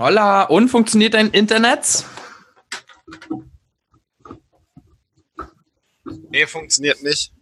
[0.00, 2.06] Holla, und funktioniert dein Internet?
[6.30, 7.34] Nee, funktioniert nicht.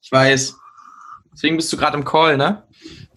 [0.00, 0.54] Ich weiß.
[1.32, 2.68] Deswegen bist du gerade im Call, ne?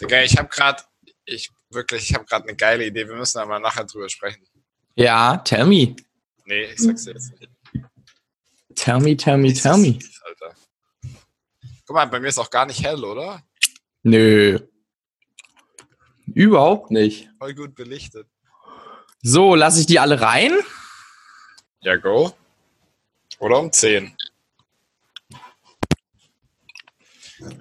[0.01, 0.81] Digga, ich habe gerade,
[1.25, 3.07] ich wirklich, ich habe gerade eine geile Idee.
[3.07, 4.47] Wir müssen aber nachher drüber sprechen.
[4.95, 5.95] Ja, tell me.
[6.45, 7.51] Nee, ich sag's dir jetzt nicht.
[8.73, 9.99] Tell me, tell me, tell me.
[10.25, 10.55] Alter.
[11.85, 13.43] Guck mal, bei mir ist auch gar nicht hell, oder?
[14.01, 14.57] Nö.
[16.33, 17.29] Überhaupt nicht.
[17.39, 18.27] Voll gut belichtet.
[19.21, 20.51] So, lasse ich die alle rein?
[21.81, 22.33] Ja, go.
[23.39, 24.15] Oder um 10.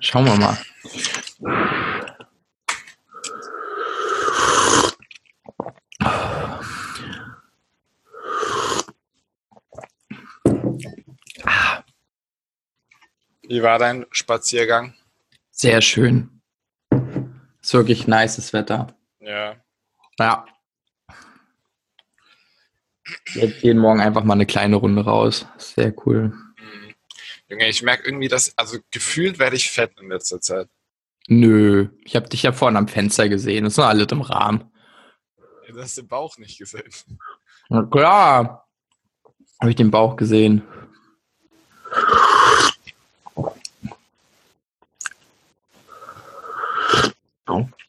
[0.00, 0.59] Schauen wir mal.
[13.48, 14.94] Wie war dein Spaziergang?
[15.50, 16.39] Sehr schön.
[17.62, 18.89] Ist wirklich nices Wetter.
[19.20, 19.56] Ja.
[20.19, 20.47] Ja.
[23.34, 25.47] Jetzt jeden Morgen einfach mal eine kleine Runde raus.
[25.56, 26.28] Sehr cool.
[26.56, 26.94] Mhm.
[27.48, 30.69] Junge, ich merke irgendwie, dass, also gefühlt werde ich fett in letzter Zeit.
[31.27, 33.64] Nö, ich habe dich ja vorhin am Fenster gesehen.
[33.64, 34.70] Das ist noch alles im Rahmen.
[35.66, 36.91] Ja, Du hast den Bauch nicht gesehen.
[37.69, 38.69] Na klar.
[39.61, 40.62] Habe ich den Bauch gesehen.
[47.51, 47.80] Oh.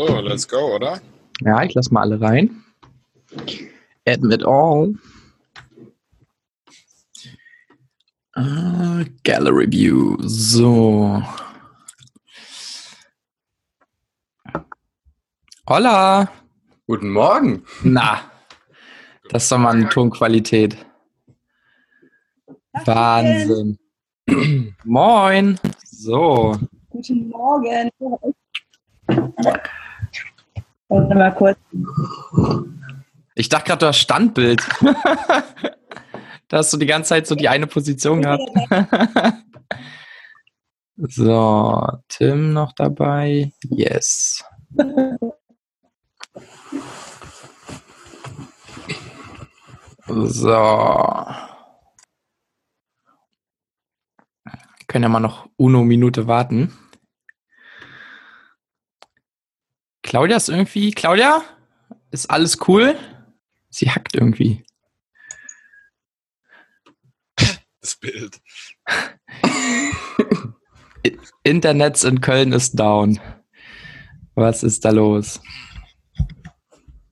[0.00, 0.98] So, let's go, oder?
[1.42, 2.64] Ja, ich lass mal alle rein.
[4.06, 4.94] Admit all.
[8.34, 10.16] Äh, Gallery View.
[10.20, 11.22] So.
[15.68, 16.32] Holla.
[16.86, 17.66] Guten Morgen.
[17.82, 18.22] Na,
[19.28, 20.78] das ist doch mal eine Tonqualität.
[22.86, 23.78] Wahnsinn.
[24.84, 25.60] Moin.
[25.84, 26.56] So.
[26.88, 27.90] Guten Morgen.
[30.90, 31.58] Warte mal kurz.
[33.36, 34.60] Ich dachte gerade, du hast Standbild.
[36.48, 38.42] da hast du die ganze Zeit so die eine Position gehabt.
[40.96, 43.52] so, Tim noch dabei.
[43.68, 44.44] Yes.
[50.08, 51.26] So.
[54.88, 56.76] Können ja mal noch Uno Minute warten.
[60.10, 60.90] Claudia ist irgendwie.
[60.90, 61.44] Claudia?
[62.10, 62.98] Ist alles cool?
[63.68, 64.64] Sie hackt irgendwie.
[67.80, 68.40] Das Bild.
[71.44, 73.20] Internets in Köln ist down.
[74.34, 75.40] Was ist da los?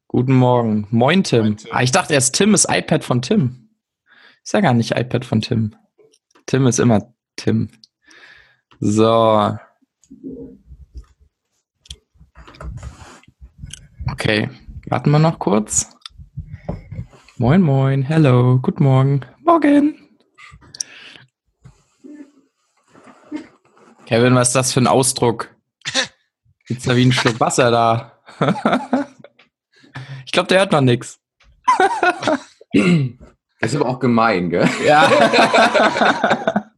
[0.08, 0.88] Guten Morgen.
[0.90, 1.42] Moin, Tim.
[1.42, 1.72] Moin, Tim.
[1.72, 3.70] Ah, ich dachte erst, Tim ist iPad von Tim.
[4.42, 5.76] Ist ja gar nicht iPad von Tim.
[6.46, 7.70] Tim ist immer Tim.
[8.80, 9.56] So.
[14.20, 14.50] Okay,
[14.88, 15.96] warten wir noch kurz.
[17.36, 18.02] Moin, moin.
[18.02, 18.58] Hello.
[18.60, 19.24] Guten Morgen.
[19.44, 19.94] Morgen.
[24.06, 25.54] Kevin, was ist das für ein Ausdruck?
[26.66, 28.18] Gibt's da wie ein Schluck Wasser da?
[30.26, 31.20] ich glaube, der hört noch nix.
[31.78, 32.40] Das
[33.60, 34.68] ist aber auch gemein, gell?
[34.84, 36.68] Ja.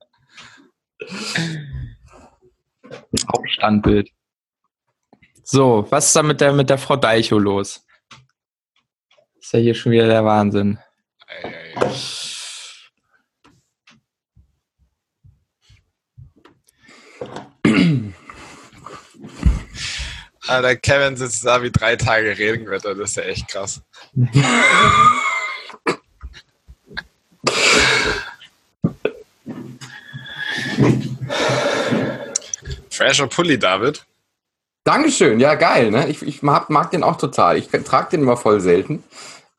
[3.33, 4.11] Hauptstandbild.
[5.53, 7.85] So, was ist da mit der, mit der Frau Deicho los?
[9.41, 10.79] Ist ja hier schon wieder der Wahnsinn.
[11.27, 11.91] Ei, ei, ei.
[20.47, 23.83] Alter, Kevin sitzt da wie drei Tage Regenwetter, das ist ja echt krass.
[32.91, 34.07] Fresher Pulli, David.
[34.85, 36.09] Dankeschön, ja geil, ne?
[36.09, 37.59] Ich, ich mag, mag den auch total.
[37.59, 39.05] Ich trage den immer voll selten.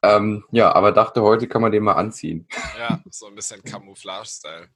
[0.01, 2.47] Ähm, ja, aber dachte, heute kann man den mal anziehen.
[2.79, 4.67] Ja, so ein bisschen Camouflage-Style.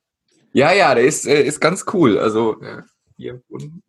[0.54, 2.20] Ja, ja, der ist, äh, ist ganz cool.
[2.20, 2.84] Also, äh,
[3.18, 3.84] hier unten.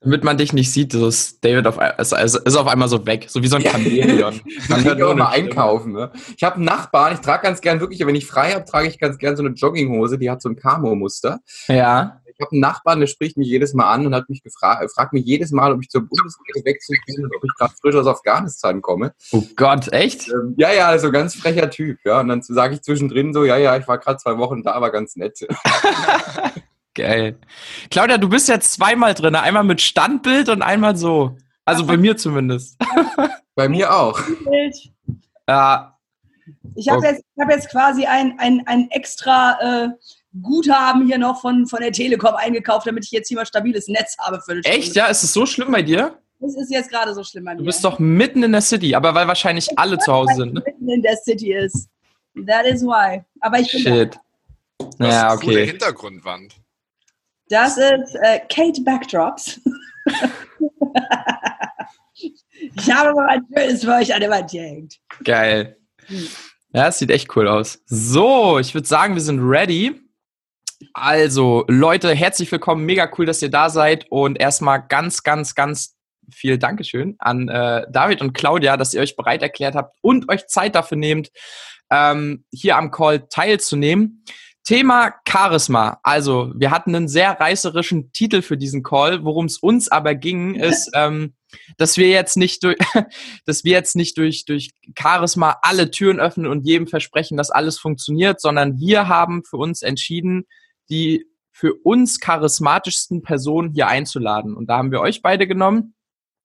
[0.00, 3.26] Damit man dich nicht sieht, so ist David auf, ist, ist auf einmal so weg,
[3.28, 4.40] so wie so ein Chamäleon.
[4.68, 5.92] Man kann auch mal einkaufen.
[5.92, 6.12] Ne?
[6.36, 9.00] Ich habe einen Nachbarn, ich trage ganz gern wirklich, wenn ich frei habe, trage ich
[9.00, 11.40] ganz gern so eine Jogginghose, die hat so ein Camo-Muster.
[11.66, 12.20] Ja.
[12.38, 15.14] Ich habe einen Nachbarn, der spricht mich jedes Mal an und hat mich gefragt, fragt
[15.14, 18.06] mich jedes Mal, ob ich zur Bundeswehr wechseln kann und ob ich gerade frisch aus
[18.06, 19.14] Afghanistan komme.
[19.32, 20.28] Oh Gott, echt?
[20.28, 21.98] Ähm, ja, ja, so also ganz frecher Typ.
[22.04, 24.78] Ja, und dann sage ich zwischendrin so, ja, ja, ich war gerade zwei Wochen da,
[24.82, 25.46] war ganz nett.
[26.94, 27.38] Geil.
[27.90, 31.36] Claudia, du bist jetzt zweimal drin, einmal mit Standbild und einmal so.
[31.64, 32.78] Also bei mir zumindest.
[33.54, 34.20] bei mir auch.
[35.48, 35.98] Ja.
[36.74, 37.12] Ich habe okay.
[37.12, 39.88] jetzt, hab jetzt quasi ein, ein, ein extra äh,
[40.42, 44.16] Guthaben hier noch von, von der Telekom eingekauft, damit ich jetzt hier mal stabiles Netz
[44.18, 44.78] habe für eine Stunde.
[44.78, 44.94] Echt?
[44.94, 46.18] Ja, ist es so schlimm bei dir?
[46.40, 47.58] Es ist jetzt gerade so schlimm bei mir.
[47.58, 50.54] Du bist doch mitten in der City, aber weil wahrscheinlich ich alle zu Hause sind.
[50.54, 50.62] Ne?
[50.64, 51.88] Mitten in der City ist.
[52.46, 53.22] That is why.
[53.40, 54.18] Aber ich bin Shit.
[54.98, 55.08] Da.
[55.08, 55.56] Ja, okay.
[55.56, 56.54] Eine Hintergrundwand.
[57.48, 59.60] Das ist äh, Kate Backdrops.
[62.14, 64.96] ich habe mal ein schönes für euch an der Wand gehängt.
[65.24, 65.78] Geil.
[66.06, 66.28] Hm.
[66.72, 67.78] Ja, es sieht echt cool aus.
[67.86, 70.05] So, ich würde sagen, wir sind ready.
[70.92, 72.84] Also, Leute, herzlich willkommen.
[72.84, 74.06] Mega cool, dass ihr da seid.
[74.10, 75.96] Und erstmal ganz, ganz, ganz
[76.30, 80.46] viel Dankeschön an äh, David und Claudia, dass ihr euch bereit erklärt habt und euch
[80.48, 81.30] Zeit dafür nehmt,
[81.90, 84.24] ähm, hier am Call teilzunehmen.
[84.64, 86.00] Thema Charisma.
[86.02, 89.24] Also, wir hatten einen sehr reißerischen Titel für diesen Call.
[89.24, 91.34] Worum es uns aber ging, ist, ähm,
[91.78, 92.76] dass wir jetzt nicht durch,
[93.46, 97.78] dass wir jetzt nicht durch, durch Charisma alle Türen öffnen und jedem versprechen, dass alles
[97.78, 100.46] funktioniert, sondern wir haben für uns entschieden,
[100.88, 104.54] die für uns charismatischsten Personen hier einzuladen.
[104.54, 105.94] Und da haben wir euch beide genommen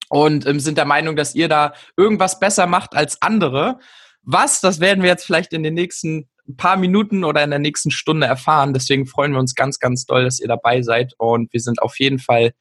[0.09, 3.79] und ähm, sind der Meinung, dass ihr da irgendwas besser macht als andere.
[4.23, 7.91] Was, das werden wir jetzt vielleicht in den nächsten paar Minuten oder in der nächsten
[7.91, 8.73] Stunde erfahren.
[8.73, 11.99] Deswegen freuen wir uns ganz, ganz doll, dass ihr dabei seid und wir sind auf
[11.99, 12.51] jeden Fall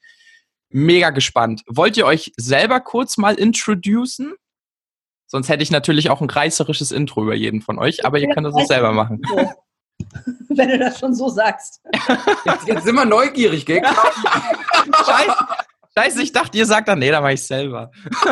[0.69, 1.63] mega gespannt.
[1.67, 4.35] Wollt ihr euch selber kurz mal introducen?
[5.27, 8.47] Sonst hätte ich natürlich auch ein reißerisches Intro über jeden von euch, aber ihr könnt
[8.47, 9.23] das auch selber machen.
[10.49, 11.81] Wenn du das schon so sagst.
[12.45, 13.83] Jetzt, jetzt sind wir neugierig, gell?
[15.07, 15.47] Scheiße,
[15.97, 17.91] Scheiße, ich dachte, ihr sagt dann, nee, da mache ich selber.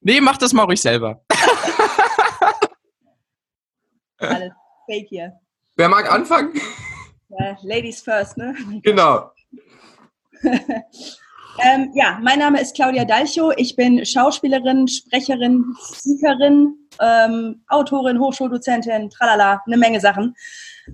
[0.00, 1.24] nee, macht das mal ruhig selber.
[4.18, 4.52] Alles
[4.86, 5.32] fake hier.
[5.76, 6.52] Wer mag anfangen?
[7.28, 8.54] Ja, Ladies first, ne?
[8.82, 9.32] Genau.
[11.62, 13.52] Ähm, ja, mein Name ist Claudia Dalcho.
[13.56, 15.64] Ich bin Schauspielerin, Sprecherin,
[15.94, 20.34] Speakerin, ähm, Autorin, Hochschuldozentin, tralala, eine Menge Sachen.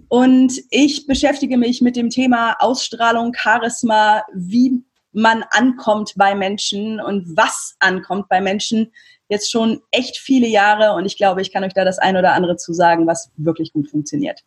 [0.09, 7.37] Und ich beschäftige mich mit dem Thema Ausstrahlung, Charisma, wie man ankommt bei Menschen und
[7.37, 8.93] was ankommt bei Menschen,
[9.29, 12.35] jetzt schon echt viele Jahre und ich glaube, ich kann euch da das ein oder
[12.35, 14.43] andere zu sagen, was wirklich gut funktioniert.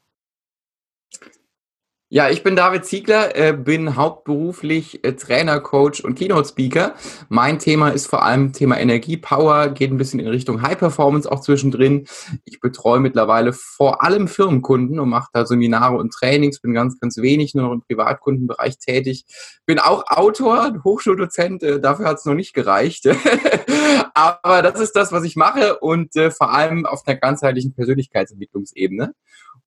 [2.13, 6.93] Ja, ich bin David Ziegler, äh, bin hauptberuflich äh, Trainer, Coach und Keynote Speaker.
[7.27, 11.31] Mein Thema ist vor allem Thema Energie, Power, geht ein bisschen in Richtung High Performance
[11.31, 12.05] auch zwischendrin.
[12.45, 17.17] Ich betreue mittlerweile vor allem Firmenkunden und mache da Seminare und Trainings, bin ganz, ganz
[17.17, 19.25] wenig nur noch im Privatkundenbereich tätig.
[19.65, 23.07] Bin auch Autor, Hochschuldozent, äh, dafür hat es noch nicht gereicht.
[24.13, 29.15] Aber das ist das, was ich mache und vor allem auf einer ganzheitlichen Persönlichkeitsentwicklungsebene.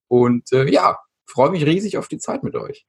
[0.07, 2.87] Und ja, freue mich riesig auf die Zeit mit euch.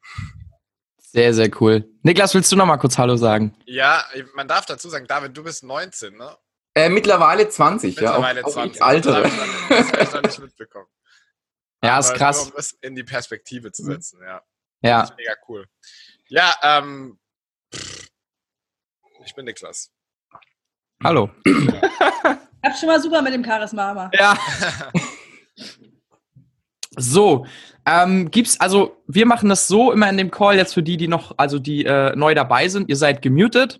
[0.97, 1.89] Sehr, sehr cool.
[2.03, 3.55] Niklas, willst du noch mal kurz Hallo sagen?
[3.65, 4.03] Ja,
[4.35, 6.37] man darf dazu sagen, David, du bist 19, ne?
[6.75, 8.45] Äh, mittlerweile 20, mittlerweile ja.
[8.45, 8.81] Auch, 20.
[8.81, 9.21] Auch Alter.
[9.23, 10.87] Das habe ich noch nicht mitbekommen.
[11.83, 12.49] Ja, Aber ist krass.
[12.49, 14.41] Um es in die Perspektive zu setzen, ja.
[14.81, 15.01] Ja.
[15.01, 15.67] Das ist mega cool.
[16.27, 17.19] Ja, ähm,
[19.23, 19.91] ich bin Niklas.
[21.03, 21.29] Hallo.
[21.45, 22.71] Ja.
[22.71, 24.09] Hab schon mal super mit dem Charisma.
[24.13, 24.37] Ja.
[26.97, 27.45] So,
[27.85, 31.07] ähm, gibt's, also wir machen das so immer in dem Call jetzt für die, die
[31.07, 32.89] noch, also die äh, neu dabei sind.
[32.89, 33.79] Ihr seid gemutet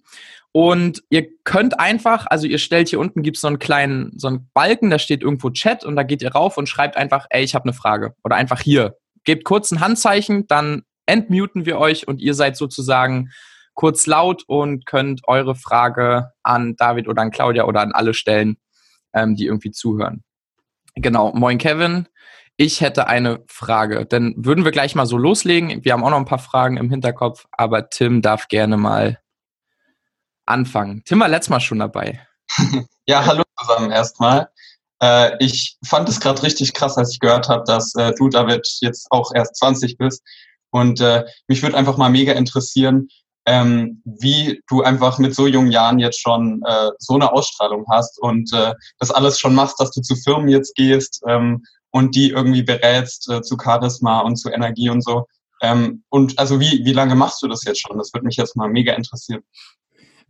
[0.52, 4.50] und ihr könnt einfach, also ihr stellt hier unten, gibt's so einen kleinen, so einen
[4.54, 7.56] Balken, da steht irgendwo Chat und da geht ihr rauf und schreibt einfach, ey, ich
[7.56, 8.14] habe eine Frage.
[8.24, 8.96] Oder einfach hier.
[9.24, 13.32] Gebt kurz ein Handzeichen, dann entmuten wir euch und ihr seid sozusagen
[13.74, 18.58] kurz laut und könnt eure Frage an David oder an Claudia oder an alle stellen,
[19.14, 20.24] ähm, die irgendwie zuhören.
[20.96, 22.08] Genau, moin Kevin.
[22.60, 24.08] Ich hätte eine Frage.
[24.08, 25.86] Dann würden wir gleich mal so loslegen.
[25.86, 29.20] Wir haben auch noch ein paar Fragen im Hinterkopf, aber Tim darf gerne mal
[30.48, 31.04] anfangen.
[31.06, 32.26] Tim war letztes Mal schon dabei.
[33.06, 34.50] ja, hallo zusammen erstmal.
[35.00, 38.68] Äh, ich fand es gerade richtig krass, als ich gehört habe, dass äh, du, David,
[38.82, 40.24] jetzt auch erst 20 bist.
[40.72, 43.08] Und äh, mich würde einfach mal mega interessieren,
[43.46, 48.20] ähm, wie du einfach mit so jungen Jahren jetzt schon äh, so eine Ausstrahlung hast
[48.20, 52.30] und äh, das alles schon machst, dass du zu Firmen jetzt gehst ähm, und die
[52.32, 55.26] irgendwie berätst äh, zu Charisma und zu Energie und so.
[55.62, 57.98] Ähm, und also wie, wie lange machst du das jetzt schon?
[57.98, 59.42] Das würde mich jetzt mal mega interessieren.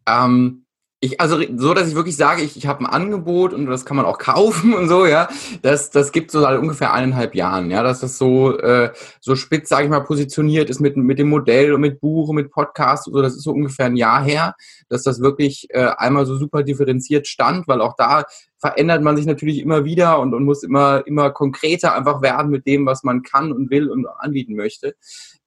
[0.07, 0.66] Ähm,
[0.99, 3.97] ich, also so, dass ich wirklich sage, ich, ich habe ein Angebot und das kann
[3.97, 5.29] man auch kaufen und so, ja.
[5.61, 9.69] Das, das gibt so seit ungefähr eineinhalb Jahren, ja, dass das so, äh, so spitz,
[9.69, 13.07] sage ich mal, positioniert ist mit, mit dem Modell und mit Buch und mit Podcast
[13.07, 13.21] und so.
[13.21, 14.55] Das ist so ungefähr ein Jahr her,
[14.89, 18.23] dass das wirklich äh, einmal so super differenziert stand, weil auch da
[18.59, 22.65] verändert man sich natürlich immer wieder und, und muss immer, immer konkreter einfach werden mit
[22.65, 24.95] dem, was man kann und will und anbieten möchte.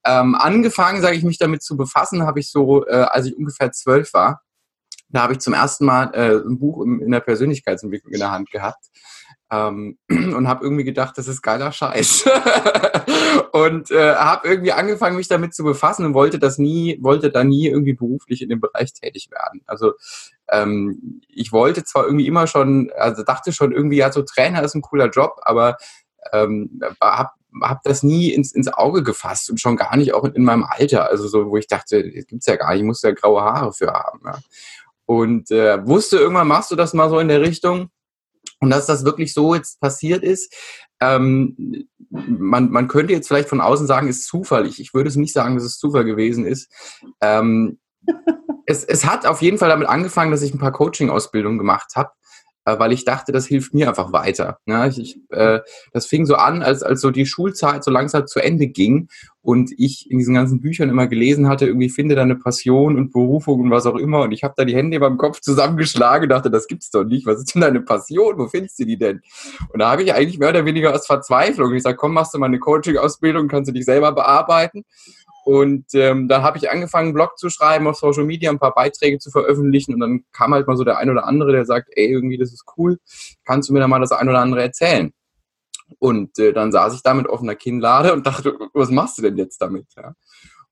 [0.04, 3.73] Ähm, angefangen, sage ich, mich damit zu befassen, habe ich so, äh, als ich ungefähr
[3.73, 4.42] zwölf war
[5.12, 8.50] da habe ich zum ersten Mal äh, ein Buch in, der Persönlichkeitsentwicklung in der Hand
[8.50, 8.87] gehabt
[9.50, 12.25] ähm, und habe irgendwie gedacht, das ist geiler Scheiß.
[13.52, 17.43] und äh, habe irgendwie angefangen, mich damit zu befassen und wollte das nie, wollte da
[17.43, 19.62] nie irgendwie beruflich in dem Bereich tätig werden.
[19.67, 19.95] Also
[20.49, 24.75] ähm, ich wollte zwar irgendwie immer schon, also dachte schon irgendwie, ja, so Trainer ist
[24.75, 25.76] ein cooler Job, aber
[26.33, 27.31] ähm, habe
[27.62, 30.64] hab das nie ins, ins Auge gefasst und schon gar nicht auch in, in meinem
[30.64, 31.09] Alter.
[31.09, 33.73] Also so, wo ich dachte, das gibt's ja gar nicht, ich muss ja graue Haare
[33.73, 34.21] für haben.
[34.25, 34.38] Ja
[35.11, 37.88] und äh, wusste, irgendwann machst du das mal so in der Richtung.
[38.61, 40.55] Und dass das wirklich so jetzt passiert ist,
[41.00, 44.67] ähm, man, man könnte jetzt vielleicht von außen sagen, ist Zufall.
[44.67, 46.71] Ich, würde es nicht sagen, dass es Zufall gewesen ist.
[47.21, 47.81] Ähm,
[48.67, 52.12] es, es hat auf jeden Fall damit angefangen, dass ich ein paar Coaching-Ausbildungen gemacht habe
[52.64, 54.59] weil ich dachte, das hilft mir einfach weiter.
[54.67, 55.61] Ja, ich, ich, äh,
[55.93, 59.09] das fing so an, als, als so die Schulzeit so langsam zu Ende ging
[59.43, 63.61] und ich in diesen ganzen Büchern immer gelesen hatte, irgendwie finde deine Passion und Berufung
[63.61, 64.23] und was auch immer.
[64.23, 67.25] Und ich habe da die Hände beim Kopf zusammengeschlagen und dachte, das gibt's doch nicht.
[67.26, 68.37] Was ist denn deine Passion?
[68.37, 69.23] Wo findest du die denn?
[69.73, 71.79] Und da habe ich eigentlich mehr oder weniger aus Verzweiflung.
[71.81, 74.85] Sage, komm, machst du mal eine Coaching-Ausbildung, kannst du dich selber bearbeiten.
[75.44, 78.75] Und ähm, dann habe ich angefangen, einen Blog zu schreiben, auf Social Media ein paar
[78.75, 79.94] Beiträge zu veröffentlichen.
[79.94, 82.52] Und dann kam halt mal so der ein oder andere, der sagt, ey, irgendwie, das
[82.52, 82.99] ist cool,
[83.44, 85.12] kannst du mir da mal das ein oder andere erzählen?
[85.99, 89.37] Und äh, dann saß ich da mit offener Kinnlade und dachte, was machst du denn
[89.37, 89.87] jetzt damit?
[89.97, 90.14] Ja?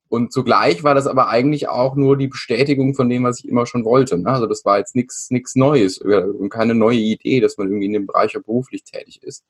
[0.08, 3.66] Und zugleich war das aber eigentlich auch nur die Bestätigung von dem, was ich immer
[3.66, 4.16] schon wollte.
[4.18, 4.30] Ne?
[4.30, 7.92] Also das war jetzt nichts nichts Neues und keine neue Idee, dass man irgendwie in
[7.92, 9.44] dem Bereich auch beruflich tätig ist.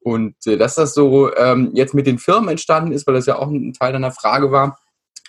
[0.00, 3.38] Und äh, dass das so ähm, jetzt mit den Firmen entstanden ist, weil das ja
[3.38, 4.78] auch ein Teil deiner Frage war,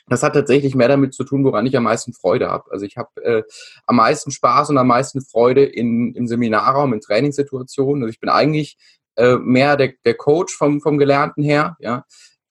[0.08, 2.70] das hat tatsächlich mehr damit zu tun, woran ich am meisten Freude habe.
[2.72, 3.44] Also ich habe äh,
[3.88, 8.04] am meisten Spaß und am meisten Freude in, im Seminarraum, in Trainingssituationen.
[8.04, 8.78] Also ich bin eigentlich
[9.16, 12.04] äh, mehr der, der Coach vom, vom Gelernten her, ja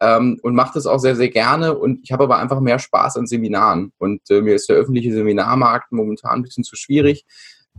[0.05, 1.75] ähm, und mache das auch sehr, sehr gerne.
[1.75, 3.93] Und ich habe aber einfach mehr Spaß an Seminaren.
[3.99, 7.25] Und äh, mir ist der öffentliche Seminarmarkt momentan ein bisschen zu schwierig.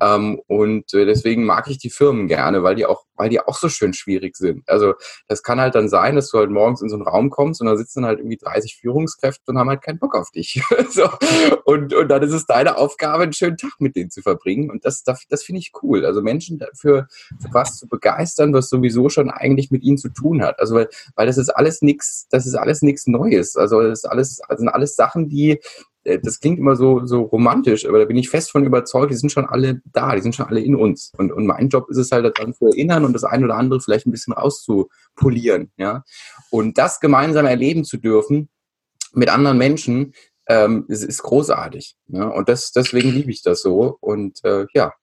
[0.02, 3.58] Ähm, und äh, deswegen mag ich die Firmen gerne, weil die auch, weil die auch
[3.58, 4.68] so schön schwierig sind.
[4.68, 4.96] Also
[5.28, 7.68] das kann halt dann sein, dass du halt morgens in so einen Raum kommst und
[7.68, 10.62] da sitzen halt irgendwie 30 Führungskräfte und haben halt keinen Bock auf dich.
[10.90, 11.10] so.
[11.64, 14.70] und, und dann ist es deine Aufgabe, einen schönen Tag mit denen zu verbringen.
[14.70, 16.06] Und das, das, das finde ich cool.
[16.06, 17.08] Also Menschen dafür
[17.40, 20.60] für was zu begeistern, was sowieso schon eigentlich mit ihnen zu tun hat.
[20.60, 23.56] Also weil, weil das ist alles nichts, das ist alles nichts Neues.
[23.56, 25.60] Also das ist alles, das sind alles Sachen, die
[26.06, 29.32] das klingt immer so, so romantisch, aber da bin ich fest von überzeugt, die sind
[29.32, 31.12] schon alle da, die sind schon alle in uns.
[31.18, 33.82] Und, und mein Job ist es halt daran zu erinnern und das eine oder andere
[33.82, 36.04] vielleicht ein bisschen rauszupolieren, ja.
[36.52, 38.50] Und das gemeinsam erleben zu dürfen
[39.14, 40.14] mit anderen Menschen,
[40.48, 41.96] ähm, ist, ist großartig.
[42.08, 42.26] Ja?
[42.26, 43.98] Und das, deswegen liebe ich das so.
[44.00, 44.94] Und äh, ja,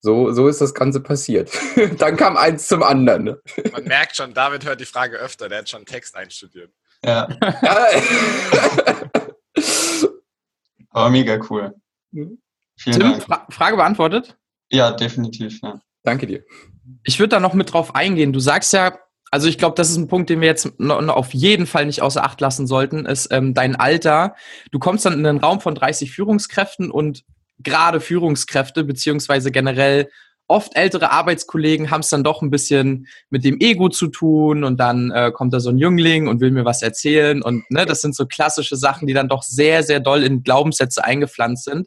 [0.00, 1.50] so, so ist das Ganze passiert.
[1.98, 3.24] Dann kam eins zum anderen.
[3.24, 3.40] Ne?
[3.72, 6.72] Man merkt schon, David hört die Frage öfter, der hat schon Text einstudiert.
[7.04, 7.28] Ja.
[10.92, 11.74] Aber mega cool.
[12.10, 12.38] Vielen
[12.76, 13.22] Tim, Dank.
[13.22, 14.36] Fra Frage beantwortet?
[14.70, 15.60] Ja, definitiv.
[15.62, 15.80] Ja.
[16.02, 16.44] Danke dir.
[17.04, 18.32] Ich würde da noch mit drauf eingehen.
[18.32, 18.98] Du sagst ja,
[19.30, 21.86] also ich glaube, das ist ein Punkt, den wir jetzt noch, noch auf jeden Fall
[21.86, 24.34] nicht außer Acht lassen sollten, ist ähm, dein Alter.
[24.70, 27.24] Du kommst dann in einen Raum von 30 Führungskräften und
[27.58, 30.10] gerade Führungskräfte, beziehungsweise generell
[30.48, 34.78] oft ältere Arbeitskollegen haben es dann doch ein bisschen mit dem Ego zu tun und
[34.78, 38.02] dann äh, kommt da so ein Jüngling und will mir was erzählen und ne, das
[38.02, 41.86] sind so klassische Sachen, die dann doch sehr, sehr doll in Glaubenssätze eingepflanzt sind.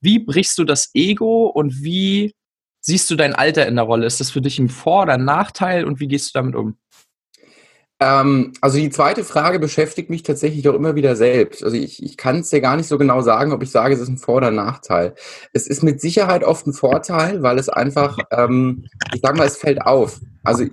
[0.00, 2.34] Wie brichst du das Ego und wie
[2.80, 4.06] siehst du dein Alter in der Rolle?
[4.06, 6.76] Ist das für dich ein Vor- oder Nachteil und wie gehst du damit um?
[8.00, 11.62] Ähm, also die zweite Frage beschäftigt mich tatsächlich doch immer wieder selbst.
[11.62, 14.00] Also ich, ich kann es dir gar nicht so genau sagen, ob ich sage, es
[14.00, 15.14] ist ein Vor- oder Nachteil.
[15.52, 19.56] Es ist mit Sicherheit oft ein Vorteil, weil es einfach, ähm, ich sage mal, es
[19.56, 20.20] fällt auf.
[20.42, 20.64] Also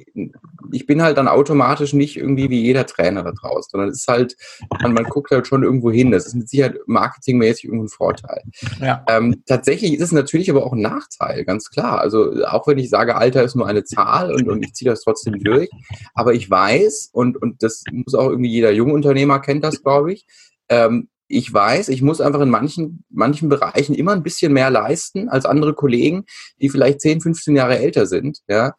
[0.73, 4.07] ich bin halt dann automatisch nicht irgendwie wie jeder Trainer da draußen, sondern es ist
[4.07, 4.35] halt,
[4.81, 6.11] man, man guckt halt schon irgendwo hin.
[6.11, 8.41] Das ist mit Sicherheit marketingmäßig irgendein Vorteil.
[8.79, 9.05] Ja.
[9.09, 11.99] Ähm, tatsächlich ist es natürlich aber auch ein Nachteil, ganz klar.
[11.99, 15.01] Also auch wenn ich sage, Alter ist nur eine Zahl und, und ich ziehe das
[15.01, 15.69] trotzdem durch,
[16.13, 20.13] aber ich weiß, und, und das muss auch irgendwie jeder junge Unternehmer kennt das, glaube
[20.13, 20.25] ich,
[20.70, 25.30] ähm, ich weiß, ich muss einfach in manchen, manchen Bereichen immer ein bisschen mehr leisten
[25.30, 26.25] als andere Kollegen,
[26.62, 28.39] die vielleicht 10, 15 Jahre älter sind.
[28.50, 28.74] Ja?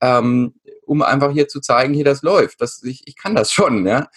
[0.00, 0.54] Ähm,
[0.88, 2.60] um einfach hier zu zeigen, hier das läuft.
[2.60, 3.86] Das, ich, ich kann das schon.
[3.86, 4.08] Ja?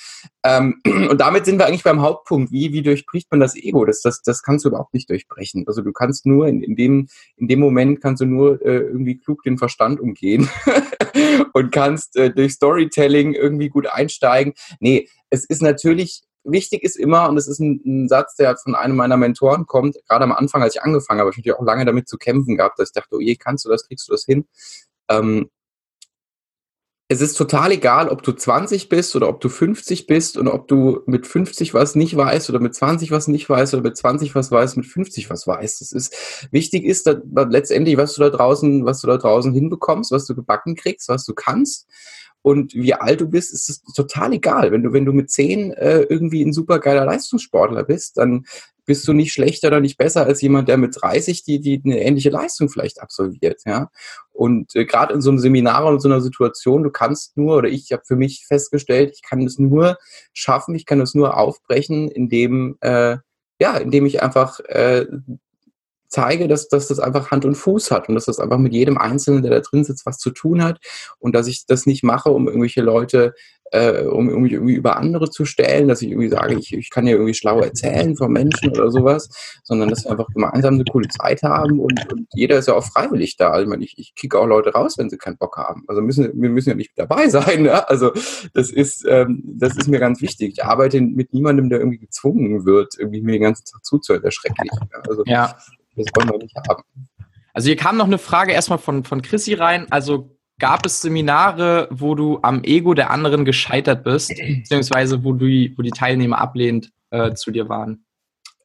[0.44, 2.51] Ähm, und damit sind wir eigentlich beim Hauptpunkt.
[2.51, 3.86] Wie, wie durchbricht man das Ego?
[3.86, 5.66] Das, das, das kannst du überhaupt nicht durchbrechen.
[5.68, 9.18] Also du kannst nur in, in, dem, in dem Moment kannst du nur äh, irgendwie
[9.18, 10.50] klug den Verstand umgehen
[11.54, 14.54] und kannst äh, durch Storytelling irgendwie gut einsteigen.
[14.80, 18.74] Nee, es ist natürlich wichtig ist immer, und das ist ein, ein, Satz, der von
[18.74, 21.86] einem meiner Mentoren kommt, gerade am Anfang, als ich angefangen habe, ich natürlich auch lange
[21.86, 24.25] damit zu kämpfen gehabt, dass ich dachte, oh je, kannst du das, kriegst du das
[24.25, 24.48] hin?
[25.10, 25.50] Ähm,
[27.12, 30.70] es ist total egal, ob du 20 bist oder ob du 50 bist und ob
[30.70, 34.34] du mit 50 was nicht weißt oder mit 20 was nicht weißt oder mit 20
[34.34, 35.82] was weißt, mit 50 was weißt.
[35.82, 37.18] Das ist, wichtig ist dass,
[37.50, 41.25] letztendlich, was du da draußen, was du da draußen hinbekommst, was du gebacken kriegst, was
[41.25, 41.86] du kannst
[42.44, 44.72] und wie alt du bist, ist es total egal.
[44.72, 48.46] Wenn du, wenn du mit zehn äh, irgendwie ein supergeiler Leistungssportler bist, dann
[48.86, 52.01] bist du nicht schlechter oder nicht besser als jemand, der mit 30 die, die eine
[52.01, 53.91] ähnliche Leistung vielleicht absolviert, ja.
[54.41, 57.69] Und äh, gerade in so einem Seminar und so einer Situation, du kannst nur, oder
[57.69, 60.00] ich habe für mich festgestellt, ich kann es nur
[60.33, 63.17] schaffen, ich kann es nur aufbrechen, indem, äh,
[63.60, 65.05] ja, indem ich einfach äh,
[66.07, 68.98] zeige, dass, dass das einfach Hand und Fuß hat und dass das einfach mit jedem
[68.98, 70.79] Einzelnen, der da drin sitzt, was zu tun hat
[71.19, 73.36] und dass ich das nicht mache, um irgendwelche Leute,
[73.72, 76.90] äh, um, um mich irgendwie über andere zu stellen, dass ich irgendwie sage, ich, ich
[76.90, 79.30] kann ja irgendwie schlau erzählen von Menschen oder sowas,
[79.63, 82.84] sondern dass wir einfach gemeinsam eine coole Zeit haben und, und jeder ist ja auch
[82.84, 83.51] freiwillig da.
[83.51, 85.84] Also ich meine, ich, ich kicke auch Leute raus, wenn sie keinen Bock haben.
[85.88, 87.66] Also müssen, wir müssen ja nicht dabei sein.
[87.66, 87.86] Ja?
[87.86, 88.12] Also
[88.54, 90.54] das ist, ähm, das ist mir ganz wichtig.
[90.54, 94.24] Ich arbeite mit niemandem, der irgendwie gezwungen wird, irgendwie mir den ganzen Tag zuzuhören.
[94.24, 94.72] Das ist schrecklich.
[94.74, 95.01] Ja?
[95.08, 95.56] Also ja.
[95.96, 96.84] Das wollen wir nicht haben.
[97.54, 99.88] Also hier kam noch eine Frage erstmal von, von Chrissy rein.
[99.90, 105.46] Also gab es Seminare, wo du am Ego der anderen gescheitert bist, beziehungsweise wo, du,
[105.75, 108.05] wo die Teilnehmer ablehnend äh, zu dir waren?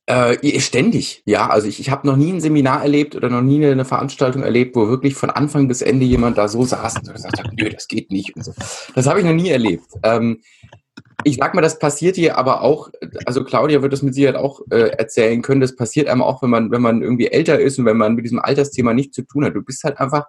[0.05, 1.49] Äh, ständig, ja.
[1.49, 4.77] Also ich, ich habe noch nie ein Seminar erlebt oder noch nie eine Veranstaltung erlebt,
[4.77, 7.89] wo wirklich von Anfang bis Ende jemand da so saß und gesagt hat, nö, das
[7.89, 8.37] geht nicht.
[8.37, 8.53] Und so.
[8.95, 9.87] Das habe ich noch nie erlebt.
[10.05, 10.43] Ähm,
[11.25, 12.91] ich sag mal, das passiert hier aber auch,
[13.25, 16.51] also Claudia wird das mit Sicherheit auch äh, erzählen können, das passiert einem auch, wenn
[16.51, 19.45] man, wenn man irgendwie älter ist und wenn man mit diesem Altersthema nichts zu tun
[19.45, 19.55] hat.
[19.55, 20.27] Du bist halt einfach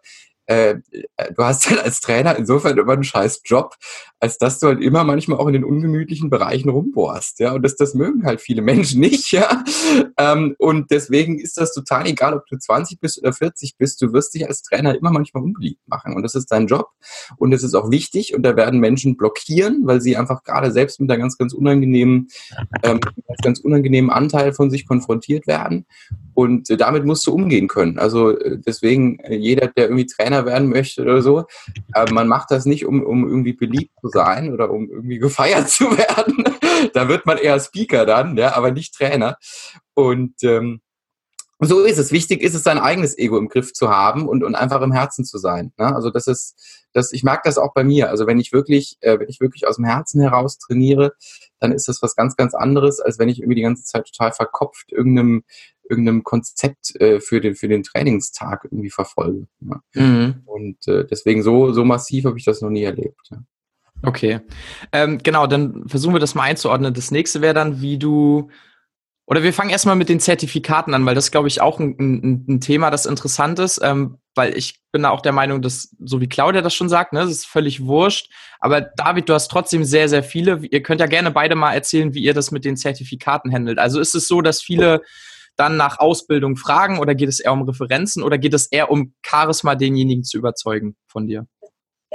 [0.48, 0.80] äh,
[1.36, 3.76] du hast halt als Trainer insofern immer einen scheiß Job,
[4.20, 7.76] als dass du halt immer manchmal auch in den ungemütlichen Bereichen rumbohrst, ja, und das,
[7.76, 9.64] das mögen halt viele Menschen nicht, ja,
[10.18, 14.14] ähm, und deswegen ist das total egal, ob du 20 bist oder 40 bist, du
[14.14, 16.90] wirst dich als Trainer immer manchmal unbeliebt machen und das ist dein Job
[17.38, 21.00] und das ist auch wichtig und da werden Menschen blockieren, weil sie einfach gerade selbst
[21.02, 22.30] mit einer ganz, ganz unangenehmen,
[22.84, 25.86] ähm, ganz, ganz unangenehmen Anteil von sich konfrontiert werden
[26.34, 30.46] und damit musst du umgehen können, also äh, deswegen äh, jeder, der irgendwie Trainer Trainer
[30.46, 31.46] werden möchte oder so.
[31.94, 35.70] Aber man macht das nicht, um, um irgendwie beliebt zu sein oder um irgendwie gefeiert
[35.70, 36.44] zu werden.
[36.94, 39.38] da wird man eher Speaker dann, ja, aber nicht Trainer.
[39.94, 40.82] Und ähm,
[41.60, 42.12] so ist es.
[42.12, 45.26] Wichtig ist es, sein eigenes Ego im Griff zu haben und, und einfach im Herzen
[45.26, 45.74] zu sein.
[45.78, 45.96] Ne?
[45.96, 46.56] Also das ist,
[46.94, 48.10] das, ich merke das auch bei mir.
[48.10, 51.14] Also wenn ich wirklich, äh, wenn ich wirklich aus dem Herzen heraus trainiere,
[51.60, 54.32] dann ist das was ganz, ganz anderes, als wenn ich irgendwie die ganze Zeit total
[54.32, 55.44] verkopft irgendeinem,
[55.90, 59.48] irgendeinem Konzept äh, für, den, für den Trainingstag irgendwie verfolge.
[59.60, 59.82] Ja.
[59.94, 60.42] Mhm.
[60.46, 63.22] Und äh, deswegen so, so massiv habe ich das noch nie erlebt.
[63.32, 63.38] Ja.
[64.04, 64.42] Okay.
[64.92, 66.94] Ähm, genau, dann versuchen wir das mal einzuordnen.
[66.94, 68.50] Das nächste wäre dann, wie du
[69.30, 72.46] oder wir fangen erstmal mit den Zertifikaten an, weil das, glaube ich, auch ein, ein,
[72.48, 76.22] ein, Thema, das interessant ist, ähm, weil ich bin da auch der Meinung, dass, so
[76.22, 78.32] wie Claudia das schon sagt, ne, das ist völlig wurscht.
[78.62, 80.62] Aber David, du hast trotzdem sehr, sehr viele.
[80.72, 83.80] Ihr könnt ja gerne beide mal erzählen, wie ihr das mit den Zertifikaten handelt.
[83.80, 85.02] Also ist es so, dass viele
[85.58, 89.14] dann nach Ausbildung fragen oder geht es eher um Referenzen oder geht es eher um
[89.26, 91.48] Charisma, denjenigen zu überzeugen von dir?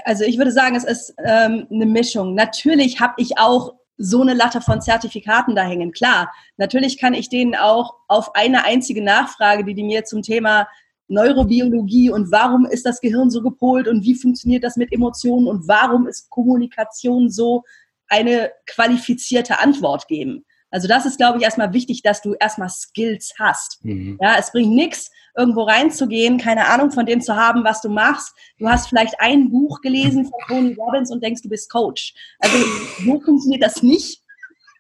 [0.05, 2.35] Also ich würde sagen, es ist ähm, eine Mischung.
[2.35, 5.93] Natürlich habe ich auch so eine Latte von Zertifikaten da hängen.
[5.93, 10.67] Klar, natürlich kann ich denen auch auf eine einzige Nachfrage, die die mir zum Thema
[11.09, 15.69] Neurobiologie und warum ist das Gehirn so gepolt und wie funktioniert das mit Emotionen und
[15.69, 17.65] warum ist Kommunikation so
[18.09, 20.45] eine qualifizierte Antwort geben.
[20.71, 23.85] Also das ist, glaube ich, erstmal wichtig, dass du erstmal Skills hast.
[23.85, 24.19] Mhm.
[24.21, 28.35] Ja, es bringt nichts, irgendwo reinzugehen, keine Ahnung von dem zu haben, was du machst.
[28.59, 32.15] Du hast vielleicht ein Buch gelesen von Tony Robbins und denkst, du bist Coach.
[32.39, 32.57] Also
[33.05, 34.21] so funktioniert das nicht.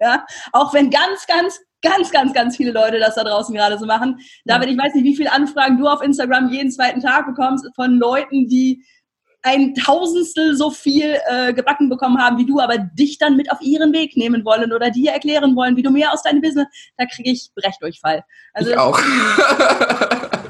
[0.00, 3.86] Ja, auch wenn ganz, ganz, ganz, ganz, ganz viele Leute das da draußen gerade so
[3.86, 4.18] machen.
[4.44, 7.98] David, ich weiß nicht, wie viele Anfragen du auf Instagram jeden zweiten Tag bekommst von
[7.98, 8.84] Leuten, die
[9.42, 13.60] ein Tausendstel so viel äh, gebacken bekommen haben wie du, aber dich dann mit auf
[13.60, 17.06] ihren Weg nehmen wollen oder dir erklären wollen, wie du mehr aus deinem Business, da
[17.06, 18.24] kriege ich Brechdurchfall.
[18.54, 19.00] Also, ich auch.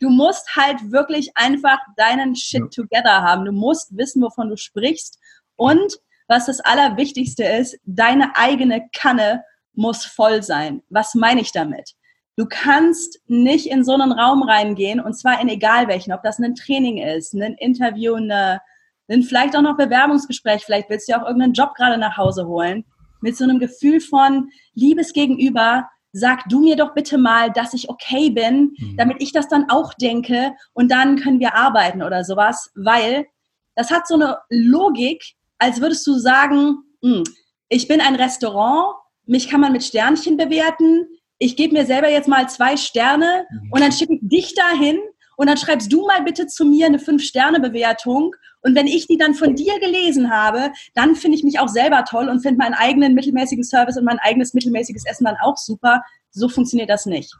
[0.00, 3.44] du musst halt wirklich einfach deinen Shit together haben.
[3.44, 5.18] Du musst wissen, wovon du sprichst.
[5.56, 10.82] Und was das Allerwichtigste ist, deine eigene Kanne muss voll sein.
[10.88, 11.94] Was meine ich damit?
[12.36, 16.38] Du kannst nicht in so einen Raum reingehen und zwar in egal welchen, ob das
[16.38, 18.60] ein Training ist, ein Interview, eine,
[19.06, 22.46] Dann vielleicht auch noch Bewerbungsgespräch, vielleicht willst du ja auch irgendeinen Job gerade nach Hause
[22.46, 22.84] holen.
[23.20, 27.90] Mit so einem Gefühl von Liebes gegenüber, sag du mir doch bitte mal, dass ich
[27.90, 28.96] okay bin, mhm.
[28.96, 33.26] damit ich das dann auch denke und dann können wir arbeiten oder sowas, weil
[33.74, 37.24] das hat so eine Logik, als würdest du sagen, hm,
[37.68, 38.94] ich bin ein Restaurant,
[39.26, 43.72] mich kann man mit Sternchen bewerten, ich gebe mir selber jetzt mal zwei Sterne mhm.
[43.72, 44.98] und dann schicke ich dich dahin
[45.36, 48.34] und dann schreibst du mal bitte zu mir eine Fünf-Sterne-Bewertung.
[48.62, 52.04] Und wenn ich die dann von dir gelesen habe, dann finde ich mich auch selber
[52.04, 56.02] toll und finde meinen eigenen mittelmäßigen Service und mein eigenes mittelmäßiges Essen dann auch super.
[56.30, 57.34] So funktioniert das nicht.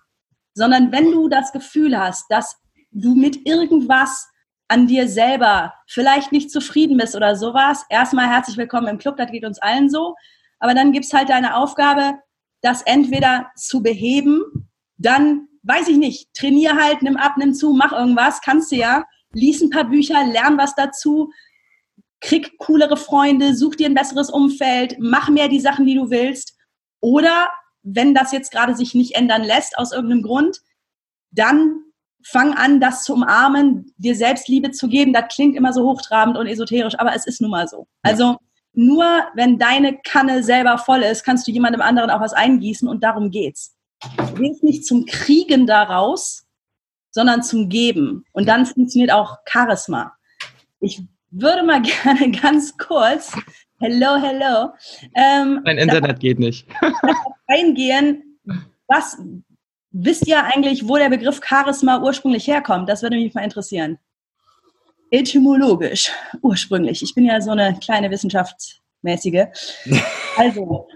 [0.55, 2.57] Sondern wenn du das Gefühl hast, dass
[2.91, 4.29] du mit irgendwas
[4.69, 9.31] an dir selber vielleicht nicht zufrieden bist oder sowas, erstmal herzlich willkommen im Club, das
[9.31, 10.15] geht uns allen so.
[10.59, 12.15] Aber dann gibt es halt deine Aufgabe,
[12.63, 17.93] das entweder zu beheben, dann weiß ich nicht, trainier halt, nimm ab, nimm zu, mach
[17.93, 21.31] irgendwas, kannst du ja, lies ein paar Bücher, lern was dazu,
[22.21, 26.57] krieg coolere Freunde, such dir ein besseres Umfeld, mach mehr die Sachen, die du willst.
[27.01, 27.51] Oder
[27.83, 30.61] wenn das jetzt gerade sich nicht ändern lässt aus irgendeinem Grund,
[31.33, 31.81] dann
[32.27, 35.13] fang an, das zu umarmen, dir Selbstliebe zu geben.
[35.13, 37.87] Das klingt immer so hochtrabend und esoterisch, aber es ist nun mal so.
[38.03, 38.39] Also
[38.73, 43.05] nur wenn deine Kanne selber voll ist, kannst du jemandem anderen auch was eingießen und
[43.05, 43.77] darum geht's.
[44.37, 46.45] Gehst nicht zum Kriegen daraus,
[47.11, 48.25] sondern zum Geben.
[48.33, 50.13] Und dann funktioniert auch Charisma.
[50.81, 53.33] Ich würde mal gerne ganz kurz,
[53.81, 54.71] hello, hello.
[55.15, 56.67] Ähm, mein Internet geht nicht.
[57.47, 58.39] eingehen,
[58.87, 59.19] was
[59.91, 62.89] wisst ihr eigentlich, wo der Begriff Charisma ursprünglich herkommt?
[62.89, 63.99] Das würde mich mal interessieren.
[65.11, 66.11] Etymologisch,
[66.43, 67.03] ursprünglich.
[67.03, 69.47] Ich bin ja so eine kleine Wissenschaftsmäßige.
[70.37, 70.89] Also,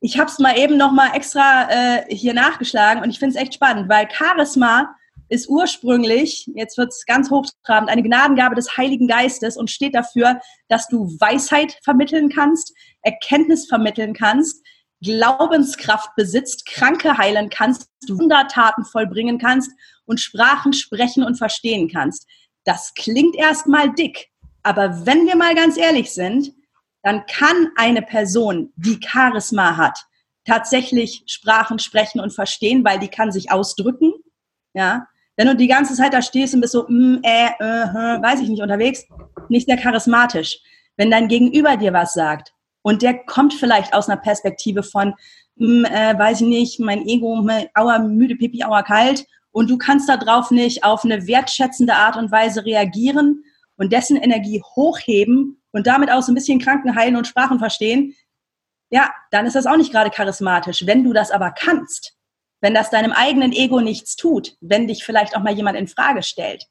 [0.00, 3.42] ich habe es mal eben noch mal extra äh, hier nachgeschlagen und ich finde es
[3.42, 4.94] echt spannend, weil Charisma
[5.28, 10.40] ist ursprünglich, jetzt wird es ganz hochtrabend, eine Gnadengabe des Heiligen Geistes und steht dafür,
[10.68, 14.64] dass du Weisheit vermitteln kannst, Erkenntnis vermitteln kannst,
[15.02, 19.70] Glaubenskraft besitzt, Kranke heilen kannst, Wundertaten vollbringen kannst
[20.04, 22.26] und Sprachen sprechen und verstehen kannst.
[22.64, 24.30] Das klingt erstmal dick,
[24.62, 26.52] aber wenn wir mal ganz ehrlich sind,
[27.02, 29.98] dann kann eine Person, die Charisma hat,
[30.44, 34.12] tatsächlich Sprachen sprechen und verstehen, weil die kann sich ausdrücken.
[34.74, 38.40] Ja, wenn du die ganze Zeit da stehst und bist so, mm, äh, äh, weiß
[38.40, 39.04] ich nicht, unterwegs,
[39.48, 40.58] nicht sehr charismatisch.
[40.96, 45.14] Wenn dein Gegenüber dir was sagt und der kommt vielleicht aus einer Perspektive von,
[45.56, 50.08] mm, äh, weiß ich nicht, mein Ego, aua, müde, pipi, aua, kalt und du kannst
[50.08, 53.42] darauf nicht auf eine wertschätzende Art und Weise reagieren
[53.80, 58.14] und dessen Energie hochheben und damit auch so ein bisschen Kranken heilen und Sprachen verstehen,
[58.90, 60.84] ja, dann ist das auch nicht gerade charismatisch.
[60.86, 62.14] Wenn du das aber kannst,
[62.60, 66.22] wenn das deinem eigenen Ego nichts tut, wenn dich vielleicht auch mal jemand in Frage
[66.22, 66.66] stellt,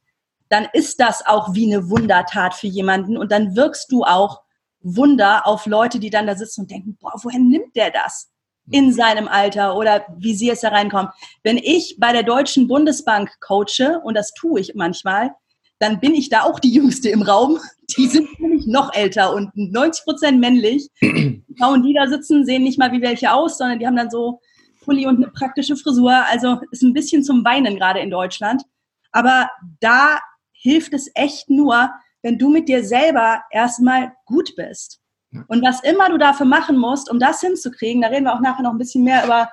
[0.49, 4.41] dann ist das auch wie eine Wundertat für jemanden und dann wirkst du auch
[4.81, 8.29] Wunder auf Leute, die dann da sitzen und denken, boah, woher nimmt der das?
[8.69, 11.11] In seinem Alter oder wie sie jetzt da reinkommen.
[11.41, 15.31] Wenn ich bei der Deutschen Bundesbank coache, und das tue ich manchmal,
[15.79, 17.57] dann bin ich da auch die Jüngste im Raum.
[17.97, 20.89] Die sind nämlich noch älter und 90 Prozent männlich.
[21.01, 24.11] Die Frauen, die da sitzen, sehen nicht mal wie welche aus, sondern die haben dann
[24.11, 24.41] so
[24.83, 26.13] Pulli und eine praktische Frisur.
[26.29, 28.63] Also ist ein bisschen zum Weinen gerade in Deutschland.
[29.11, 30.19] Aber da
[30.51, 31.89] hilft es echt nur,
[32.21, 34.99] wenn du mit dir selber erstmal gut bist.
[35.47, 38.63] Und was immer du dafür machen musst, um das hinzukriegen, da reden wir auch nachher
[38.63, 39.49] noch ein bisschen mehr über,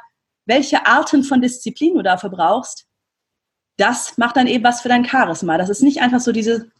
[0.46, 2.86] welche Arten von Disziplin du dafür brauchst,
[3.76, 5.58] das macht dann eben was für dein Charisma.
[5.58, 6.70] Das ist nicht einfach so diese,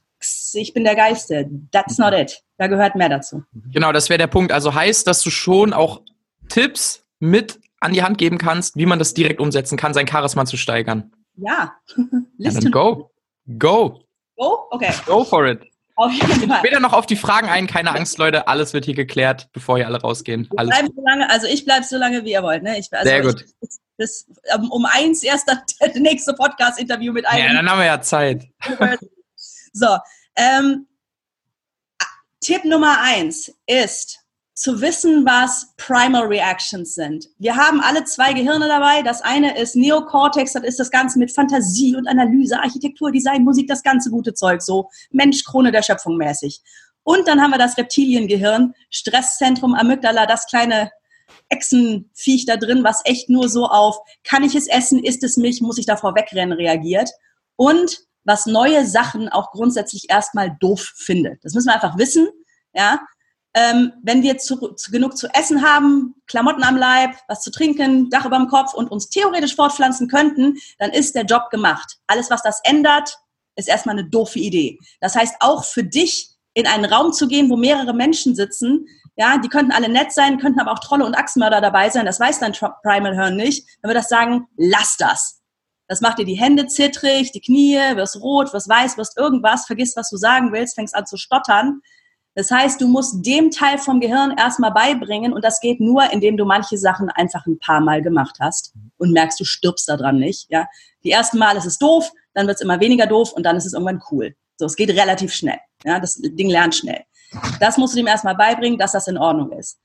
[0.55, 1.49] ich bin der Geiste.
[1.73, 2.43] That's not it.
[2.59, 3.45] Da gehört mehr dazu.
[3.73, 4.53] Genau, das wäre der Punkt.
[4.53, 6.03] Also heißt, dass du schon auch
[6.49, 10.47] Tipps mit an die Hand geben kannst, wie man das direkt umsetzen kann, sein Charisma
[10.47, 11.13] zu steigern.
[11.37, 11.75] Ja.
[12.39, 13.11] ja dann go.
[13.59, 14.01] Go.
[14.37, 14.67] Go?
[14.71, 14.93] Okay.
[15.05, 15.61] Go for it.
[15.97, 16.59] Auf jeden Fall.
[16.59, 19.87] Später noch auf die Fragen ein, keine Angst, Leute, alles wird hier geklärt, bevor ihr
[19.87, 20.49] alle rausgehen.
[20.57, 22.63] Alles so lange, also ich bleibe so lange, wie ihr wollt.
[22.63, 22.79] Ne?
[22.79, 23.47] Ich, also Sehr gut.
[23.63, 25.49] Ich, bis ähm, um eins erst
[25.81, 27.47] das nächste Podcast-Interview mit einem.
[27.47, 28.47] Ja, dann haben wir ja Zeit.
[29.73, 29.99] so,
[30.37, 30.87] ähm,
[32.41, 34.21] Tipp Nummer eins ist
[34.57, 37.29] zu wissen, was Primal Reactions sind.
[37.39, 39.03] Wir haben alle zwei Gehirne dabei.
[39.03, 43.69] Das eine ist Neocortex, das ist das Ganze mit Fantasie und Analyse, Architektur, Design, Musik,
[43.69, 46.63] das ganze gute Zeug, so Mensch, Krone der Schöpfung mäßig.
[47.03, 50.91] Und dann haben wir das Reptiliengehirn, Stresszentrum, Amygdala, das kleine
[51.49, 55.61] Echsenviech da drin, was echt nur so auf, kann ich es essen, ist es mich,
[55.61, 57.11] muss ich davor wegrennen, reagiert.
[57.57, 61.45] Und was neue Sachen auch grundsätzlich erstmal doof findet.
[61.45, 62.29] Das müssen wir einfach wissen,
[62.75, 63.01] ja.
[63.55, 68.11] Ähm, wenn wir zu, zu, genug zu essen haben, Klamotten am Leib, was zu trinken,
[68.11, 71.97] Dach über dem Kopf und uns theoretisch fortpflanzen könnten, dann ist der Job gemacht.
[72.07, 73.17] Alles, was das ändert,
[73.55, 74.79] ist erstmal eine doofe Idee.
[75.01, 79.39] Das heißt, auch für dich in einen Raum zu gehen, wo mehrere Menschen sitzen, ja,
[79.39, 82.39] die könnten alle nett sein, könnten aber auch Trolle und Achsenmörder dabei sein, das weiß
[82.39, 85.41] dein Primal Hirn nicht, dann wird das sagen, lass das.
[85.89, 89.97] Das macht dir die Hände zittrig, die Knie, wirst rot, wirst weiß, wirst irgendwas, vergisst,
[89.97, 91.81] was du sagen willst, fängst an zu stottern.
[92.35, 96.37] Das heißt, du musst dem Teil vom Gehirn erstmal beibringen und das geht nur, indem
[96.37, 100.47] du manche Sachen einfach ein paar Mal gemacht hast und merkst, du stirbst daran nicht.
[100.51, 100.67] Ja,
[101.03, 103.65] die ersten Mal ist es doof, dann wird es immer weniger doof und dann ist
[103.65, 104.35] es irgendwann cool.
[104.59, 105.59] So, es geht relativ schnell.
[105.85, 107.05] Ja, das Ding lernt schnell.
[107.61, 109.79] Das musst du dem erstmal beibringen, dass das in Ordnung ist.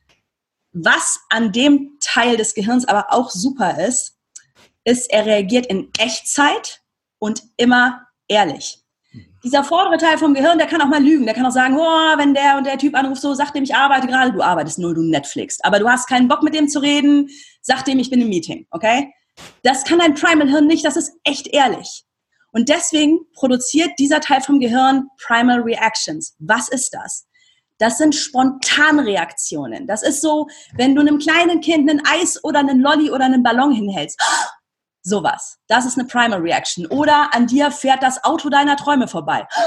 [0.74, 4.18] Was an dem Teil des Gehirns aber auch super ist,
[4.84, 6.82] ist, er reagiert in Echtzeit
[7.20, 8.80] und immer ehrlich.
[9.44, 11.26] Dieser vordere Teil vom Gehirn, der kann auch mal lügen.
[11.26, 13.76] Der kann auch sagen, oh, wenn der und der Typ anruft, so, sag dem, ich
[13.76, 15.60] arbeite gerade, du arbeitest nur, du Netflix.
[15.64, 17.28] Aber du hast keinen Bock mit dem zu reden,
[17.62, 19.12] sag dem, ich bin im Meeting, okay?
[19.64, 22.04] Das kann dein Primal Hirn nicht, das ist echt ehrlich.
[22.52, 26.36] Und deswegen produziert dieser Teil vom Gehirn Primal Reactions.
[26.40, 27.26] Was ist das?
[27.82, 29.88] Das sind Spontanreaktionen.
[29.88, 33.41] Das ist so, wenn du einem kleinen Kind ein Eis oder einen Lolli oder einen
[33.41, 34.22] Ballon hinhältst.
[35.02, 35.58] Sowas.
[35.65, 36.86] Das ist eine Primal Reaction.
[36.86, 39.48] Oder an dir fährt das Auto deiner Träume vorbei.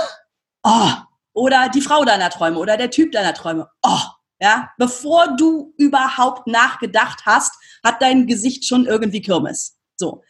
[0.66, 0.92] Oh.
[1.34, 3.68] Oder die Frau deiner Träume oder der Typ deiner Träume.
[3.82, 4.00] Oh.
[4.40, 7.52] Ja, bevor du überhaupt nachgedacht hast,
[7.84, 9.76] hat dein Gesicht schon irgendwie Kirmes.
[9.96, 10.22] So.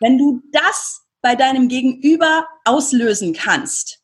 [0.00, 4.03] Wenn du das bei deinem Gegenüber auslösen kannst,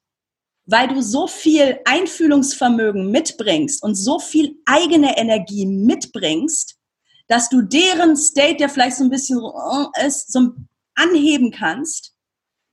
[0.71, 6.77] weil du so viel Einfühlungsvermögen mitbringst und so viel eigene Energie mitbringst,
[7.27, 10.53] dass du deren State, der vielleicht so ein bisschen äh, ist, so
[10.95, 12.15] anheben kannst.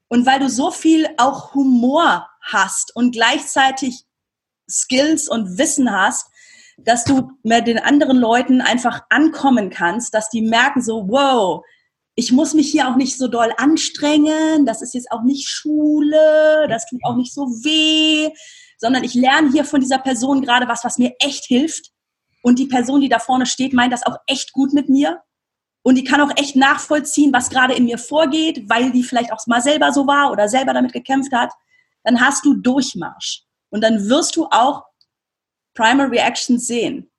[0.10, 4.06] Und weil du so viel auch Humor hast und gleichzeitig
[4.70, 6.28] Skills und Wissen hast,
[6.78, 11.66] dass du mit den anderen Leuten einfach ankommen kannst, dass die merken so, wow,
[12.20, 16.66] ich muss mich hier auch nicht so doll anstrengen, das ist jetzt auch nicht Schule,
[16.68, 18.34] das tut auch nicht so weh,
[18.80, 21.92] sondern ich lerne hier von dieser Person gerade was, was mir echt hilft.
[22.42, 25.22] Und die Person, die da vorne steht, meint das auch echt gut mit mir.
[25.84, 29.46] Und die kann auch echt nachvollziehen, was gerade in mir vorgeht, weil die vielleicht auch
[29.46, 31.54] mal selber so war oder selber damit gekämpft hat.
[32.04, 33.44] Dann hast du Durchmarsch.
[33.70, 34.86] Und dann wirst du auch
[35.76, 37.12] Primal Reactions sehen.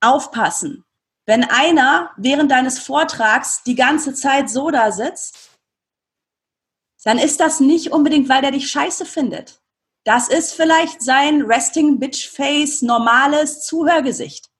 [0.00, 0.85] Aufpassen.
[1.26, 5.50] Wenn einer während deines Vortrags die ganze Zeit so da sitzt,
[7.02, 9.60] dann ist das nicht unbedingt, weil der dich scheiße findet.
[10.04, 14.50] Das ist vielleicht sein Resting Bitch Face normales Zuhörgesicht.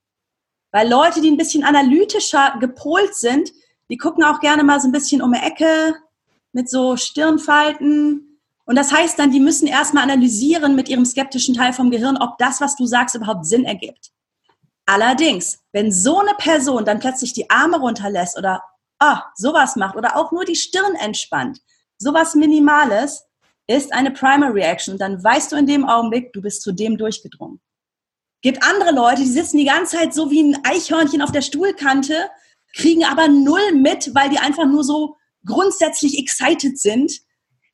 [0.72, 3.52] Weil Leute, die ein bisschen analytischer gepolt sind,
[3.88, 5.94] die gucken auch gerne mal so ein bisschen um die Ecke
[6.52, 8.40] mit so Stirnfalten.
[8.64, 12.38] Und das heißt dann, die müssen erstmal analysieren mit ihrem skeptischen Teil vom Gehirn, ob
[12.38, 14.12] das, was du sagst, überhaupt Sinn ergibt.
[14.86, 18.62] Allerdings, wenn so eine Person dann plötzlich die Arme runterlässt oder
[19.00, 21.60] ah, sowas macht oder auch nur die Stirn entspannt,
[21.98, 23.24] sowas Minimales,
[23.66, 24.94] ist eine Primary Reaction.
[24.94, 27.60] Und dann weißt du in dem Augenblick, du bist zu dem durchgedrungen.
[28.42, 32.30] Gibt andere Leute, die sitzen die ganze Zeit so wie ein Eichhörnchen auf der Stuhlkante,
[32.74, 37.12] kriegen aber null mit, weil die einfach nur so grundsätzlich excited sind.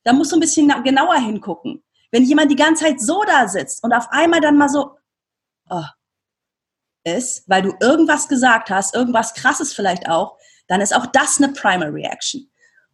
[0.05, 1.83] Da musst du ein bisschen genauer hingucken.
[2.11, 4.96] Wenn jemand die ganze Zeit so da sitzt und auf einmal dann mal so,
[5.68, 5.85] oh,
[7.04, 10.36] ist, weil du irgendwas gesagt hast, irgendwas krasses vielleicht auch,
[10.68, 12.48] dann ist auch das eine Primary Reaction.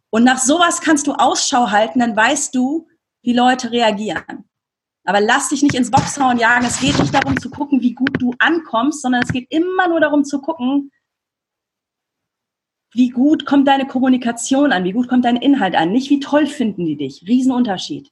[0.09, 2.87] Und nach sowas kannst du Ausschau halten, dann weißt du,
[3.21, 4.49] wie Leute reagieren.
[5.05, 6.65] Aber lass dich nicht ins Boxhauen jagen.
[6.65, 9.99] Es geht nicht darum zu gucken, wie gut du ankommst, sondern es geht immer nur
[9.99, 10.91] darum zu gucken,
[12.91, 16.47] wie gut kommt deine Kommunikation an, wie gut kommt dein Inhalt an, nicht wie toll
[16.47, 17.23] finden die dich.
[17.27, 18.11] Riesenunterschied.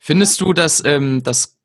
[0.00, 1.58] Findest du, dass ähm, das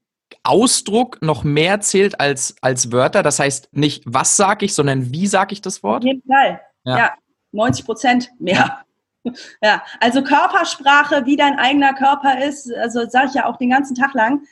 [0.48, 3.24] Ausdruck noch mehr zählt als, als Wörter.
[3.24, 6.04] Das heißt nicht, was sage ich, sondern wie sage ich das Wort?
[6.04, 6.62] Auf jeden Fall.
[6.84, 7.14] Ja, ja
[7.52, 8.84] 90 Prozent mehr.
[9.24, 9.34] Ja.
[9.62, 9.84] ja.
[10.00, 14.14] also Körpersprache, wie dein eigener Körper ist, also sage ich ja auch den ganzen Tag
[14.14, 14.44] lang,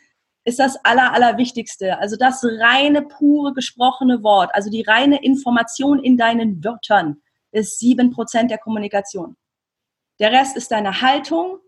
[0.44, 1.98] ist das Aller, Allerwichtigste.
[2.00, 8.12] Also das reine, pure gesprochene Wort, also die reine Information in deinen Wörtern ist sieben
[8.12, 9.36] Prozent der Kommunikation.
[10.20, 11.60] Der Rest ist deine Haltung,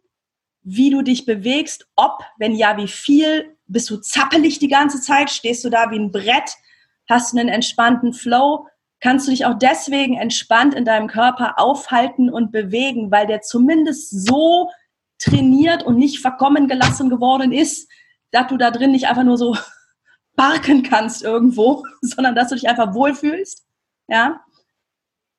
[0.69, 5.29] wie du dich bewegst, ob, wenn ja, wie viel bist du zappelig die ganze Zeit?
[5.29, 6.57] Stehst du da wie ein Brett?
[7.09, 8.67] Hast du einen entspannten Flow?
[8.99, 14.27] Kannst du dich auch deswegen entspannt in deinem Körper aufhalten und bewegen, weil der zumindest
[14.27, 14.69] so
[15.19, 17.89] trainiert und nicht verkommen gelassen geworden ist,
[18.31, 19.55] dass du da drin nicht einfach nur so
[20.35, 23.65] barken kannst irgendwo, sondern dass du dich einfach wohlfühlst.
[24.09, 24.41] Ja?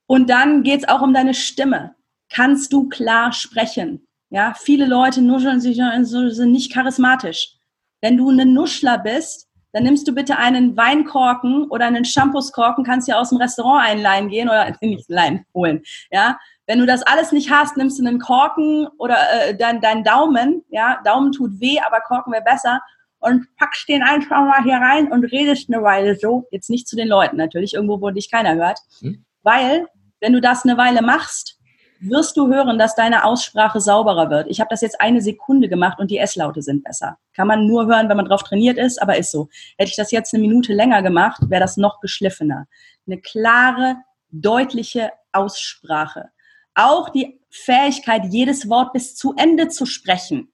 [0.07, 1.97] Und dann geht es auch um deine Stimme.
[2.31, 4.08] Kannst du klar sprechen?
[4.31, 7.55] Ja, viele Leute nuscheln sich sind nicht charismatisch.
[8.01, 13.09] Wenn du ein Nuschler bist, dann nimmst du bitte einen Weinkorken oder einen Shampooskorken, kannst
[13.09, 15.83] ja aus dem Restaurant einleihen gehen oder nicht leihen holen.
[16.11, 20.05] Ja, wenn du das alles nicht hast, nimmst du einen Korken oder äh, deinen dein
[20.05, 20.65] Daumen.
[20.69, 22.81] Ja, Daumen tut weh, aber Korken wäre besser
[23.21, 26.47] und packst den einfach mal hier rein und redest eine Weile so.
[26.51, 28.79] Jetzt nicht zu den Leuten natürlich, irgendwo, wo dich keiner hört.
[29.01, 29.25] Hm?
[29.43, 29.87] Weil,
[30.21, 31.58] wenn du das eine Weile machst,
[32.01, 34.47] wirst du hören, dass deine Aussprache sauberer wird.
[34.49, 37.19] Ich habe das jetzt eine Sekunde gemacht und die S-Laute sind besser.
[37.35, 39.49] Kann man nur hören, wenn man drauf trainiert ist, aber ist so.
[39.77, 42.67] Hätte ich das jetzt eine Minute länger gemacht, wäre das noch geschliffener.
[43.07, 43.97] Eine klare,
[44.31, 46.31] deutliche Aussprache.
[46.75, 50.53] Auch die Fähigkeit, jedes Wort bis zu Ende zu sprechen.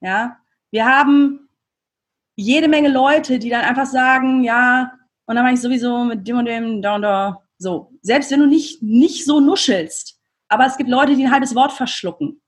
[0.00, 0.38] Ja,
[0.70, 1.48] wir haben
[2.34, 4.92] jede Menge Leute, die dann einfach sagen, ja,
[5.26, 7.42] und dann mache ich sowieso mit dem und dem, da und da.
[7.58, 10.18] So, selbst wenn du nicht, nicht so nuschelst,
[10.52, 12.42] aber es gibt Leute, die ein halbes Wort verschlucken.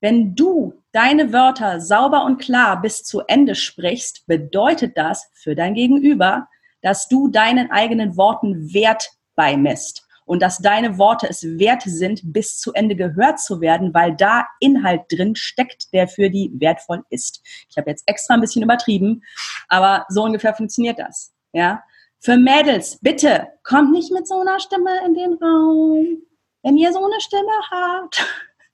[0.00, 5.72] Wenn du deine Wörter sauber und klar bis zu Ende sprichst, bedeutet das für dein
[5.72, 6.46] Gegenüber,
[6.82, 12.58] dass du deinen eigenen Worten Wert beimisst und dass deine Worte es wert sind, bis
[12.58, 17.40] zu Ende gehört zu werden, weil da Inhalt drin steckt, der für die wertvoll ist.
[17.70, 19.22] Ich habe jetzt extra ein bisschen übertrieben,
[19.68, 21.32] aber so ungefähr funktioniert das.
[21.54, 21.82] Ja?
[22.18, 26.25] Für Mädels, bitte, kommt nicht mit so einer Stimme in den Raum.
[26.66, 28.26] Wenn ihr so eine Stimme habt,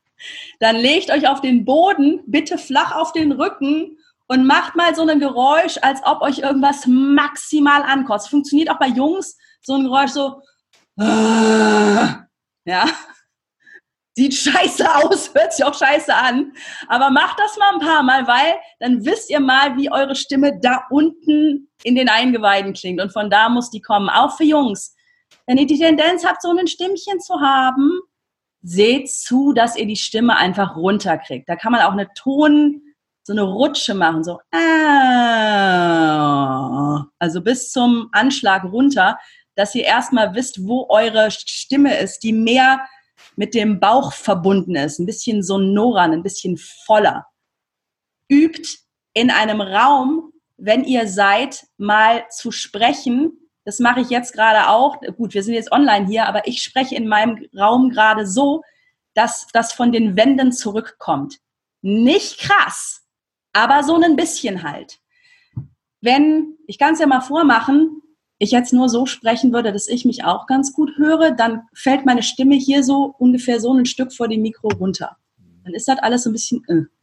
[0.61, 5.07] dann legt euch auf den Boden, bitte flach auf den Rücken und macht mal so
[5.07, 8.31] ein Geräusch, als ob euch irgendwas maximal ankotzt.
[8.31, 10.41] Funktioniert auch bei Jungs so ein Geräusch so,
[10.97, 12.87] ja,
[14.17, 16.55] sieht scheiße aus, hört sich auch scheiße an,
[16.89, 20.59] aber macht das mal ein paar Mal, weil dann wisst ihr mal, wie eure Stimme
[20.63, 24.97] da unten in den Eingeweiden klingt und von da muss die kommen, auch für Jungs.
[25.47, 28.01] Wenn ihr die Tendenz habt, so ein Stimmchen zu haben,
[28.63, 31.49] seht zu, dass ihr die Stimme einfach runterkriegt.
[31.49, 32.83] Da kann man auch eine Ton,
[33.25, 35.43] so eine Rutsche machen, so ah,
[37.19, 39.19] also bis zum Anschlag runter,
[39.55, 42.81] dass ihr erstmal wisst, wo eure Stimme ist, die mehr
[43.37, 47.27] mit dem Bauch verbunden ist, ein bisschen sonoran, ein bisschen voller.
[48.29, 48.79] Übt
[49.15, 55.01] in einem Raum, wenn ihr seid, mal zu sprechen, das mache ich jetzt gerade auch.
[55.17, 58.63] Gut, wir sind jetzt online hier, aber ich spreche in meinem Raum gerade so,
[59.15, 61.39] dass das von den Wänden zurückkommt.
[61.83, 63.03] Nicht krass,
[63.53, 64.99] aber so ein bisschen halt.
[66.01, 68.03] Wenn, ich kann es ja mal vormachen,
[68.39, 72.05] ich jetzt nur so sprechen würde, dass ich mich auch ganz gut höre, dann fällt
[72.05, 75.17] meine Stimme hier so ungefähr so ein Stück vor dem Mikro runter.
[75.65, 76.65] Dann ist das alles so ein bisschen.
[76.67, 77.02] Äh.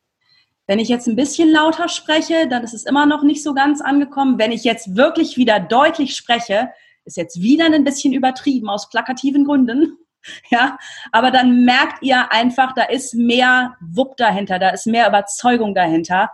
[0.70, 3.82] Wenn ich jetzt ein bisschen lauter spreche, dann ist es immer noch nicht so ganz
[3.82, 4.38] angekommen.
[4.38, 6.70] Wenn ich jetzt wirklich wieder deutlich spreche,
[7.06, 9.98] ist jetzt wieder ein bisschen übertrieben aus plakativen Gründen.
[10.52, 10.78] Ja,
[11.14, 16.30] aber dann merkt ihr einfach, da ist mehr Wupp dahinter, da ist mehr Überzeugung dahinter.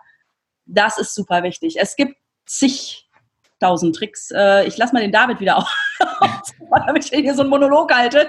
[0.66, 1.78] Das ist super wichtig.
[1.80, 2.18] Es gibt
[3.56, 4.32] zigtausend Tricks.
[4.32, 5.70] Äh, ich lasse mal den David wieder auf,
[6.86, 8.28] damit ich hier so einen Monolog halte.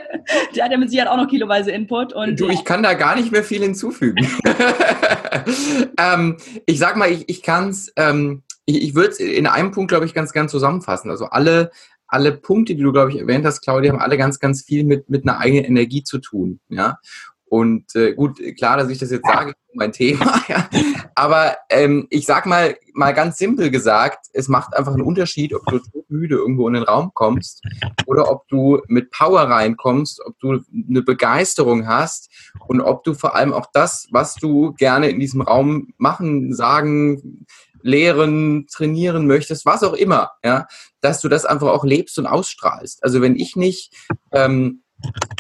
[0.54, 2.12] Der hat ja mit Sicherheit auch noch kiloweise Input.
[2.12, 4.26] Und, du, ich kann da gar nicht mehr viel hinzufügen.
[5.98, 6.36] ähm,
[6.66, 9.90] ich sag mal, ich, ich kann es, ähm, ich, ich würde es in einem Punkt,
[9.90, 11.10] glaube ich, ganz gern zusammenfassen.
[11.10, 11.70] Also alle,
[12.06, 15.10] alle Punkte, die du, glaube ich, erwähnt hast, Claudia, haben alle ganz, ganz viel mit,
[15.10, 16.60] mit einer eigenen Energie zu tun.
[16.68, 16.98] Ja.
[17.48, 20.40] Und äh, gut, klar, dass ich das jetzt sage, mein Thema.
[20.48, 20.68] Ja.
[21.16, 25.64] Aber ähm, ich sag mal, mal ganz simpel gesagt, es macht einfach einen Unterschied, ob
[25.66, 27.62] du müde irgendwo in den Raum kommst
[28.06, 32.30] oder ob du mit Power reinkommst, ob du eine Begeisterung hast
[32.68, 37.46] und ob du vor allem auch das, was du gerne in diesem Raum machen, sagen,
[37.82, 40.66] lehren, trainieren möchtest, was auch immer, ja,
[41.00, 43.02] dass du das einfach auch lebst und ausstrahlst.
[43.02, 43.94] Also wenn ich nicht
[44.32, 44.82] ähm,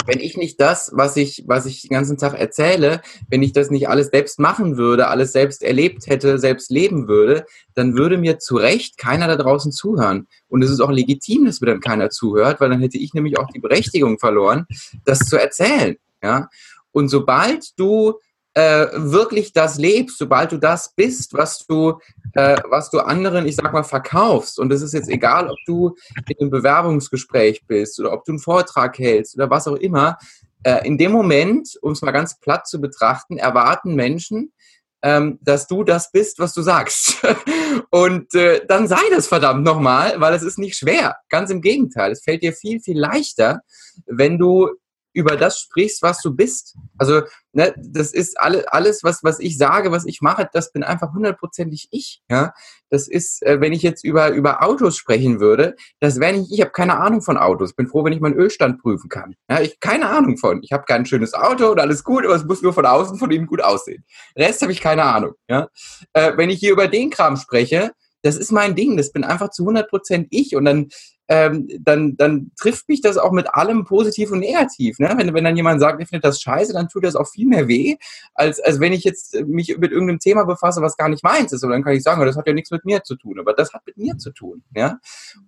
[0.06, 3.70] wenn ich nicht das, was ich, was ich den ganzen Tag erzähle, wenn ich das
[3.70, 8.38] nicht alles selbst machen würde, alles selbst erlebt hätte, selbst leben würde, dann würde mir
[8.38, 10.28] zu Recht keiner da draußen zuhören.
[10.48, 13.38] Und es ist auch legitim, dass mir dann keiner zuhört, weil dann hätte ich nämlich
[13.38, 14.66] auch die Berechtigung verloren,
[15.04, 15.96] das zu erzählen.
[16.22, 16.48] Ja?
[16.92, 18.14] Und sobald du
[18.56, 22.00] äh, wirklich das lebst, sobald du das bist, was du,
[22.32, 24.58] äh, was du anderen, ich sag mal, verkaufst.
[24.58, 25.94] Und es ist jetzt egal, ob du
[26.26, 30.16] in einem Bewerbungsgespräch bist oder ob du einen Vortrag hältst oder was auch immer.
[30.62, 34.54] Äh, in dem Moment, um es mal ganz platt zu betrachten, erwarten Menschen,
[35.02, 37.22] ähm, dass du das bist, was du sagst.
[37.90, 41.16] Und äh, dann sei das verdammt nochmal, weil es ist nicht schwer.
[41.28, 42.10] Ganz im Gegenteil.
[42.10, 43.60] Es fällt dir viel, viel leichter,
[44.06, 44.70] wenn du
[45.16, 46.76] über das sprichst, was du bist.
[46.98, 50.82] Also, ne, das ist alle, alles, was, was ich sage, was ich mache, das bin
[50.82, 52.22] einfach hundertprozentig ich.
[52.30, 52.52] Ja?
[52.90, 56.60] Das ist, äh, wenn ich jetzt über, über Autos sprechen würde, das wäre nicht, ich
[56.60, 57.72] habe keine Ahnung von Autos.
[57.72, 59.34] Bin froh, wenn ich meinen Ölstand prüfen kann.
[59.50, 60.62] Ja, ich keine Ahnung von.
[60.62, 63.30] Ich habe kein schönes Auto und alles gut, aber es muss nur von außen von
[63.30, 64.04] innen gut aussehen.
[64.36, 65.32] Rest habe ich keine Ahnung.
[65.48, 65.68] Ja?
[66.12, 67.92] Äh, wenn ich hier über den Kram spreche,
[68.22, 70.88] das ist mein Ding, das bin einfach zu 100% ich und dann
[71.28, 74.98] ähm, dann, dann trifft mich das auch mit allem positiv und negativ.
[74.98, 75.12] Ne?
[75.16, 77.68] Wenn, wenn dann jemand sagt, ich finde das scheiße, dann tut das auch viel mehr
[77.68, 77.96] weh,
[78.34, 81.64] als, als wenn ich jetzt mich mit irgendeinem Thema befasse, was gar nicht meins ist.
[81.64, 83.72] Und dann kann ich sagen, das hat ja nichts mit mir zu tun, aber das
[83.72, 84.62] hat mit mir zu tun.
[84.74, 84.98] Ja?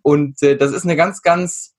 [0.03, 1.75] Und äh, das ist eine ganz, ganz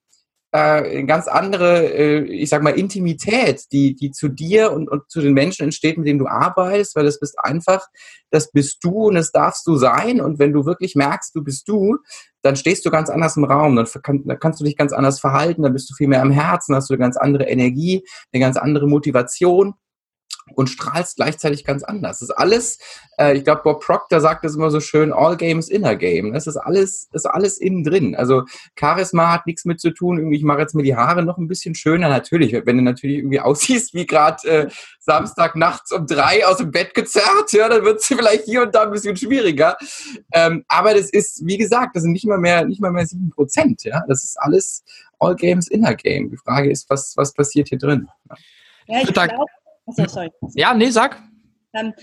[0.52, 5.22] äh, ganz andere, äh, ich sag mal, Intimität, die, die zu dir und, und zu
[5.22, 7.86] den Menschen entsteht, mit denen du arbeitest, weil das bist einfach,
[8.32, 10.22] das bist du und das darfst du sein.
[10.22, 11.98] Und wenn du wirklich merkst, du bist du,
[12.42, 15.20] dann stehst du ganz anders im Raum, dann, kann, dann kannst du dich ganz anders
[15.20, 18.42] verhalten, dann bist du viel mehr am Herzen, hast du eine ganz andere Energie, eine
[18.42, 19.76] ganz andere Motivation
[20.56, 22.20] und strahlst gleichzeitig ganz anders.
[22.20, 22.80] Das ist alles,
[23.18, 26.34] äh, ich glaube, Bob Proctor sagt das immer so schön, all games inner game.
[26.34, 28.16] Das ist alles, ist alles innen drin.
[28.16, 28.44] Also
[28.78, 31.48] Charisma hat nichts mit zu tun, irgendwie, ich mache jetzt mir die Haare noch ein
[31.48, 32.10] bisschen schöner.
[32.10, 34.70] Natürlich, wenn du natürlich irgendwie aussiehst wie gerade äh,
[35.00, 38.76] Samstag nachts um drei aus dem Bett gezerrt, ja, dann wird es vielleicht hier und
[38.76, 39.78] da ein bisschen schwieriger.
[40.34, 43.30] Ähm, aber das ist, wie gesagt, das sind nicht mal mehr, nicht mal mehr sieben
[43.30, 44.04] Prozent, ja.
[44.08, 44.84] Das ist alles
[45.20, 46.30] all games inner game.
[46.30, 48.08] Die Frage ist, was, was passiert hier drin?
[48.30, 48.36] Ja,
[48.88, 49.34] ja ich glaube,
[49.90, 50.32] Achso, sorry.
[50.54, 51.22] Ja, nee, sag.
[51.74, 51.94] Ähm,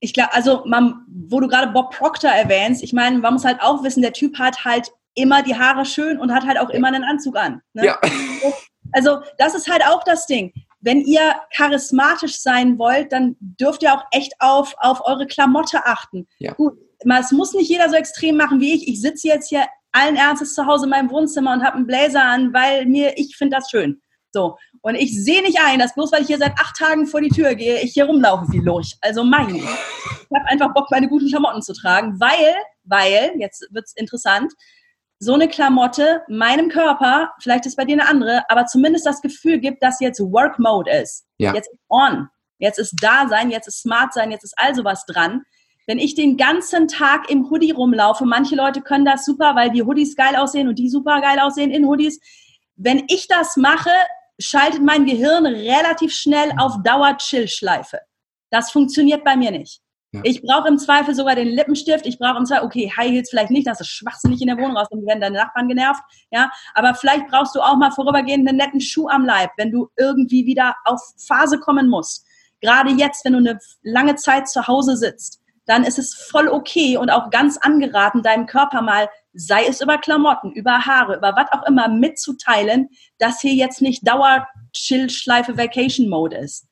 [0.00, 3.60] ich glaube, also man, wo du gerade Bob Proctor erwähnst, ich meine, man muss halt
[3.60, 6.88] auch wissen, der Typ hat halt immer die Haare schön und hat halt auch immer
[6.88, 7.62] einen Anzug an.
[7.74, 7.86] Ne?
[7.86, 8.00] Ja.
[8.92, 10.50] Also das ist halt auch das Ding.
[10.80, 16.26] Wenn ihr charismatisch sein wollt, dann dürft ihr auch echt auf, auf eure Klamotte achten.
[16.38, 16.54] Ja.
[16.54, 18.88] Gut, es muss nicht jeder so extrem machen wie ich.
[18.88, 22.24] Ich sitze jetzt hier allen Ernstes zu Hause in meinem Wohnzimmer und habe einen Blazer
[22.24, 24.00] an, weil mir, ich finde das schön.
[24.32, 24.56] So.
[24.82, 27.30] Und ich sehe nicht ein, dass bloß weil ich hier seit acht Tagen vor die
[27.30, 28.96] Tür gehe, ich hier rumlaufe wie Lurch.
[29.00, 29.56] Also mein.
[29.56, 32.54] Ich habe einfach Bock, meine guten Klamotten zu tragen, weil,
[32.84, 34.52] weil, jetzt wird's interessant,
[35.18, 39.58] so eine Klamotte meinem Körper, vielleicht ist bei dir eine andere, aber zumindest das Gefühl
[39.58, 41.26] gibt, dass jetzt Work Mode ist.
[41.38, 41.54] Ja.
[41.54, 42.28] Jetzt ist on.
[42.58, 45.42] Jetzt ist da sein, jetzt ist smart sein, jetzt ist also was dran.
[45.86, 49.82] Wenn ich den ganzen Tag im Hoodie rumlaufe, manche Leute können das super, weil die
[49.82, 52.20] Hoodies geil aussehen und die super geil aussehen in Hoodies.
[52.76, 53.90] Wenn ich das mache,
[54.38, 58.00] schaltet mein Gehirn relativ schnell auf Dauer-Chill-Schleife.
[58.50, 59.80] Das funktioniert bei mir nicht.
[60.12, 60.22] Ja.
[60.24, 62.06] Ich brauche im Zweifel sogar den Lippenstift.
[62.06, 64.76] Ich brauche im Zweifel, okay, High Heels vielleicht nicht, das ist schwachsinnig in der Wohnung
[64.76, 66.02] raus, dann werden deine Nachbarn genervt.
[66.30, 69.88] Ja, aber vielleicht brauchst du auch mal vorübergehend einen netten Schuh am Leib, wenn du
[69.96, 72.24] irgendwie wieder auf Phase kommen musst.
[72.60, 76.96] Gerade jetzt, wenn du eine lange Zeit zu Hause sitzt, dann ist es voll okay
[76.96, 81.52] und auch ganz angeraten, deinem Körper mal sei es über Klamotten, über Haare, über was
[81.52, 82.88] auch immer mitzuteilen,
[83.18, 86.66] dass hier jetzt nicht Dauer-Chill-Schleife Vacation-Mode ist.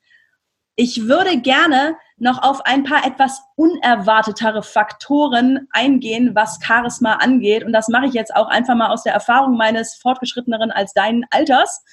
[0.75, 7.63] Ich würde gerne noch auf ein paar etwas unerwartetere Faktoren eingehen, was Charisma angeht.
[7.63, 11.25] Und das mache ich jetzt auch einfach mal aus der Erfahrung meines fortgeschritteneren als deinen
[11.29, 11.83] Alters.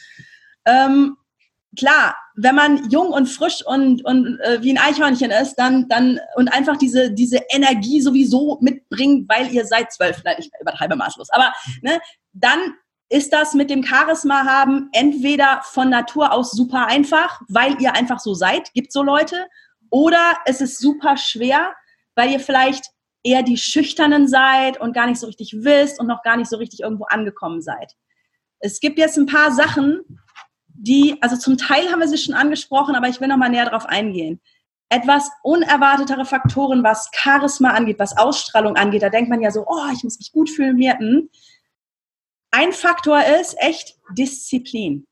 [0.67, 1.17] Ähm,
[1.77, 6.19] klar, wenn man jung und frisch und, und äh, wie ein Eichhörnchen ist, dann, dann
[6.37, 11.31] und einfach diese, diese Energie sowieso mitbringt, weil ihr seid zwölf, nein, ich übertreibe maßlos,
[11.31, 11.53] aber
[11.83, 12.01] ne,
[12.33, 12.59] dann
[13.09, 18.19] ist das mit dem Charisma haben entweder von Natur aus super einfach, weil ihr einfach
[18.19, 19.47] so seid, gibt so Leute,
[19.91, 21.75] oder es ist super schwer,
[22.17, 22.87] weil ihr vielleicht
[23.23, 26.57] eher die Schüchternen seid und gar nicht so richtig wisst und noch gar nicht so
[26.57, 27.93] richtig irgendwo angekommen seid.
[28.59, 30.01] Es gibt jetzt ein paar Sachen,
[30.85, 33.65] die, also zum Teil haben wir sie schon angesprochen, aber ich will noch mal näher
[33.65, 34.41] darauf eingehen.
[34.91, 39.91] Etwas unerwartetere Faktoren, was Charisma angeht, was Ausstrahlung angeht, da denkt man ja so, oh,
[39.93, 40.99] ich muss mich gut fühlen, mir.
[40.99, 41.31] Hm.
[42.51, 45.07] Ein Faktor ist echt Disziplin.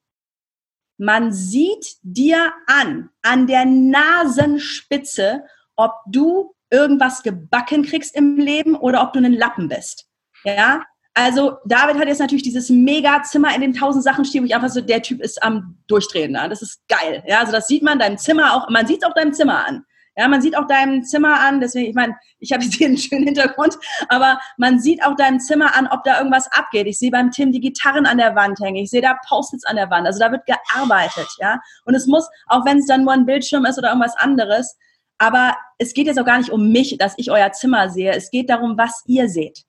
[0.98, 5.44] Man sieht dir an, an der Nasenspitze,
[5.74, 10.06] ob du irgendwas gebacken kriegst im Leben oder ob du ein Lappen bist.
[10.44, 10.84] Ja,
[11.14, 14.70] also David hat jetzt natürlich dieses Mega-Zimmer in den tausend Sachen stehen, wo ich einfach
[14.70, 16.32] so, der Typ ist am Durchdrehen.
[16.32, 16.48] Ne?
[16.48, 17.22] Das ist geil.
[17.26, 19.84] Ja, also das sieht man deinem Zimmer auch, man sieht es auch deinem Zimmer an.
[20.16, 22.98] Ja, man sieht auch deinem Zimmer an, deswegen, ich meine, ich habe jetzt hier einen
[22.98, 26.86] schönen Hintergrund, aber man sieht auch deinem Zimmer an, ob da irgendwas abgeht.
[26.86, 29.76] Ich sehe beim Tim die Gitarren an der Wand hängen, ich sehe da Post-its an
[29.76, 31.60] der Wand, also da wird gearbeitet, ja.
[31.86, 34.76] Und es muss, auch wenn es dann nur ein Bildschirm ist oder irgendwas anderes,
[35.16, 38.12] aber es geht jetzt auch gar nicht um mich, dass ich euer Zimmer sehe.
[38.12, 39.64] Es geht darum, was ihr seht.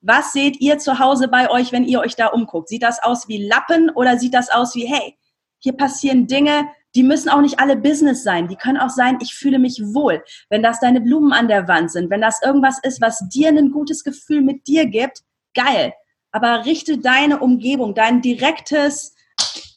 [0.00, 2.68] Was seht ihr zu Hause bei euch, wenn ihr euch da umguckt?
[2.68, 5.16] Sieht das aus wie Lappen oder sieht das aus wie, hey,
[5.58, 8.48] hier passieren Dinge, die müssen auch nicht alle Business sein.
[8.48, 10.24] Die können auch sein, ich fühle mich wohl.
[10.48, 13.70] Wenn das deine Blumen an der Wand sind, wenn das irgendwas ist, was dir ein
[13.70, 15.22] gutes Gefühl mit dir gibt,
[15.54, 15.92] geil.
[16.32, 19.14] Aber richte deine Umgebung, dein direktes,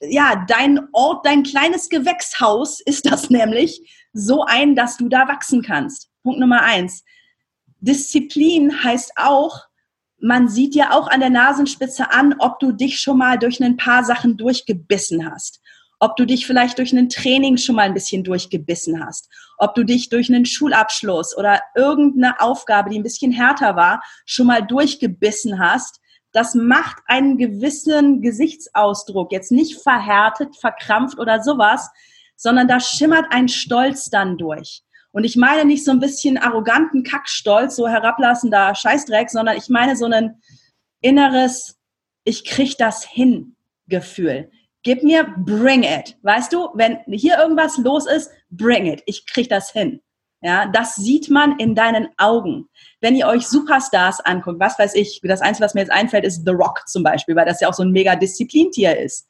[0.01, 3.81] ja, dein Ort, dein kleines Gewächshaus ist das nämlich
[4.13, 6.09] so ein, dass du da wachsen kannst.
[6.23, 7.03] Punkt Nummer eins.
[7.81, 9.68] Disziplin heißt auch,
[10.21, 13.77] man sieht ja auch an der Nasenspitze an, ob du dich schon mal durch ein
[13.77, 15.61] paar Sachen durchgebissen hast.
[15.99, 19.29] Ob du dich vielleicht durch ein Training schon mal ein bisschen durchgebissen hast.
[19.57, 24.47] Ob du dich durch einen Schulabschluss oder irgendeine Aufgabe, die ein bisschen härter war, schon
[24.47, 25.99] mal durchgebissen hast.
[26.31, 29.31] das macht einen gewissen Gesichtsausdruck.
[29.31, 31.89] Jetzt nicht verhärtet, verkrampft oder sowas,
[32.35, 34.83] sondern da schimmert ein Stolz dann durch.
[35.11, 39.95] Und ich meine nicht so ein bisschen arroganten Kackstolz, so herablassender Scheißdreck, sondern ich meine
[39.95, 40.41] so ein
[41.01, 41.77] inneres,
[42.23, 43.55] ich krieg das hin
[43.87, 44.51] Gefühl.
[44.83, 46.17] Gib mir, bring it.
[46.21, 49.01] Weißt du, wenn hier irgendwas los ist, bring it.
[49.07, 50.01] Ich krieg das hin.
[50.41, 52.69] Ja, das sieht man in deinen Augen.
[53.01, 56.45] Wenn ihr euch Superstars anguckt, was weiß ich, das Einzige, was mir jetzt einfällt, ist
[56.45, 59.27] The Rock zum Beispiel, weil das ja auch so ein mega Disziplintier ist.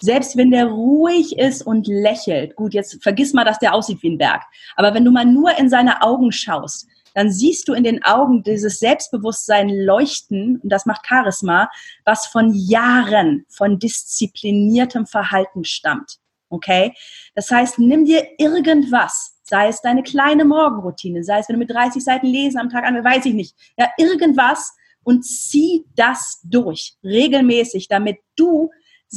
[0.00, 4.10] Selbst wenn der ruhig ist und lächelt, gut, jetzt vergiss mal, dass der aussieht wie
[4.10, 4.42] ein Berg,
[4.76, 8.44] aber wenn du mal nur in seine Augen schaust, dann siehst du in den Augen
[8.44, 11.68] dieses Selbstbewusstsein leuchten, und das macht Charisma,
[12.04, 16.18] was von Jahren von diszipliniertem Verhalten stammt.
[16.48, 16.94] Okay?
[17.34, 21.70] Das heißt, nimm dir irgendwas, sei es deine kleine Morgenroutine, sei es, wenn du mit
[21.70, 24.72] 30 Seiten lesen am Tag an, weiß ich nicht, ja, irgendwas
[25.02, 28.70] und zieh das durch, regelmäßig, damit du,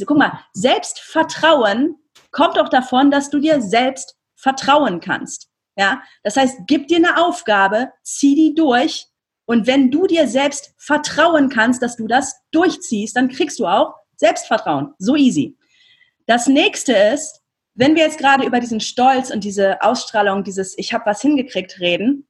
[0.06, 1.96] guck mal, Selbstvertrauen
[2.30, 5.48] kommt auch davon, dass du dir selbst vertrauen kannst.
[5.76, 9.06] Ja, das heißt, gib dir eine Aufgabe, zieh die durch
[9.46, 13.94] und wenn du dir selbst vertrauen kannst, dass du das durchziehst, dann kriegst du auch
[14.16, 14.94] Selbstvertrauen.
[14.98, 15.56] So easy.
[16.26, 17.40] Das nächste ist,
[17.74, 21.80] wenn wir jetzt gerade über diesen Stolz und diese Ausstrahlung, dieses Ich habe was hingekriegt
[21.80, 22.28] reden,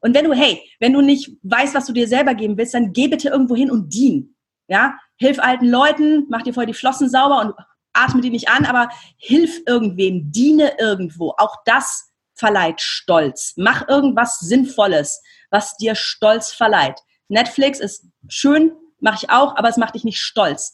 [0.00, 2.92] und wenn du, hey, wenn du nicht weißt, was du dir selber geben willst, dann
[2.92, 4.34] geh bitte irgendwo hin und dien.
[4.70, 7.54] Ja, hilf alten Leuten, mach dir vorher die Flossen sauber und
[7.92, 11.34] atme die nicht an, aber hilf irgendwem, diene irgendwo.
[11.38, 13.54] Auch das verleiht Stolz.
[13.56, 17.00] Mach irgendwas Sinnvolles, was dir Stolz verleiht.
[17.26, 20.72] Netflix ist schön, mache ich auch, aber es macht dich nicht stolz.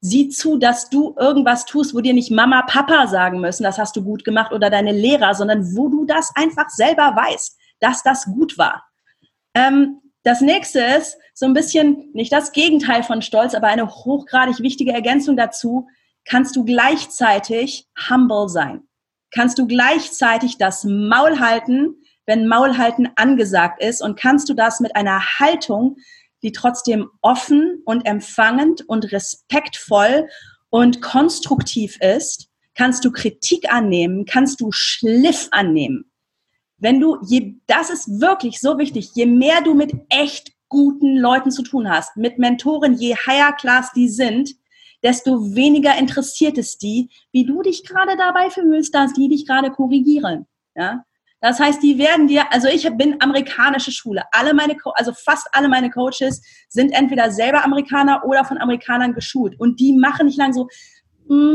[0.00, 3.94] Sieh zu, dass du irgendwas tust, wo dir nicht Mama, Papa sagen müssen, das hast
[3.94, 8.24] du gut gemacht oder deine Lehrer, sondern wo du das einfach selber weißt, dass das
[8.24, 8.84] gut war.
[9.54, 14.60] Ähm, das nächste ist so ein bisschen nicht das Gegenteil von Stolz, aber eine hochgradig
[14.60, 15.88] wichtige Ergänzung dazu.
[16.24, 18.82] Kannst du gleichzeitig humble sein?
[19.36, 24.96] kannst du gleichzeitig das Maul halten, wenn Maulhalten angesagt ist und kannst du das mit
[24.96, 25.96] einer Haltung,
[26.42, 30.28] die trotzdem offen und empfangend und respektvoll
[30.70, 36.10] und konstruktiv ist, kannst du Kritik annehmen, kannst du Schliff annehmen.
[36.78, 41.50] Wenn du, je, das ist wirklich so wichtig, je mehr du mit echt guten Leuten
[41.50, 44.50] zu tun hast, mit Mentoren, je higher class die sind,
[45.02, 49.70] desto weniger interessiert es die, wie du dich gerade dabei fühlst, dass die dich gerade
[49.70, 50.46] korrigieren.
[50.74, 51.04] Ja?
[51.40, 54.24] Das heißt, die werden dir, also ich bin amerikanische Schule.
[54.32, 59.58] Alle meine, also fast alle meine Coaches sind entweder selber Amerikaner oder von Amerikanern geschult.
[59.60, 60.68] Und die machen nicht lang so,
[61.28, 61.54] mh,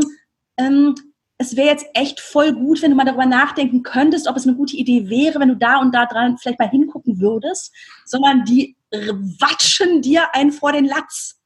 [0.58, 0.94] ähm,
[1.42, 4.56] es wäre jetzt echt voll gut, wenn du mal darüber nachdenken könntest, ob es eine
[4.56, 7.74] gute Idee wäre, wenn du da und da dran vielleicht mal hingucken würdest,
[8.04, 11.40] sondern die watschen dir einen vor den Latz.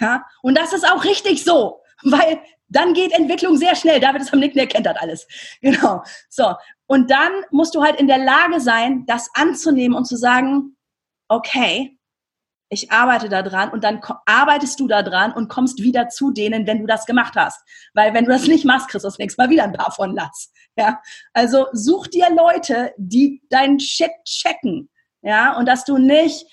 [0.00, 3.98] Ja, und das ist auch richtig so, weil dann geht Entwicklung sehr schnell.
[3.98, 5.26] David ist am Nicken, der das alles.
[5.60, 6.02] Genau.
[6.28, 6.54] So.
[6.86, 10.76] Und dann musst du halt in der Lage sein, das anzunehmen und zu sagen,
[11.28, 11.98] okay,
[12.72, 16.68] ich arbeite da dran und dann arbeitest du da dran und kommst wieder zu denen,
[16.68, 17.60] wenn du das gemacht hast.
[17.94, 20.14] Weil wenn du das nicht machst, kriegst du das nächste Mal wieder ein paar von
[20.14, 20.52] Latz.
[20.76, 21.00] Ja.
[21.32, 24.88] Also such dir Leute, die deinen Shit checken.
[25.22, 25.58] Ja.
[25.58, 26.46] Und dass du nicht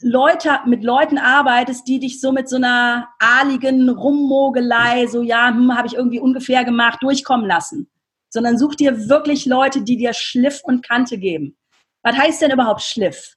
[0.00, 5.76] Leute, mit Leuten arbeitest, die dich so mit so einer ahligen Rummogelei, so ja, hm,
[5.76, 7.90] habe ich irgendwie ungefähr gemacht, durchkommen lassen.
[8.30, 11.58] Sondern such dir wirklich Leute, die dir Schliff und Kante geben.
[12.02, 13.36] Was heißt denn überhaupt Schliff?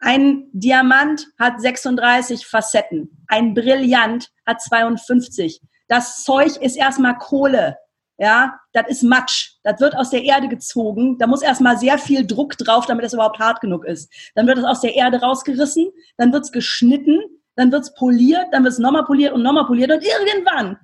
[0.00, 3.24] Ein Diamant hat 36 Facetten.
[3.26, 5.60] Ein Brillant hat 52.
[5.88, 7.76] Das Zeug ist erstmal Kohle
[8.18, 9.52] ja, das ist Matsch.
[9.62, 11.18] Das wird aus der Erde gezogen.
[11.18, 14.12] Da muss erstmal sehr viel Druck drauf, damit es überhaupt hart genug ist.
[14.34, 17.20] Dann wird es aus der Erde rausgerissen, dann wird es geschnitten,
[17.54, 20.78] dann wird es poliert, dann wird es nochmal poliert und nochmal poliert und irgendwann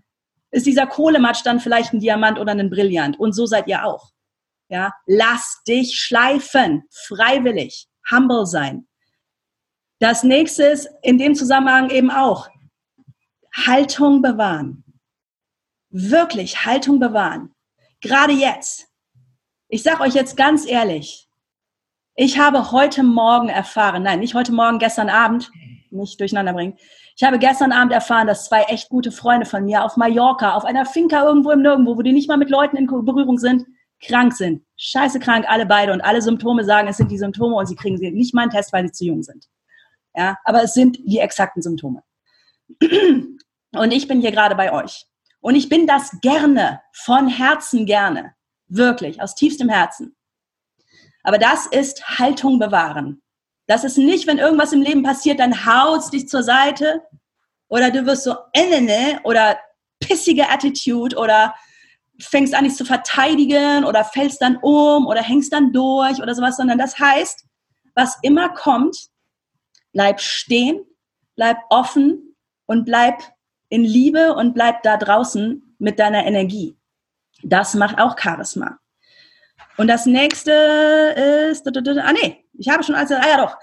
[0.52, 3.18] ist dieser Kohlematsch dann vielleicht ein Diamant oder ein Brillant.
[3.18, 4.12] Und so seid ihr auch.
[4.68, 8.86] Ja, lass dich schleifen, freiwillig, humble sein.
[10.05, 12.48] Das nächste ist in dem Zusammenhang eben auch
[13.66, 14.84] Haltung bewahren
[15.94, 17.55] wirklich Haltung bewahren.
[18.00, 18.88] Gerade jetzt.
[19.68, 21.28] Ich sage euch jetzt ganz ehrlich,
[22.16, 25.50] ich habe heute Morgen erfahren, nein, nicht heute Morgen, gestern Abend,
[25.90, 26.76] nicht durcheinander bringen.
[27.16, 30.64] Ich habe gestern Abend erfahren, dass zwei echt gute Freunde von mir auf Mallorca, auf
[30.64, 33.64] einer Finca irgendwo im Nirgendwo, wo die nicht mal mit Leuten in Berührung sind,
[34.02, 34.64] krank sind.
[34.76, 35.92] Scheiße krank, alle beide.
[35.92, 38.50] Und alle Symptome sagen, es sind die Symptome und sie kriegen sie nicht mal einen
[38.50, 39.46] Test, weil sie zu jung sind.
[40.14, 42.02] Ja, aber es sind die exakten Symptome.
[42.80, 45.06] Und ich bin hier gerade bei euch.
[45.40, 48.34] Und ich bin das gerne, von Herzen gerne.
[48.68, 50.16] Wirklich, aus tiefstem Herzen.
[51.22, 53.22] Aber das ist Haltung bewahren.
[53.66, 57.02] Das ist nicht, wenn irgendwas im Leben passiert, dann haut's dich zur Seite
[57.68, 59.58] oder du wirst so äh, oder
[60.00, 61.54] pissige Attitude oder
[62.20, 66.56] fängst an, dich zu verteidigen oder fällst dann um oder hängst dann durch oder sowas,
[66.56, 67.44] sondern das heißt,
[67.94, 69.08] was immer kommt,
[69.95, 70.84] bleib stehen,
[71.36, 72.36] bleib offen
[72.66, 73.22] und bleib
[73.70, 76.76] in Liebe und bleib da draußen mit deiner Energie.
[77.42, 78.78] Das macht auch Charisma.
[79.76, 80.53] Und das nächste
[81.51, 83.57] ist, ah nee, ich habe schon alles, ah ja doch,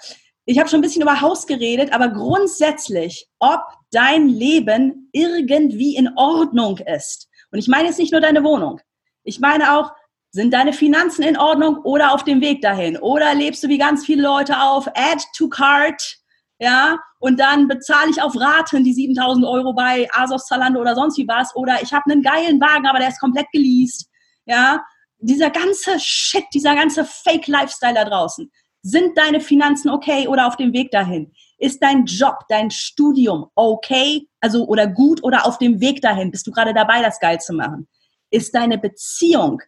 [0.46, 3.62] ich habe schon ein bisschen über Haus geredet, aber grundsätzlich, ob
[3.92, 7.30] dein Leben irgendwie in Ordnung ist.
[7.52, 8.82] Und ich meine jetzt nicht nur deine Wohnung.
[9.24, 9.92] Ich meine auch,
[10.32, 12.98] sind deine Finanzen in Ordnung oder auf dem Weg dahin?
[12.98, 16.18] Oder lebst du wie ganz viele Leute auf Add to Cart,
[16.62, 21.18] ja, und dann bezahle ich auf Raten die 7000 Euro bei Asos, Zalando oder sonst
[21.18, 21.56] wie was.
[21.56, 24.08] Oder ich habe einen geilen Wagen, aber der ist komplett geleast,
[24.46, 24.84] ja.
[25.18, 28.52] Dieser ganze Shit, dieser ganze Fake-Lifestyle da draußen.
[28.84, 31.32] Sind deine Finanzen okay oder auf dem Weg dahin?
[31.58, 36.30] Ist dein Job, dein Studium okay, also oder gut oder auf dem Weg dahin?
[36.30, 37.88] Bist du gerade dabei, das geil zu machen?
[38.30, 39.62] Ist deine Beziehung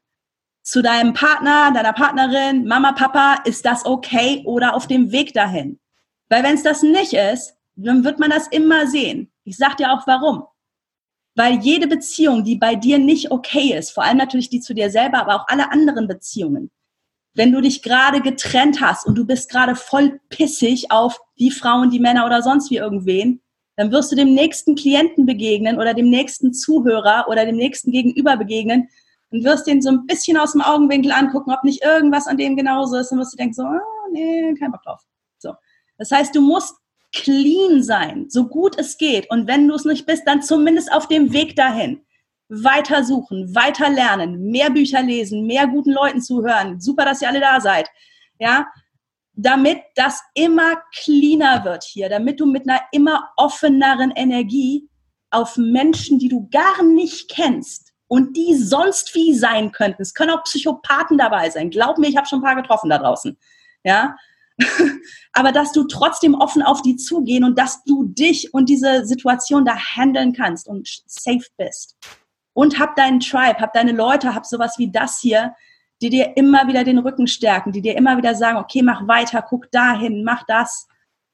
[0.61, 5.79] zu deinem Partner, deiner Partnerin, Mama, Papa, ist das okay oder auf dem Weg dahin?
[6.29, 9.31] Weil wenn es das nicht ist, dann wird man das immer sehen.
[9.43, 10.43] Ich sag dir auch warum.
[11.35, 14.89] Weil jede Beziehung, die bei dir nicht okay ist, vor allem natürlich die zu dir
[14.91, 16.69] selber, aber auch alle anderen Beziehungen,
[17.35, 21.89] wenn du dich gerade getrennt hast und du bist gerade voll pissig auf die Frauen,
[21.89, 23.41] die Männer oder sonst wie irgendwen,
[23.75, 28.37] dann wirst du dem nächsten Klienten begegnen oder dem nächsten Zuhörer oder dem nächsten Gegenüber
[28.37, 28.87] begegnen
[29.31, 32.55] und wirst den so ein bisschen aus dem Augenwinkel angucken, ob nicht irgendwas an dem
[32.55, 33.09] genauso ist.
[33.09, 35.01] Dann wirst du denken so, oh, nee, kein Bock drauf.
[35.97, 36.75] Das heißt, du musst
[37.13, 39.29] clean sein, so gut es geht.
[39.29, 42.01] Und wenn du es nicht bist, dann zumindest auf dem Weg dahin
[42.49, 46.79] weiter suchen, weiter lernen, mehr Bücher lesen, mehr guten Leuten zuhören.
[46.79, 47.89] Super, dass ihr alle da seid.
[48.39, 48.67] Ja,
[49.33, 54.87] damit das immer cleaner wird hier, damit du mit einer immer offeneren Energie
[55.31, 60.03] auf Menschen, die du gar nicht kennst und die sonst wie sein könnten.
[60.03, 61.71] Es können auch Psychopathen dabei sein.
[61.71, 63.35] Glaub mir, ich habe schon ein paar getroffen da draußen.
[63.83, 64.15] Ja,
[65.33, 69.65] aber dass du trotzdem offen auf die zugehen und dass du dich und diese Situation
[69.65, 71.97] da handeln kannst und safe bist
[72.53, 75.55] und hab deinen Tribe, hab deine Leute, hab sowas wie das hier,
[76.01, 79.41] die dir immer wieder den Rücken stärken, die dir immer wieder sagen, okay, mach weiter,
[79.41, 80.87] guck dahin, mach das.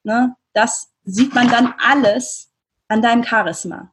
[0.04, 0.36] Ne?
[0.54, 2.52] Das sieht man dann alles
[2.88, 3.92] an deinem Charisma.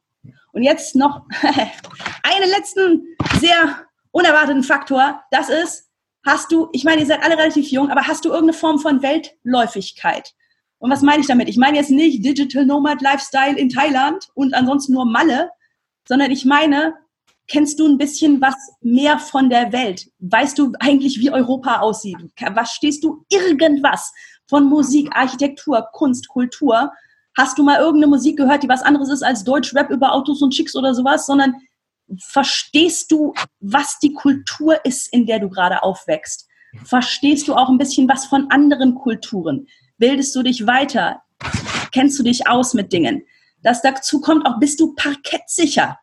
[0.52, 3.06] Und jetzt noch einen letzten
[3.38, 5.22] sehr unerwarteten Faktor.
[5.30, 5.85] Das ist,
[6.26, 9.02] hast du, ich meine, ihr seid alle relativ jung, aber hast du irgendeine Form von
[9.02, 10.34] Weltläufigkeit?
[10.78, 11.48] Und was meine ich damit?
[11.48, 15.50] Ich meine jetzt nicht Digital Nomad Lifestyle in Thailand und ansonsten nur Malle,
[16.06, 16.94] sondern ich meine,
[17.48, 20.08] Kennst du ein bisschen was mehr von der Welt?
[20.18, 22.16] Weißt du eigentlich, wie Europa aussieht?
[22.54, 24.12] Was stehst du irgendwas
[24.48, 26.92] von Musik, Architektur, Kunst, Kultur?
[27.36, 30.54] Hast du mal irgendeine Musik gehört, die was anderes ist als Deutschrap über Autos und
[30.54, 31.54] Chicks oder sowas, sondern
[32.18, 36.46] verstehst du, was die Kultur ist, in der du gerade aufwächst?
[36.84, 39.66] Verstehst du auch ein bisschen was von anderen Kulturen?
[39.98, 41.22] Bildest du dich weiter?
[41.92, 43.22] Kennst du dich aus mit Dingen?
[43.62, 45.98] Das dazu kommt auch, bist du parkettsicher?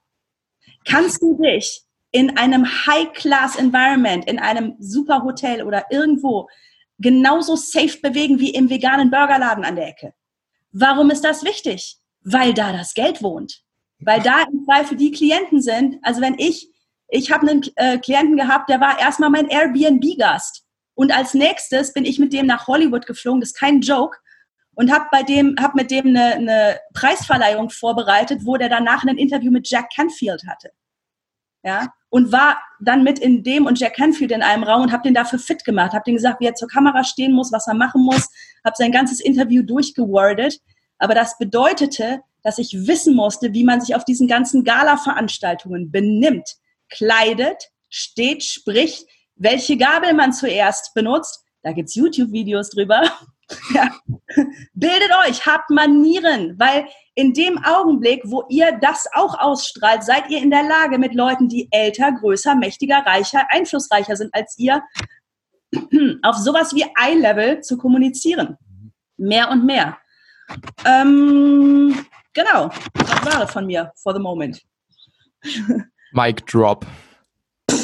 [0.86, 1.82] kannst du dich
[2.12, 6.48] in einem High-Class-Environment, in einem super Hotel oder irgendwo
[7.00, 10.14] genauso safe bewegen wie im veganen Burgerladen an der Ecke.
[10.72, 11.98] Warum ist das wichtig?
[12.22, 13.64] Weil da das Geld wohnt.
[14.06, 15.98] Weil da im Zweifel die Klienten sind.
[16.02, 16.70] Also wenn ich,
[17.10, 20.64] ich habe einen äh, Klienten gehabt, der war erstmal mein Airbnb-Gast.
[20.96, 24.18] Und als nächstes bin ich mit dem nach Hollywood geflogen, das ist kein Joke,
[24.76, 29.18] und habe bei dem, habe mit dem eine, eine Preisverleihung vorbereitet, wo der danach ein
[29.18, 30.72] Interview mit Jack Canfield hatte.
[31.66, 35.04] Ja, und war dann mit in dem und Jack Canfield in einem Raum und habe
[35.04, 37.74] den dafür fit gemacht, habe den gesagt, wie er zur Kamera stehen muss, was er
[37.74, 38.30] machen muss,
[38.66, 40.60] habe sein ganzes Interview durchgewordet.
[40.98, 46.58] Aber das bedeutete, dass ich wissen musste, wie man sich auf diesen ganzen Gala-Veranstaltungen benimmt,
[46.90, 51.44] kleidet, steht, spricht, welche Gabel man zuerst benutzt.
[51.62, 53.04] Da gibt's YouTube-Videos drüber.
[53.74, 53.92] Ja.
[54.74, 60.42] Bildet euch, habt Manieren, weil in dem Augenblick, wo ihr das auch ausstrahlt, seid ihr
[60.42, 64.82] in der Lage, mit Leuten, die älter, größer, mächtiger, reicher, einflussreicher sind als ihr,
[66.24, 68.58] auf sowas wie Eye-Level zu kommunizieren.
[69.18, 69.98] Mehr und mehr.
[70.86, 74.62] Ähm, genau, das war es von mir for the moment.
[76.14, 76.86] Mic drop.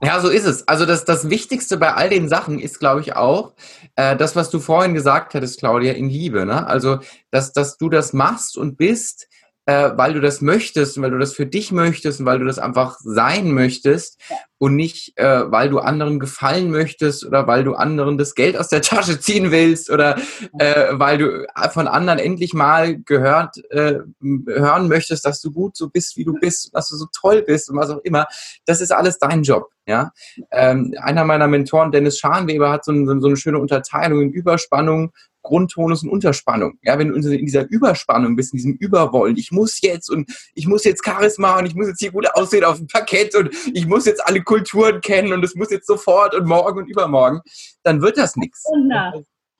[0.00, 0.66] Ja, so ist es.
[0.68, 3.54] Also das, das Wichtigste bei all den Sachen ist, glaube ich, auch
[3.96, 6.46] äh, das, was du vorhin gesagt hattest, Claudia, in Liebe.
[6.46, 6.66] Ne?
[6.66, 7.00] Also,
[7.32, 9.26] dass, dass du das machst und bist,
[9.68, 12.46] äh, weil du das möchtest und weil du das für dich möchtest und weil du
[12.46, 14.18] das einfach sein möchtest
[14.56, 18.68] und nicht, äh, weil du anderen gefallen möchtest oder weil du anderen das Geld aus
[18.68, 20.16] der Tasche ziehen willst oder
[20.58, 23.98] äh, weil du von anderen endlich mal gehört äh,
[24.46, 27.68] hören möchtest, dass du gut so bist, wie du bist, dass du so toll bist
[27.68, 28.26] und was auch immer.
[28.64, 29.68] Das ist alles dein Job.
[29.86, 30.12] Ja,
[30.50, 35.12] ähm, einer meiner Mentoren, Dennis Scharnweber, hat so, ein, so eine schöne Unterteilung in Überspannung,
[35.48, 36.78] Grundtonus und Unterspannung.
[36.82, 40.66] Ja, wenn du in dieser Überspannung bist, in diesem Überwollen, ich muss jetzt und ich
[40.66, 43.86] muss jetzt Charisma und ich muss jetzt hier gut aussehen auf dem Parkett und ich
[43.86, 47.40] muss jetzt alle Kulturen kennen und es muss jetzt sofort und morgen und übermorgen,
[47.82, 48.64] dann wird das nichts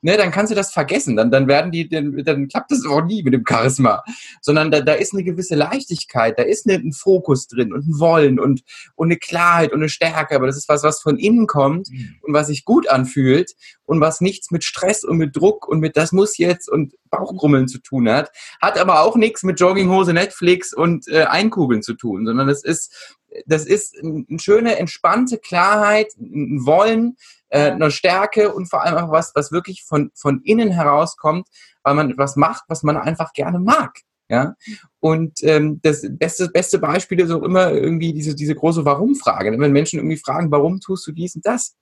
[0.01, 1.17] ne, dann kannst du das vergessen.
[1.17, 4.03] Dann, dann werden die, dann, dann klappt das auch nie mit dem Charisma.
[4.41, 8.39] Sondern da, da ist eine gewisse Leichtigkeit, da ist ein Fokus drin und ein Wollen
[8.39, 8.63] und,
[8.95, 10.37] und eine Klarheit und eine Stärke.
[10.37, 12.17] Aber das ist was, was von innen kommt mhm.
[12.23, 15.97] und was sich gut anfühlt und was nichts mit Stress und mit Druck und mit
[15.97, 18.31] das muss jetzt und Bauchgrummeln zu tun hat.
[18.61, 23.17] Hat aber auch nichts mit Jogginghose, Netflix und äh, Einkugeln zu tun, sondern das ist,
[23.47, 27.17] das ist eine schöne, entspannte Klarheit, ein Wollen,
[27.51, 31.49] äh, eine Stärke und vor allem auch was, was wirklich von, von innen herauskommt,
[31.83, 34.01] weil man etwas macht, was man einfach gerne mag.
[34.31, 34.57] Ja,
[35.01, 39.59] und ähm, das beste, beste Beispiel ist auch immer irgendwie diese, diese große Warum-Frage.
[39.59, 41.77] Wenn Menschen irgendwie fragen, warum tust du dies und das?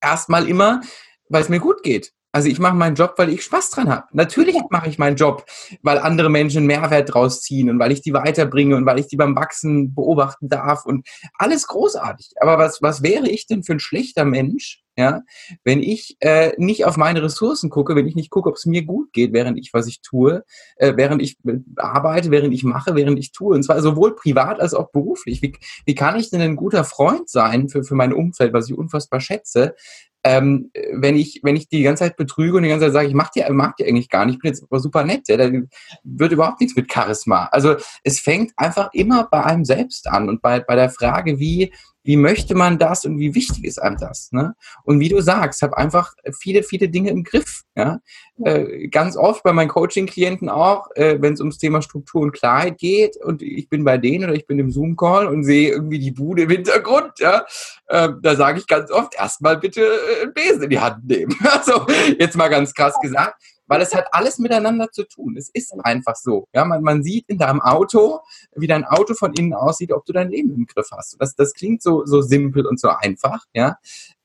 [0.00, 0.80] Erstmal immer,
[1.28, 2.14] weil es mir gut geht.
[2.30, 4.06] Also ich mache meinen Job, weil ich Spaß dran habe.
[4.12, 5.46] Natürlich mache ich meinen Job,
[5.82, 9.16] weil andere Menschen Mehrwert draus ziehen und weil ich die weiterbringe und weil ich die
[9.16, 11.08] beim Wachsen beobachten darf und
[11.38, 12.32] alles großartig.
[12.40, 15.22] Aber was, was wäre ich denn für ein schlechter Mensch, ja,
[15.62, 18.82] wenn ich äh, nicht auf meine Ressourcen gucke, wenn ich nicht gucke, ob es mir
[18.84, 20.42] gut geht, während ich was ich tue,
[20.74, 21.38] äh, während ich
[21.76, 25.40] arbeite, während ich mache, während ich tue, und zwar sowohl privat als auch beruflich.
[25.40, 28.76] Wie, wie kann ich denn ein guter Freund sein für, für mein Umfeld, was ich
[28.76, 29.76] unfassbar schätze,
[30.24, 33.14] ähm, wenn ich wenn ich die ganze Zeit betrüge und die ganze Zeit sage, ich
[33.14, 35.68] mag die, mag die eigentlich gar nicht, ich bin jetzt aber super nett, ja, dann
[36.02, 37.44] wird überhaupt nichts mit Charisma.
[37.52, 41.72] Also es fängt einfach immer bei einem selbst an und bei, bei der Frage, wie
[42.04, 44.32] wie möchte man das und wie wichtig ist einem das?
[44.32, 44.54] Ne?
[44.84, 47.62] Und wie du sagst, habe einfach viele, viele Dinge im Griff.
[47.76, 48.00] Ja?
[48.42, 52.78] Äh, ganz oft bei meinen Coaching-Klienten auch, äh, wenn es ums Thema Struktur und Klarheit
[52.78, 56.12] geht und ich bin bei denen oder ich bin im Zoom-Call und sehe irgendwie die
[56.12, 57.44] Bude im Hintergrund, ja,
[57.88, 61.34] äh, da sage ich ganz oft, erstmal bitte äh, einen Besen in die Hand nehmen.
[61.58, 61.86] Also
[62.18, 65.36] jetzt mal ganz krass gesagt weil es hat alles miteinander zu tun.
[65.36, 66.48] Es ist einfach so.
[66.52, 68.20] Ja, man, man sieht in deinem Auto,
[68.56, 71.16] wie dein Auto von innen aussieht, ob du dein Leben im Griff hast.
[71.20, 73.76] Das, das klingt so, so simpel und so einfach, ja.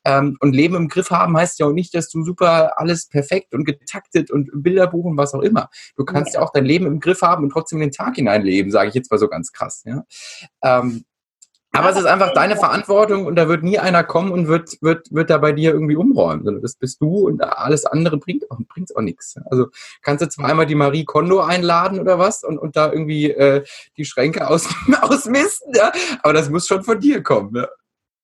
[0.06, 3.54] Ähm, und Leben im Griff haben heißt ja auch nicht, dass du super alles perfekt
[3.54, 5.70] und getaktet und Bilder buchen, was auch immer.
[5.96, 8.72] Du kannst ja, ja auch dein Leben im Griff haben und trotzdem den Tag hineinleben,
[8.72, 9.84] sage ich jetzt mal so ganz krass.
[9.86, 10.04] Ja?
[10.62, 11.06] Ähm,
[11.74, 15.12] aber es ist einfach deine Verantwortung und da wird nie einer kommen und wird, wird,
[15.12, 16.44] wird da bei dir irgendwie umräumen.
[16.44, 19.36] Sondern das bist du und alles andere bringt auch, bringt's auch nichts.
[19.50, 19.68] Also
[20.04, 23.64] kannst du zweimal die Marie Kondo einladen oder was und, und da irgendwie äh,
[23.98, 24.70] die Schränke aus,
[25.02, 25.92] ausmisten, ja.
[26.22, 27.68] Aber das muss schon von dir kommen, ja.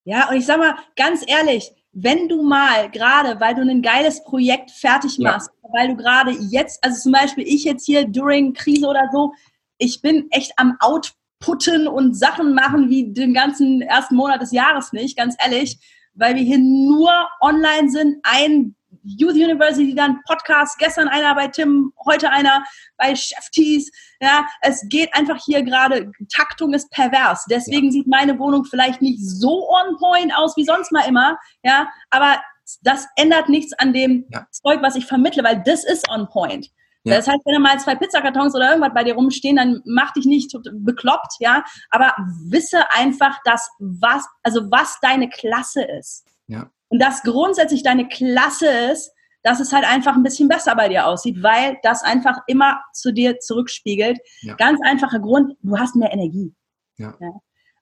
[0.06, 4.24] Ja, und ich sag mal, ganz ehrlich, wenn du mal gerade, weil du ein geiles
[4.24, 5.70] Projekt fertig machst, ja.
[5.74, 9.34] weil du gerade jetzt, also zum Beispiel ich jetzt hier during Krise oder so,
[9.78, 14.52] ich bin echt am Out putten und Sachen machen wie den ganzen ersten Monat des
[14.52, 15.80] Jahres nicht, ganz ehrlich,
[16.14, 17.12] weil wir hier nur
[17.42, 18.18] online sind.
[18.24, 22.64] Ein Youth University, dann Podcast, gestern einer bei Tim, heute einer
[22.98, 23.90] bei Chef Tees.
[24.20, 27.46] Ja, es geht einfach hier gerade, Taktung ist pervers.
[27.50, 27.92] Deswegen ja.
[27.92, 31.38] sieht meine Wohnung vielleicht nicht so on point aus wie sonst mal immer.
[31.64, 32.42] Ja, aber
[32.84, 34.46] das ändert nichts an dem ja.
[34.52, 36.70] Zeug, was ich vermittle, weil das ist on point.
[37.10, 37.18] Ja.
[37.18, 40.26] Das heißt, wenn da mal zwei Pizzakartons oder irgendwas bei dir rumstehen, dann mach dich
[40.26, 41.64] nicht bekloppt, ja.
[41.90, 42.14] Aber
[42.48, 46.26] wisse einfach, dass was, also was deine Klasse ist.
[46.48, 46.70] Ja.
[46.90, 49.12] Und dass grundsätzlich deine Klasse ist,
[49.44, 53.14] dass es halt einfach ein bisschen besser bei dir aussieht, weil das einfach immer zu
[53.14, 54.20] dir zurückspiegelt.
[54.42, 54.56] Ja.
[54.56, 56.54] Ganz einfacher Grund, du hast mehr Energie.
[56.98, 57.16] Ja.
[57.20, 57.30] ja.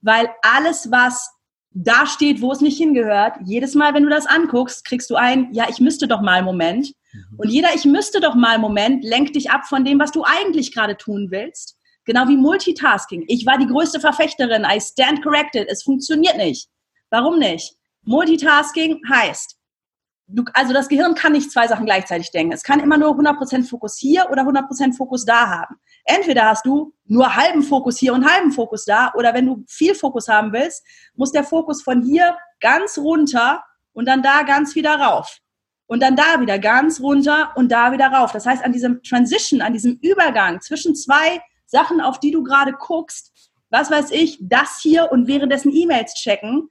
[0.02, 1.32] Weil alles, was
[1.72, 5.54] da steht, wo es nicht hingehört, jedes Mal, wenn du das anguckst, kriegst du ein,
[5.54, 6.94] ja, ich müsste doch mal einen Moment.
[7.18, 7.40] Mhm.
[7.40, 10.74] Und jeder Ich müsste doch mal Moment lenkt dich ab von dem, was du eigentlich
[10.74, 11.78] gerade tun willst.
[12.06, 13.26] Genau wie Multitasking.
[13.28, 14.66] Ich war die größte Verfechterin.
[14.66, 15.68] I stand corrected.
[15.70, 16.70] Es funktioniert nicht.
[17.10, 17.76] Warum nicht?
[18.04, 19.58] Multitasking heißt,
[20.28, 22.54] du, also das Gehirn kann nicht zwei Sachen gleichzeitig denken.
[22.54, 25.76] Es kann immer nur 100% Fokus hier oder 100% Fokus da haben.
[26.06, 29.94] Entweder hast du nur halben Fokus hier und halben Fokus da oder wenn du viel
[29.94, 34.96] Fokus haben willst, muss der Fokus von hier ganz runter und dann da ganz wieder
[34.96, 35.42] rauf
[35.88, 38.32] und dann da wieder ganz runter und da wieder rauf.
[38.32, 42.74] Das heißt, an diesem Transition, an diesem Übergang zwischen zwei Sachen, auf die du gerade
[42.74, 43.34] guckst,
[43.70, 46.70] was weiß ich, das hier und währenddessen E-Mails checken,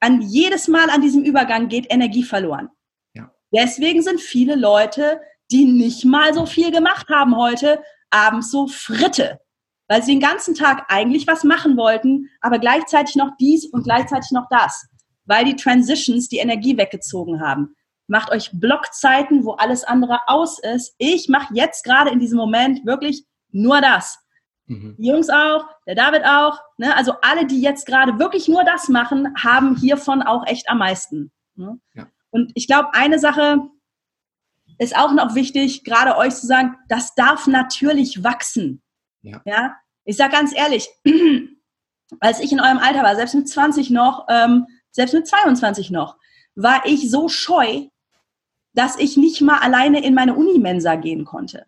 [0.00, 2.68] an jedes Mal an diesem Übergang geht Energie verloren.
[3.14, 3.32] Ja.
[3.52, 9.40] Deswegen sind viele Leute, die nicht mal so viel gemacht haben heute, abends so Fritte.
[9.88, 14.30] weil sie den ganzen Tag eigentlich was machen wollten, aber gleichzeitig noch dies und gleichzeitig
[14.32, 14.86] noch das,
[15.26, 17.75] weil die Transitions die Energie weggezogen haben.
[18.08, 20.94] Macht euch Blockzeiten, wo alles andere aus ist.
[20.98, 24.18] Ich mache jetzt gerade in diesem Moment wirklich nur das.
[24.66, 24.96] Mhm.
[24.98, 26.60] Die Jungs auch, der David auch.
[26.76, 26.96] Ne?
[26.96, 31.32] Also alle, die jetzt gerade wirklich nur das machen, haben hiervon auch echt am meisten.
[31.54, 31.78] Ne?
[31.94, 32.06] Ja.
[32.30, 33.60] Und ich glaube, eine Sache
[34.78, 38.82] ist auch noch wichtig, gerade euch zu sagen, das darf natürlich wachsen.
[39.22, 39.40] Ja.
[39.44, 39.76] ja?
[40.04, 40.88] Ich sage ganz ehrlich,
[42.20, 46.16] als ich in eurem Alter war, selbst mit 20 noch, ähm, selbst mit 22 noch,
[46.54, 47.86] war ich so scheu,
[48.76, 51.66] dass ich nicht mal alleine in meine Unimensa gehen konnte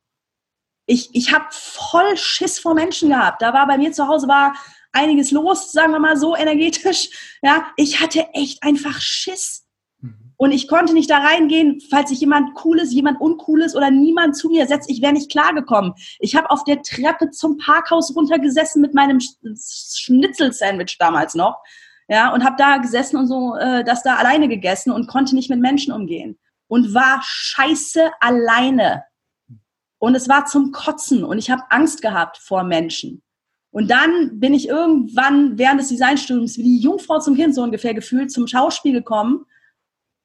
[0.88, 3.42] ich, ich habe voll Schiss vor Menschen gehabt.
[3.42, 4.54] Da war bei mir zu Hause war
[4.92, 7.10] einiges los, sagen wir mal so energetisch.
[7.42, 9.66] Ja, ich hatte echt einfach Schiss.
[10.00, 10.32] Mhm.
[10.38, 14.48] Und ich konnte nicht da reingehen, falls sich jemand Cooles, jemand Uncooles oder niemand zu
[14.48, 14.90] mir setzt.
[14.90, 15.92] Ich wäre nicht klargekommen.
[16.20, 21.58] Ich habe auf der Treppe zum Parkhaus runtergesessen mit meinem Schnitzelsandwich damals noch.
[22.10, 25.50] Ja, und habe da gesessen und so äh, das da alleine gegessen und konnte nicht
[25.50, 26.38] mit Menschen umgehen.
[26.68, 29.04] Und war scheiße alleine.
[29.98, 33.22] Und es war zum Kotzen und ich habe Angst gehabt vor Menschen.
[33.70, 37.94] Und dann bin ich irgendwann während des Designstudiums wie die Jungfrau zum Kind so ungefähr
[37.94, 39.44] gefühlt zum Schauspiel gekommen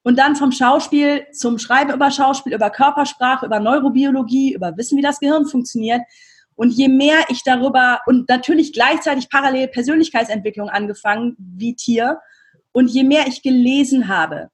[0.04, 5.02] und dann vom Schauspiel zum Schreiben über Schauspiel, über Körpersprache, über Neurobiologie, über Wissen, wie
[5.02, 6.02] das Gehirn funktioniert.
[6.56, 12.20] Und je mehr ich darüber und natürlich gleichzeitig parallel Persönlichkeitsentwicklung angefangen wie Tier
[12.74, 14.50] und je mehr ich gelesen habe,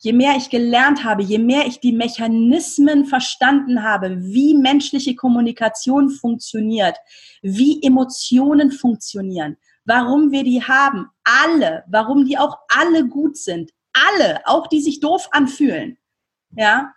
[0.00, 6.08] je mehr ich gelernt habe, je mehr ich die Mechanismen verstanden habe, wie menschliche Kommunikation
[6.08, 6.96] funktioniert,
[7.42, 14.40] wie Emotionen funktionieren, warum wir die haben, alle, warum die auch alle gut sind, alle,
[14.46, 15.98] auch die sich doof anfühlen,
[16.56, 16.94] ja,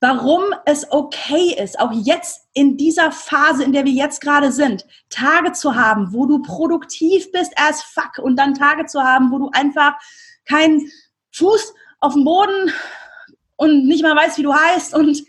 [0.00, 4.84] warum es okay ist, auch jetzt in dieser Phase, in der wir jetzt gerade sind,
[5.08, 9.38] Tage zu haben, wo du produktiv bist as fuck und dann Tage zu haben, wo
[9.38, 9.94] du einfach
[10.44, 10.90] keinen
[11.30, 11.72] Fuß
[12.02, 12.72] auf dem Boden
[13.56, 15.22] und nicht mal weiß, wie du heißt und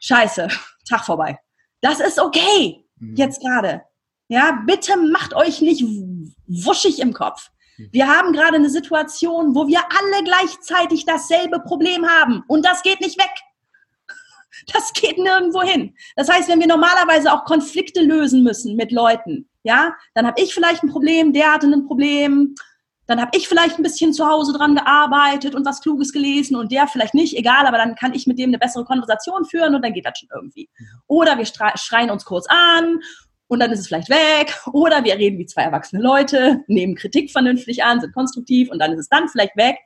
[0.00, 0.48] scheiße,
[0.88, 1.38] Tag vorbei.
[1.80, 3.16] Das ist okay, mhm.
[3.16, 3.82] jetzt gerade.
[4.28, 5.82] Ja, bitte macht euch nicht
[6.46, 7.50] wuschig im Kopf.
[7.78, 7.88] Mhm.
[7.92, 13.00] Wir haben gerade eine Situation, wo wir alle gleichzeitig dasselbe Problem haben und das geht
[13.00, 13.30] nicht weg.
[14.74, 15.96] Das geht nirgendwo hin.
[16.16, 20.52] Das heißt, wenn wir normalerweise auch Konflikte lösen müssen mit Leuten, ja, dann habe ich
[20.52, 22.54] vielleicht ein Problem, der hatte ein Problem,
[23.10, 26.70] dann habe ich vielleicht ein bisschen zu Hause dran gearbeitet und was Kluges gelesen und
[26.70, 29.82] der vielleicht nicht, egal, aber dann kann ich mit dem eine bessere Konversation führen und
[29.82, 30.68] dann geht das schon irgendwie.
[31.06, 33.00] Oder wir schreien uns kurz an
[33.48, 34.56] und dann ist es vielleicht weg.
[34.72, 38.92] Oder wir reden wie zwei erwachsene Leute, nehmen Kritik vernünftig an, sind konstruktiv und dann
[38.92, 39.76] ist es dann vielleicht weg.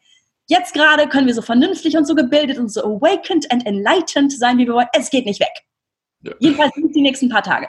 [0.47, 4.59] Jetzt gerade können wir so vernünftig und so gebildet und so awakened and enlightened sein,
[4.59, 4.89] wie wir wollen.
[4.93, 5.63] Es geht nicht weg.
[6.21, 6.33] Ja.
[6.39, 7.69] Jedenfalls die nächsten paar Tage.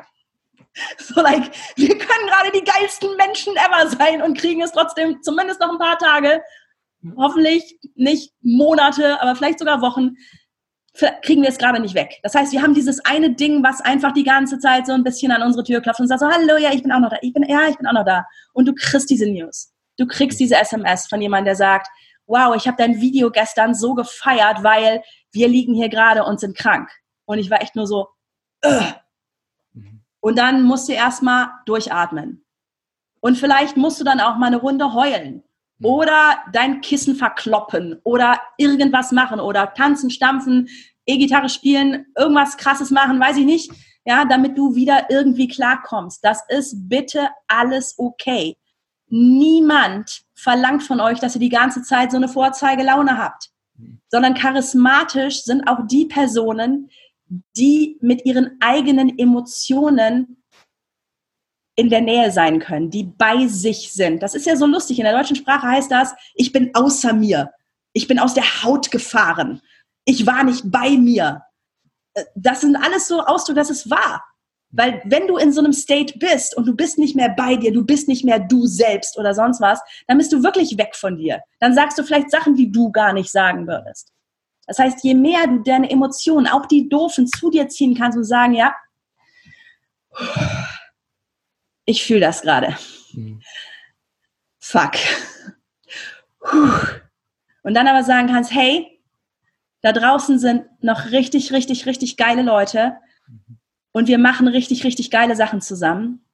[0.98, 5.60] So like, wir können gerade die geilsten Menschen ever sein und kriegen es trotzdem zumindest
[5.60, 6.42] noch ein paar Tage,
[7.18, 10.16] hoffentlich nicht Monate, aber vielleicht sogar Wochen,
[11.24, 12.20] kriegen wir es gerade nicht weg.
[12.24, 15.32] Das heißt, wir haben dieses eine Ding, was einfach die ganze Zeit so ein bisschen
[15.32, 17.34] an unsere Tür klopft und sagt so, hallo, ja, ich bin auch noch da, ich
[17.34, 18.26] bin, ja, ich bin auch noch da.
[18.54, 19.74] Und du kriegst diese News.
[19.98, 21.88] Du kriegst diese SMS von jemandem, der sagt,
[22.28, 26.58] wow, ich habe dein Video gestern so gefeiert, weil wir liegen hier gerade und sind
[26.58, 26.90] krank.
[27.26, 28.08] Und ich war echt nur so,
[28.66, 28.96] Ugh.
[30.26, 32.44] Und dann musst du erstmal durchatmen.
[33.22, 35.44] Und vielleicht musst du dann auch mal eine Runde heulen
[35.78, 35.86] hm.
[35.86, 40.68] oder dein Kissen verkloppen oder irgendwas machen oder tanzen, stampfen,
[41.06, 43.72] E-Gitarre spielen, irgendwas krasses machen, weiß ich nicht,
[44.04, 46.26] ja, damit du wieder irgendwie klarkommst.
[46.26, 48.58] Das ist bitte alles okay.
[49.10, 54.02] Niemand verlangt von euch, dass ihr die ganze Zeit so eine Vorzeigelaune habt, hm.
[54.10, 56.90] sondern charismatisch sind auch die Personen,
[57.28, 60.44] die mit ihren eigenen Emotionen
[61.76, 64.24] in der Nähe sein können, die bei sich sind.
[64.24, 64.98] Das ist ja so lustig.
[64.98, 67.52] In der deutschen Sprache heißt das, ich bin außer mir.
[67.94, 69.62] Ich bin aus der Haut gefahren.
[70.06, 71.44] Ich war nicht bei mir.
[72.14, 74.24] Äh, das sind alles so Ausdrücke, dass es wahr.
[74.72, 77.72] Weil wenn du in so einem State bist und du bist nicht mehr bei dir,
[77.72, 81.18] du bist nicht mehr du selbst oder sonst was, dann bist du wirklich weg von
[81.18, 81.42] dir.
[81.60, 84.12] Dann sagst du vielleicht Sachen, die du gar nicht sagen würdest.
[84.68, 88.24] Das heißt, je mehr du deine Emotionen, auch die doofen, zu dir ziehen kannst und
[88.24, 88.76] sagen, ja,
[91.86, 92.76] ich fühle das gerade.
[93.14, 93.42] Mhm.
[94.60, 94.94] Fuck.
[97.64, 99.00] Und dann aber sagen kannst, hey,
[99.82, 102.98] da draußen sind noch richtig, richtig, richtig geile Leute
[103.92, 106.25] und wir machen richtig, richtig geile Sachen zusammen.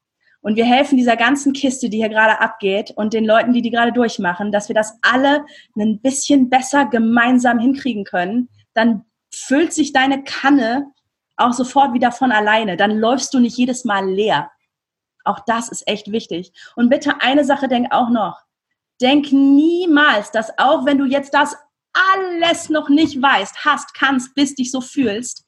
[0.42, 3.70] Und wir helfen dieser ganzen Kiste, die hier gerade abgeht und den Leuten, die die
[3.70, 5.46] gerade durchmachen, dass wir das alle
[5.78, 8.50] ein bisschen besser gemeinsam hinkriegen können.
[8.74, 10.92] Dann füllt sich deine Kanne
[11.38, 12.76] auch sofort wieder von alleine.
[12.76, 14.52] Dann läufst du nicht jedes Mal leer.
[15.24, 16.52] Auch das ist echt wichtig.
[16.76, 18.42] Und bitte eine Sache denk auch noch.
[19.00, 21.56] Denk niemals, dass auch wenn du jetzt das
[22.18, 25.46] alles noch nicht weißt, hast, kannst, bist, dich so fühlst,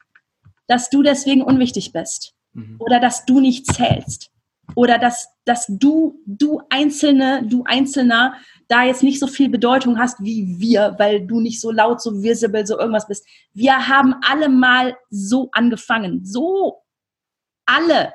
[0.67, 2.77] dass du deswegen unwichtig bist mhm.
[2.79, 4.32] oder dass du nicht zählst
[4.75, 8.35] oder dass, dass du, du Einzelne, du Einzelner
[8.67, 12.23] da jetzt nicht so viel Bedeutung hast wie wir, weil du nicht so laut, so
[12.23, 13.25] visible, so irgendwas bist.
[13.53, 16.25] Wir haben alle mal so angefangen.
[16.25, 16.81] So.
[17.65, 18.13] Alle.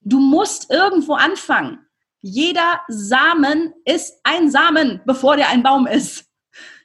[0.00, 1.80] Du musst irgendwo anfangen.
[2.20, 6.25] Jeder Samen ist ein Samen, bevor der ein Baum ist.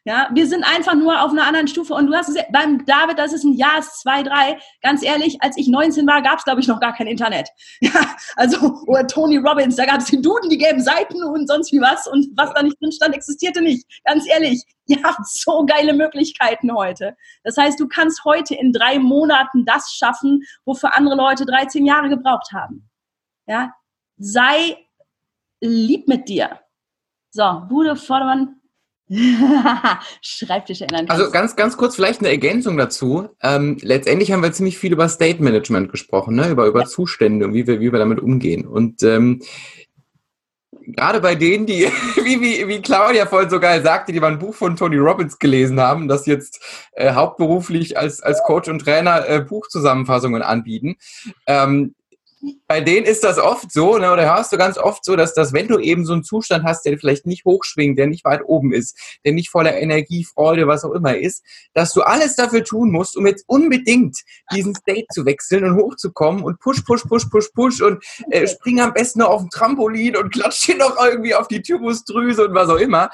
[0.03, 1.93] Ja, wir sind einfach nur auf einer anderen Stufe.
[1.93, 4.57] Und du hast es beim David, das ist ein Jahr, zwei, drei.
[4.81, 7.49] Ganz ehrlich, als ich 19 war, gab es, glaube ich, noch gar kein Internet.
[7.81, 11.71] Ja, also, oder Tony Robbins, da gab es den Duden, die gelben Seiten und sonst
[11.71, 12.07] wie was.
[12.07, 13.85] Und was da nicht drin stand, existierte nicht.
[14.05, 17.15] Ganz ehrlich, ihr habt so geile Möglichkeiten heute.
[17.43, 22.09] Das heißt, du kannst heute in drei Monaten das schaffen, wofür andere Leute 13 Jahre
[22.09, 22.89] gebraucht haben.
[23.47, 23.73] Ja,
[24.17, 24.77] sei
[25.59, 26.59] lieb mit dir.
[27.31, 28.60] So, Bude Vordermann,
[30.21, 31.21] Schreibtisch erinnern kannst.
[31.21, 33.27] Also ganz, ganz kurz vielleicht eine Ergänzung dazu.
[33.41, 36.49] Ähm, letztendlich haben wir ziemlich viel über State Management gesprochen, ne?
[36.49, 36.85] über, über ja.
[36.85, 38.65] Zustände und wie wir, wie wir damit umgehen.
[38.65, 39.41] Und ähm,
[40.85, 41.87] gerade bei denen, die,
[42.23, 45.39] wie, wie, wie Claudia vorhin so geil sagte, die mal ein Buch von Tony Robbins
[45.39, 46.61] gelesen haben, das jetzt
[46.93, 50.95] äh, hauptberuflich als, als Coach und Trainer äh, Buchzusammenfassungen anbieten,
[51.47, 51.95] ähm,
[52.67, 55.53] bei denen ist das oft so, ne, oder hörst du ganz oft so, dass, dass
[55.53, 58.73] wenn du eben so einen Zustand hast, der vielleicht nicht hochschwingt, der nicht weit oben
[58.73, 62.91] ist, der nicht voller Energie, Freude, was auch immer ist, dass du alles dafür tun
[62.91, 64.17] musst, um jetzt unbedingt
[64.53, 68.79] diesen State zu wechseln und hochzukommen und push, push, push, push, push und äh, spring
[68.81, 72.55] am besten noch auf den Trampolin und klatsch dir noch irgendwie auf die Thymusdrüse und
[72.55, 73.09] was auch immer.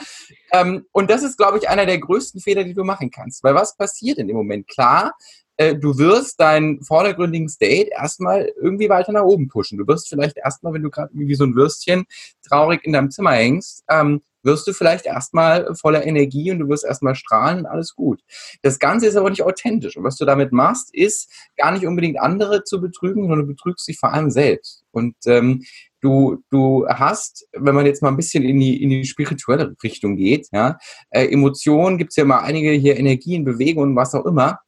[0.52, 3.44] Ähm, und das ist, glaube ich, einer der größten Fehler, die du machen kannst.
[3.44, 4.68] Weil was passiert in dem Moment?
[4.68, 5.14] Klar,
[5.58, 9.78] äh, du wirst deinen vordergründigen State erstmal irgendwie weiter nach oben pushen.
[9.78, 12.06] Du wirst vielleicht erstmal, wenn du gerade wie so ein Würstchen
[12.48, 16.86] traurig in deinem Zimmer hängst, ähm, wirst du vielleicht erstmal voller Energie und du wirst
[16.86, 18.22] erstmal strahlen, alles gut.
[18.62, 19.98] Das Ganze ist aber nicht authentisch.
[19.98, 23.88] Und was du damit machst, ist gar nicht unbedingt andere zu betrügen, sondern du betrügst
[23.88, 24.84] dich vor allem selbst.
[24.92, 25.64] Und ähm,
[26.02, 30.16] du, du hast, wenn man jetzt mal ein bisschen in die, in die spirituelle Richtung
[30.16, 30.78] geht, ja,
[31.10, 34.60] äh, Emotionen gibt's ja mal einige hier Energien, Bewegungen, was auch immer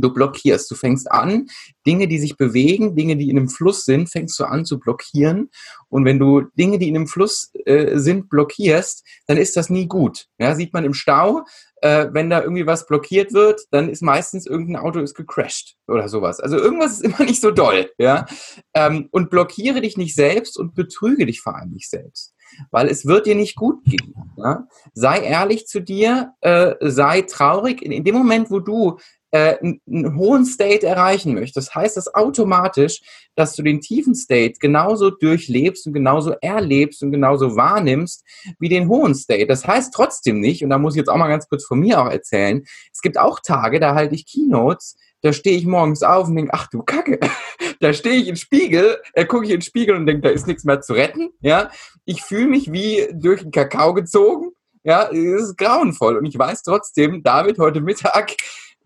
[0.00, 0.70] du blockierst.
[0.70, 1.46] Du fängst an,
[1.86, 5.50] Dinge, die sich bewegen, Dinge, die in einem Fluss sind, fängst du an zu blockieren.
[5.88, 9.86] Und wenn du Dinge, die in einem Fluss äh, sind, blockierst, dann ist das nie
[9.86, 10.26] gut.
[10.38, 11.44] Ja, sieht man im Stau,
[11.82, 16.08] äh, wenn da irgendwie was blockiert wird, dann ist meistens irgendein Auto ist gecrashed oder
[16.08, 16.40] sowas.
[16.40, 17.90] Also irgendwas ist immer nicht so doll.
[17.98, 18.26] Ja,
[18.74, 22.34] ähm, und blockiere dich nicht selbst und betrüge dich vor allem nicht selbst
[22.70, 24.14] weil es wird dir nicht gut gehen.
[24.36, 24.66] Ja?
[24.94, 27.82] Sei ehrlich zu dir, äh, sei traurig.
[27.82, 28.98] In, in, dem Moment, wo du
[29.30, 33.00] äh, einen hohen State erreichen möchtest, heißt das automatisch,
[33.34, 38.24] dass du den tiefen State genauso durchlebst und genauso erlebst und genauso wahrnimmst
[38.58, 39.46] wie den hohen State.
[39.46, 42.00] Das heißt trotzdem nicht, und da muss ich jetzt auch mal ganz kurz von mir
[42.00, 46.28] auch erzählen, es gibt auch Tage, da halte ich Keynotes, da stehe ich morgens auf
[46.28, 47.18] und denke, ach du Kacke,
[47.80, 50.46] da stehe ich in Spiegel, da gucke ich in den Spiegel und denke, da ist
[50.46, 51.30] nichts mehr zu retten.
[51.40, 51.70] Ja,
[52.04, 54.52] ich fühle mich wie durch den Kakao gezogen.
[54.84, 56.16] Ja, es ist grauenvoll.
[56.16, 58.36] Und ich weiß trotzdem, David, heute Mittag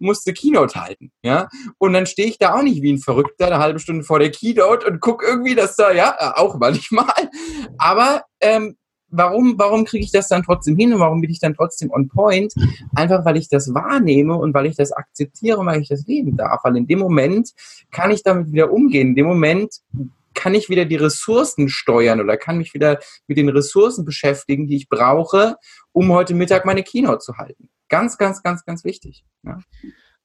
[0.01, 1.49] musste Keynote halten, ja.
[1.79, 4.31] Und dann stehe ich da auch nicht wie ein Verrückter eine halbe Stunde vor der
[4.31, 7.31] Keynote und gucke irgendwie, dass da, ja, auch manchmal.
[7.79, 8.77] Aber ähm,
[9.11, 12.09] warum, warum kriege ich das dann trotzdem hin und warum bin ich dann trotzdem on
[12.09, 12.53] point?
[12.95, 16.37] Einfach, weil ich das wahrnehme und weil ich das akzeptiere und weil ich das leben
[16.37, 16.61] darf.
[16.65, 17.51] Weil in dem Moment
[17.91, 19.09] kann ich damit wieder umgehen.
[19.09, 19.81] In dem Moment
[20.35, 24.77] kann ich wieder die Ressourcen steuern oder kann mich wieder mit den Ressourcen beschäftigen, die
[24.77, 25.57] ich brauche,
[25.93, 27.69] um heute Mittag meine Keynote zu halten.
[27.91, 29.25] Ganz, ganz, ganz, ganz wichtig.
[29.43, 29.59] Ja.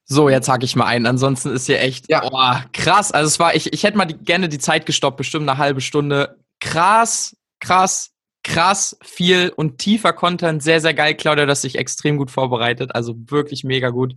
[0.06, 1.06] So, jetzt hake ich mal ein.
[1.08, 2.24] Ansonsten ist hier echt ja.
[2.24, 3.12] oh, krass.
[3.12, 5.82] Also es war, ich, ich hätte mal die, gerne die Zeit gestoppt, bestimmt eine halbe
[5.82, 6.38] Stunde.
[6.60, 8.12] Krass, krass,
[8.44, 10.62] krass viel und tiefer Content.
[10.62, 12.94] Sehr, sehr geil, Claudia, dass sich extrem gut vorbereitet.
[12.94, 14.14] Also wirklich mega gut.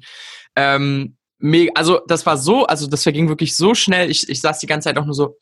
[0.55, 4.11] Ähm, mega, also das war so, also das verging wirklich so schnell.
[4.11, 5.39] Ich, ich saß die ganze Zeit auch nur so,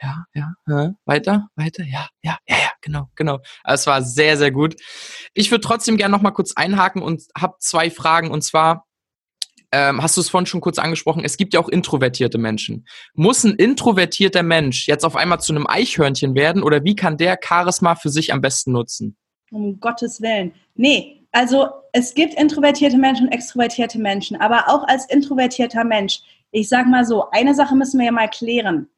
[0.00, 3.40] ja, ja, ja, weiter, weiter, ja, ja, ja, ja, genau, genau.
[3.64, 4.76] Es war sehr, sehr gut.
[5.34, 8.30] Ich würde trotzdem gerne noch mal kurz einhaken und habe zwei Fragen.
[8.30, 8.86] Und zwar,
[9.72, 12.86] ähm, hast du es vorhin schon kurz angesprochen, es gibt ja auch introvertierte Menschen.
[13.14, 17.38] Muss ein introvertierter Mensch jetzt auf einmal zu einem Eichhörnchen werden oder wie kann der
[17.44, 19.16] Charisma für sich am besten nutzen?
[19.50, 20.52] Um Gottes Willen.
[20.76, 26.20] Nee, also es gibt introvertierte Menschen und extrovertierte Menschen, aber auch als introvertierter Mensch,
[26.52, 28.88] ich sag mal so, eine Sache müssen wir ja mal klären.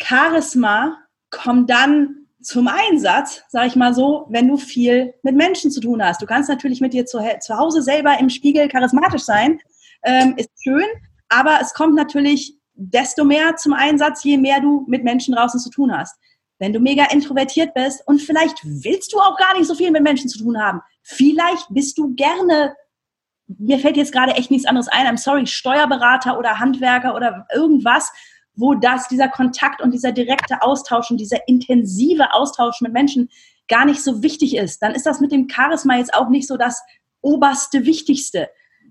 [0.00, 0.96] Charisma
[1.30, 6.02] kommt dann zum Einsatz, sage ich mal so, wenn du viel mit Menschen zu tun
[6.02, 6.22] hast.
[6.22, 9.60] Du kannst natürlich mit dir zu, zu Hause selber im Spiegel charismatisch sein,
[10.04, 10.86] ähm, ist schön,
[11.28, 15.70] aber es kommt natürlich desto mehr zum Einsatz, je mehr du mit Menschen draußen zu
[15.70, 16.16] tun hast.
[16.58, 20.02] Wenn du mega introvertiert bist und vielleicht willst du auch gar nicht so viel mit
[20.02, 22.74] Menschen zu tun haben, vielleicht bist du gerne,
[23.46, 28.10] mir fällt jetzt gerade echt nichts anderes ein, I'm sorry, Steuerberater oder Handwerker oder irgendwas,
[28.60, 33.30] wo das, dieser Kontakt und dieser direkte Austausch und dieser intensive Austausch mit Menschen
[33.68, 36.56] gar nicht so wichtig ist, dann ist das mit dem Charisma jetzt auch nicht so
[36.56, 36.82] das
[37.22, 38.50] oberste Wichtigste.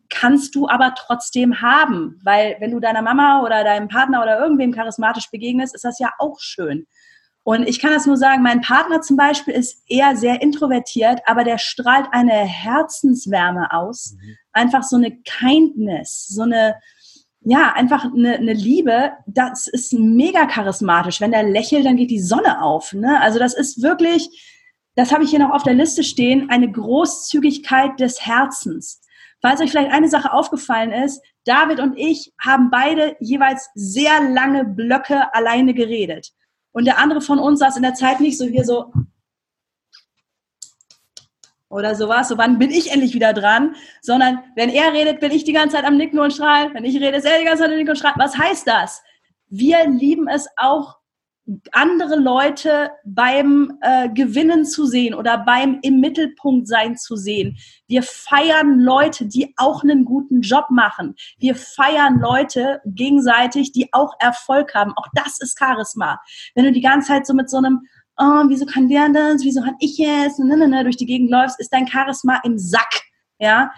[0.09, 4.72] Kannst du aber trotzdem haben, weil wenn du deiner Mama oder deinem Partner oder irgendwem
[4.72, 6.88] charismatisch begegnest, ist das ja auch schön.
[7.43, 11.43] Und ich kann das nur sagen, mein Partner zum Beispiel ist eher sehr introvertiert, aber
[11.43, 14.13] der strahlt eine Herzenswärme aus.
[14.13, 14.36] Mhm.
[14.51, 16.76] Einfach so eine Kindness, so eine,
[17.41, 21.21] ja, einfach eine, eine Liebe, das ist mega charismatisch.
[21.21, 22.93] Wenn der lächelt, dann geht die Sonne auf.
[22.93, 23.19] Ne?
[23.21, 24.29] Also das ist wirklich,
[24.95, 29.01] das habe ich hier noch auf der Liste stehen, eine Großzügigkeit des Herzens.
[29.41, 34.65] Falls euch vielleicht eine Sache aufgefallen ist, David und ich haben beide jeweils sehr lange
[34.65, 36.33] Blöcke alleine geredet.
[36.71, 38.91] Und der andere von uns saß in der Zeit nicht so hier so
[41.70, 45.43] oder sowas, so wann bin ich endlich wieder dran, sondern wenn er redet, bin ich
[45.43, 47.72] die ganze Zeit am Nicken und strahlen, wenn ich rede, ist er die ganze Zeit
[47.72, 48.17] am Nicken und strahlen.
[48.17, 49.03] Was heißt das?
[49.49, 50.99] Wir lieben es auch,
[51.72, 57.57] andere Leute beim äh, Gewinnen zu sehen oder beim im Mittelpunkt sein zu sehen.
[57.88, 61.15] Wir feiern Leute, die auch einen guten Job machen.
[61.39, 64.93] Wir feiern Leute gegenseitig, die auch Erfolg haben.
[64.95, 66.20] Auch das ist Charisma.
[66.53, 67.82] Wenn du die ganze Zeit so mit so einem
[68.20, 71.32] oh, wieso kann der das, wieso kann ich es, ne, ne, ne, durch die Gegend
[71.32, 73.03] läufst, ist dein Charisma im Sack.
[73.39, 73.72] Ja,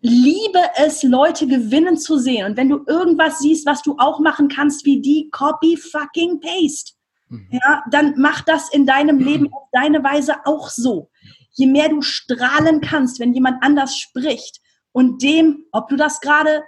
[0.00, 2.46] liebe es, Leute gewinnen zu sehen.
[2.46, 6.92] Und wenn du irgendwas siehst, was du auch machen kannst, wie die Copy fucking Paste,
[7.28, 7.48] mhm.
[7.50, 11.10] ja, dann mach das in deinem Leben auf deine Weise auch so.
[11.52, 14.60] Je mehr du strahlen kannst, wenn jemand anders spricht
[14.92, 16.62] und dem, ob du das gerade,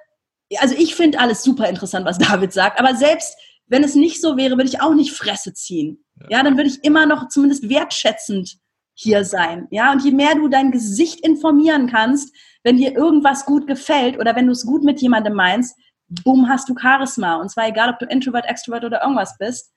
[0.59, 3.37] also ich finde alles super interessant, was David sagt, aber selbst
[3.67, 6.03] wenn es nicht so wäre, würde ich auch nicht Fresse ziehen.
[6.29, 8.59] Ja, dann würde ich immer noch zumindest wertschätzend
[8.95, 9.69] hier sein.
[9.71, 14.35] Ja, und je mehr du dein Gesicht informieren kannst, wenn dir irgendwas gut gefällt oder
[14.35, 15.79] wenn du es gut mit jemandem meinst,
[16.25, 17.37] bumm, hast du Charisma.
[17.37, 19.73] Und zwar egal, ob du Introvert, Extrovert oder irgendwas bist.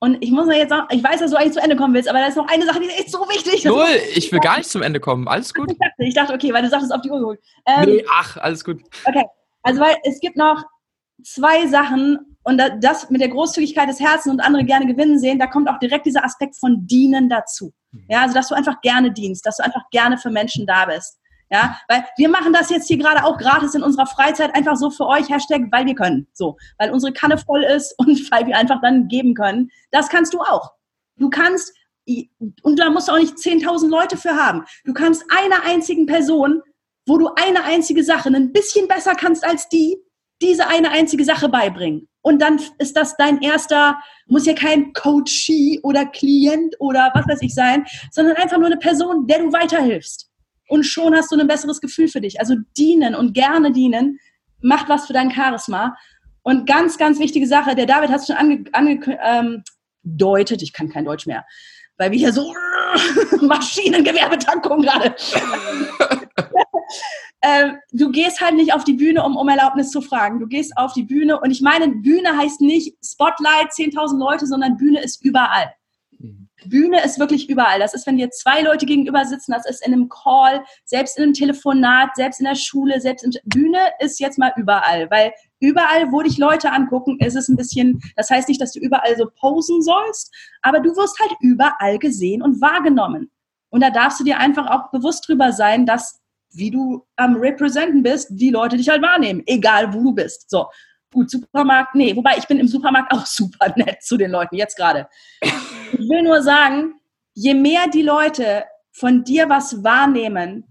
[0.00, 2.08] Und ich muss mal jetzt auch, ich weiß, dass du eigentlich zu Ende kommen willst,
[2.08, 3.64] aber da ist noch eine Sache, die ist echt so wichtig.
[3.64, 5.28] Null, ich will gar nicht zum Ende kommen.
[5.28, 5.70] Alles gut.
[5.70, 7.40] Ich dachte, ich dachte okay, weil du sagst es auf die Uhr geholt.
[7.66, 8.82] Ähm, nee, ach, alles gut.
[9.06, 9.24] Okay,
[9.62, 10.62] also weil es gibt noch
[11.22, 15.46] zwei Sachen und das mit der Großzügigkeit des Herzens und andere gerne gewinnen sehen, da
[15.46, 17.72] kommt auch direkt dieser Aspekt von dienen dazu.
[17.90, 18.04] Mhm.
[18.08, 21.18] Ja, also dass du einfach gerne dienst, dass du einfach gerne für Menschen da bist.
[21.50, 24.90] Ja, weil wir machen das jetzt hier gerade auch gratis in unserer Freizeit einfach so
[24.90, 26.26] für euch, Hashtag, weil wir können.
[26.32, 29.70] So, weil unsere Kanne voll ist und weil wir einfach dann geben können.
[29.90, 30.72] Das kannst du auch.
[31.16, 31.72] Du kannst,
[32.62, 34.64] und da musst du auch nicht 10.000 Leute für haben.
[34.84, 36.60] Du kannst einer einzigen Person,
[37.06, 39.96] wo du eine einzige Sache ein bisschen besser kannst als die,
[40.42, 42.08] diese eine einzige Sache beibringen.
[42.24, 47.42] Und dann ist das dein erster, muss ja kein Coachee oder Klient oder was weiß
[47.42, 50.30] ich sein, sondern einfach nur eine Person, der du weiterhilfst.
[50.68, 52.40] Und schon hast du ein besseres Gefühl für dich.
[52.40, 54.18] Also dienen und gerne dienen
[54.62, 55.94] macht was für dein Charisma.
[56.42, 59.62] Und ganz, ganz wichtige Sache, der David hat es schon angedeutet, ange, ähm,
[60.62, 61.44] ich kann kein Deutsch mehr,
[61.98, 62.54] weil wir hier so
[63.42, 65.14] Maschinengewerbetankung gerade.
[67.40, 70.40] äh, du gehst halt nicht auf die Bühne, um um Erlaubnis zu fragen.
[70.40, 74.76] Du gehst auf die Bühne und ich meine, Bühne heißt nicht Spotlight, 10.000 Leute, sondern
[74.76, 75.72] Bühne ist überall.
[76.18, 76.48] Mhm.
[76.66, 77.78] Bühne ist wirklich überall.
[77.78, 81.24] Das ist, wenn dir zwei Leute gegenüber sitzen, das ist in einem Call, selbst in
[81.24, 86.10] einem Telefonat, selbst in der Schule, selbst in Bühne ist jetzt mal überall, weil überall,
[86.12, 89.26] wo dich Leute angucken, ist es ein bisschen, das heißt nicht, dass du überall so
[89.38, 90.32] posen sollst,
[90.62, 93.30] aber du wirst halt überall gesehen und wahrgenommen.
[93.70, 96.20] Und da darfst du dir einfach auch bewusst drüber sein, dass
[96.56, 100.50] wie du am Representen bist, die Leute dich halt wahrnehmen, egal wo du bist.
[100.50, 100.66] So,
[101.12, 104.76] gut, Supermarkt, nee, wobei ich bin im Supermarkt auch super nett zu den Leuten, jetzt
[104.76, 105.08] gerade.
[105.40, 106.94] Ich will nur sagen,
[107.34, 110.64] je mehr die Leute von dir was wahrnehmen,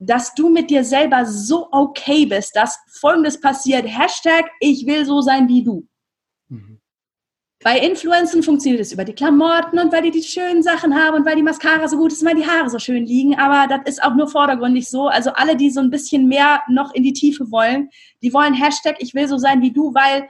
[0.00, 5.20] dass du mit dir selber so okay bist, dass Folgendes passiert, Hashtag, ich will so
[5.20, 5.88] sein wie du.
[6.48, 6.77] Mhm.
[7.64, 11.26] Bei Influencern funktioniert es über die Klamotten und weil die die schönen Sachen haben und
[11.26, 13.36] weil die Mascara so gut ist, weil die Haare so schön liegen.
[13.36, 15.08] Aber das ist auch nur vordergründig so.
[15.08, 17.90] Also alle, die so ein bisschen mehr noch in die Tiefe wollen,
[18.22, 20.28] die wollen Hashtag, ich will so sein wie du, weil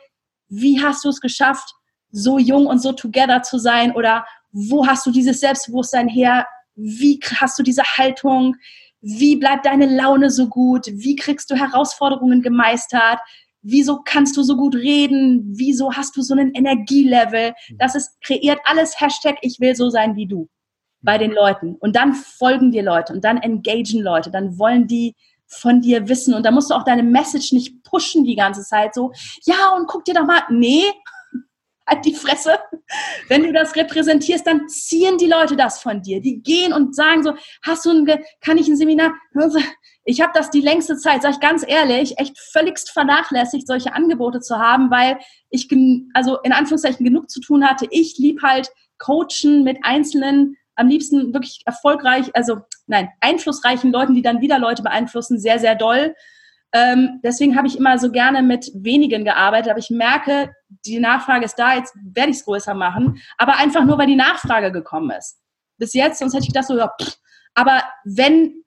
[0.49, 1.75] wie hast du es geschafft,
[2.11, 3.95] so jung und so together zu sein?
[3.95, 6.47] Oder wo hast du dieses Selbstbewusstsein her?
[6.77, 8.57] Wie hast du diese Haltung?
[9.03, 10.87] Wie bleibt deine Laune so gut?
[10.91, 13.21] Wie kriegst du Herausforderungen gemeistert?
[13.63, 17.51] Wieso kannst du so gut reden, wieso hast du so einen Energielevel.
[17.51, 17.79] Mhm.
[17.79, 20.49] Das ist, kreiert alles Hashtag, ich will so sein wie du
[21.01, 21.77] bei den Leuten.
[21.77, 25.15] Und dann folgen dir Leute und dann engagen Leute, dann wollen die
[25.47, 28.95] von dir wissen und da musst du auch deine Message nicht pushen die ganze Zeit
[28.95, 29.13] so,
[29.45, 30.85] ja und guck dir doch mal, nee,
[31.89, 32.59] halt die Fresse.
[33.29, 36.21] Wenn du das repräsentierst, dann ziehen die Leute das von dir.
[36.21, 38.07] Die gehen und sagen so, hast du ein,
[38.41, 39.13] kann ich ein Seminar?
[40.05, 44.41] Ich habe das die längste Zeit, sage ich ganz ehrlich, echt völligst vernachlässigt, solche Angebote
[44.41, 45.19] zu haben, weil
[45.51, 45.69] ich,
[46.15, 47.87] also in Anführungszeichen genug zu tun hatte.
[47.91, 54.23] Ich lieb halt Coachen mit einzelnen, am liebsten wirklich erfolgreich, also nein, einflussreichen Leuten, die
[54.23, 56.15] dann wieder Leute beeinflussen, sehr, sehr doll.
[56.73, 60.53] Ähm, deswegen habe ich immer so gerne mit wenigen gearbeitet, aber ich merke,
[60.85, 64.17] die Nachfrage ist da, jetzt werde ich es größer machen, aber einfach nur, weil die
[64.17, 65.39] Nachfrage gekommen ist.
[65.79, 67.17] Bis jetzt, sonst hätte ich gedacht, so, ja, pff.
[67.55, 68.65] aber wenn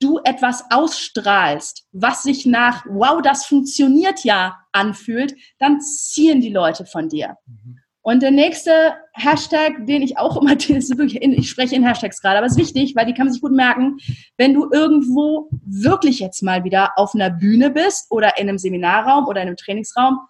[0.00, 6.84] du etwas ausstrahlst, was sich nach, wow, das funktioniert ja anfühlt, dann ziehen die Leute
[6.84, 7.36] von dir.
[7.46, 7.78] Mhm.
[8.08, 12.52] Und der nächste Hashtag, den ich auch immer, ich spreche in Hashtags gerade, aber es
[12.52, 13.98] ist wichtig, weil die kann man sich gut merken,
[14.38, 19.26] wenn du irgendwo wirklich jetzt mal wieder auf einer Bühne bist oder in einem Seminarraum
[19.26, 20.20] oder in einem Trainingsraum,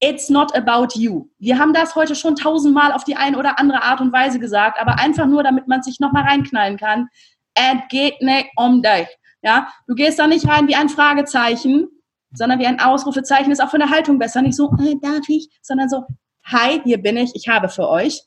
[0.00, 1.28] it's not about you.
[1.38, 4.80] Wir haben das heute schon tausendmal auf die eine oder andere Art und Weise gesagt,
[4.80, 7.06] aber einfach nur, damit man sich nochmal reinknallen kann.
[7.54, 9.06] Es geht nicht um dich.
[9.42, 11.90] Ja, du gehst da nicht rein wie ein Fragezeichen,
[12.32, 14.42] sondern wie ein Ausrufezeichen ist auch von der Haltung besser.
[14.42, 16.02] Nicht so, äh, darf ich, sondern so,
[16.44, 18.22] hi, hier bin ich, ich habe für euch.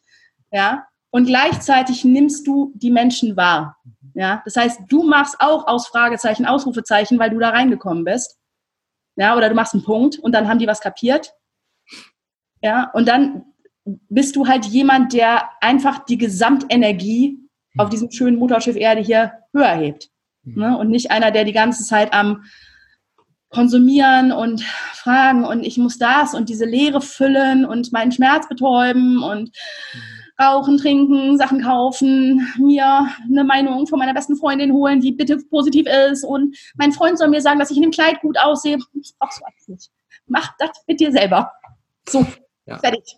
[0.52, 3.78] Ja, und gleichzeitig nimmst du die Menschen wahr.
[4.14, 8.38] Ja, das heißt, du machst auch aus Fragezeichen, Ausrufezeichen, weil du da reingekommen bist.
[9.16, 11.34] Ja, oder du machst einen Punkt und dann haben die was kapiert.
[12.62, 13.46] Ja, und dann
[13.86, 17.38] bist du halt jemand, der einfach die Gesamtenergie
[17.78, 20.10] auf diesem schönen Motorschiff Erde hier höher hebt.
[20.44, 20.78] Ne?
[20.78, 22.44] Und nicht einer, der die ganze Zeit am
[23.54, 24.62] konsumieren und
[24.94, 29.52] fragen und ich muss das und diese Leere füllen und meinen Schmerz betäuben und
[30.42, 35.88] rauchen, trinken, Sachen kaufen, mir eine Meinung von meiner besten Freundin holen, die bitte positiv
[36.12, 38.78] ist und mein Freund soll mir sagen, dass ich in dem Kleid gut aussehe.
[38.94, 39.92] Das brauchst du alles nicht.
[40.26, 41.52] Mach das mit dir selber.
[42.08, 42.26] So,
[42.66, 42.80] ja.
[42.80, 43.18] fertig.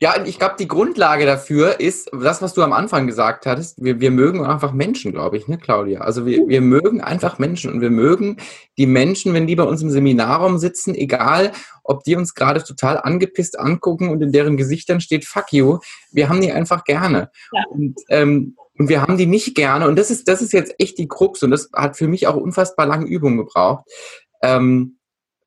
[0.00, 3.82] Ja, ich glaube, die Grundlage dafür ist das, was du am Anfang gesagt hattest.
[3.82, 6.00] Wir, wir mögen einfach Menschen, glaube ich, ne, Claudia?
[6.00, 8.36] Also wir, wir mögen einfach Menschen und wir mögen
[8.76, 11.52] die Menschen, wenn die bei uns im Seminarraum sitzen, egal,
[11.82, 15.78] ob die uns gerade total angepisst angucken und in deren Gesichtern steht Fuck you.
[16.12, 17.30] Wir haben die einfach gerne.
[17.52, 17.64] Ja.
[17.70, 19.86] Und, ähm, und wir haben die nicht gerne.
[19.86, 21.42] Und das ist, das ist jetzt echt die Krux.
[21.42, 23.84] Und das hat für mich auch unfassbar lange Übung gebraucht.
[24.42, 24.93] Ähm,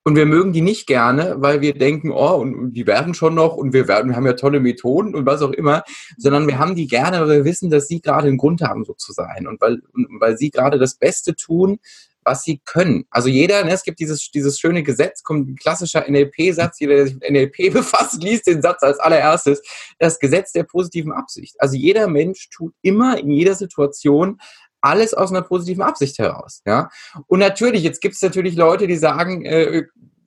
[0.07, 3.57] und wir mögen die nicht gerne, weil wir denken, oh, und die werden schon noch
[3.57, 5.83] und wir werden, wir haben ja tolle Methoden und was auch immer,
[6.17, 8.93] sondern wir haben die gerne, weil wir wissen, dass sie gerade einen Grund haben, so
[8.93, 9.81] zu sein und weil,
[10.21, 11.79] weil sie gerade das Beste tun,
[12.23, 13.03] was sie können.
[13.09, 17.07] Also jeder, ne, es gibt dieses, dieses schöne Gesetz, kommt ein klassischer NLP-Satz, jeder, der
[17.07, 19.61] sich mit NLP befasst, liest den Satz als allererstes,
[19.99, 21.55] das Gesetz der positiven Absicht.
[21.59, 24.39] Also jeder Mensch tut immer in jeder Situation
[24.81, 26.61] alles aus einer positiven Absicht heraus.
[26.65, 26.89] Ja?
[27.27, 29.83] Und natürlich, jetzt gibt es natürlich Leute, die sagen, äh,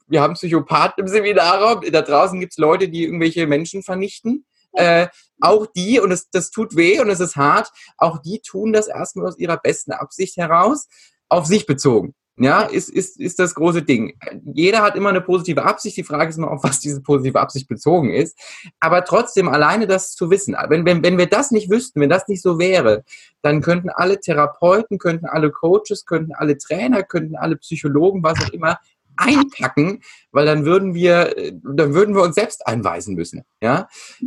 [0.08, 4.44] wir haben Psychopathen im Seminarraum, da draußen gibt es Leute, die irgendwelche Menschen vernichten.
[4.72, 5.08] Äh,
[5.40, 8.88] auch die, und es, das tut weh und es ist hart, auch die tun das
[8.88, 10.88] erstmal aus ihrer besten Absicht heraus,
[11.28, 12.14] auf sich bezogen.
[12.42, 14.14] Ja, ist, ist, ist das große Ding.
[14.54, 15.98] Jeder hat immer eine positive Absicht.
[15.98, 18.34] Die Frage ist immer, auf was diese positive Absicht bezogen ist.
[18.80, 22.28] Aber trotzdem, alleine das zu wissen, wenn, wenn, wenn wir das nicht wüssten, wenn das
[22.28, 23.04] nicht so wäre,
[23.42, 28.54] dann könnten alle Therapeuten, könnten alle Coaches, könnten alle Trainer, könnten alle Psychologen, was auch
[28.54, 28.78] immer,
[29.18, 30.00] einpacken,
[30.32, 33.44] weil dann würden wir, dann würden wir uns selbst einweisen müssen.
[33.60, 33.86] Ja.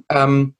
[0.10, 0.54] Ähm,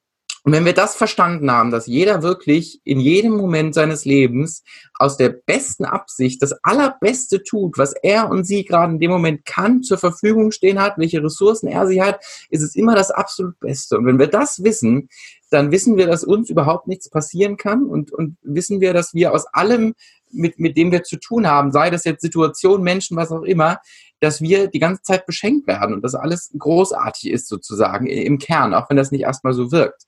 [0.46, 4.64] und wenn wir das verstanden haben, dass jeder wirklich in jedem Moment seines Lebens
[4.94, 9.46] aus der besten Absicht das Allerbeste tut, was er und sie gerade in dem Moment
[9.46, 13.58] kann, zur Verfügung stehen hat, welche Ressourcen er sie hat, ist es immer das absolut
[13.60, 13.98] Beste.
[13.98, 15.08] Und wenn wir das wissen,
[15.50, 19.32] dann wissen wir, dass uns überhaupt nichts passieren kann und, und wissen wir, dass wir
[19.32, 19.94] aus allem,
[20.30, 23.80] mit, mit dem wir zu tun haben, sei das jetzt Situation, Menschen, was auch immer,
[24.24, 28.74] dass wir die ganze Zeit beschenkt werden und dass alles großartig ist sozusagen im Kern,
[28.74, 30.04] auch wenn das nicht erstmal so wirkt.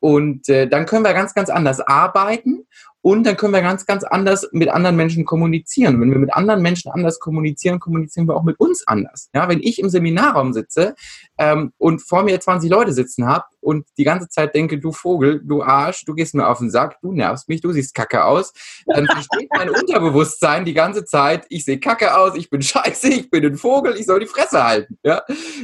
[0.00, 2.66] Und äh, dann können wir ganz, ganz anders arbeiten
[3.04, 6.00] und dann können wir ganz, ganz anders mit anderen Menschen kommunizieren.
[6.00, 9.28] Wenn wir mit anderen Menschen anders kommunizieren, kommunizieren wir auch mit uns anders.
[9.34, 10.94] Ja, wenn ich im Seminarraum sitze
[11.36, 15.42] ähm, und vor mir 20 Leute sitzen habe und die ganze Zeit denke, du Vogel,
[15.44, 18.54] du Arsch, du gehst mir auf den Sack, du nervst mich, du siehst kacke aus,
[18.86, 23.28] dann versteht mein Unterbewusstsein die ganze Zeit, ich sehe kacke aus, ich bin scheiße, ich
[23.28, 24.98] bin ein Vogel, ich soll die Fresse halten.
[25.04, 25.20] Ja,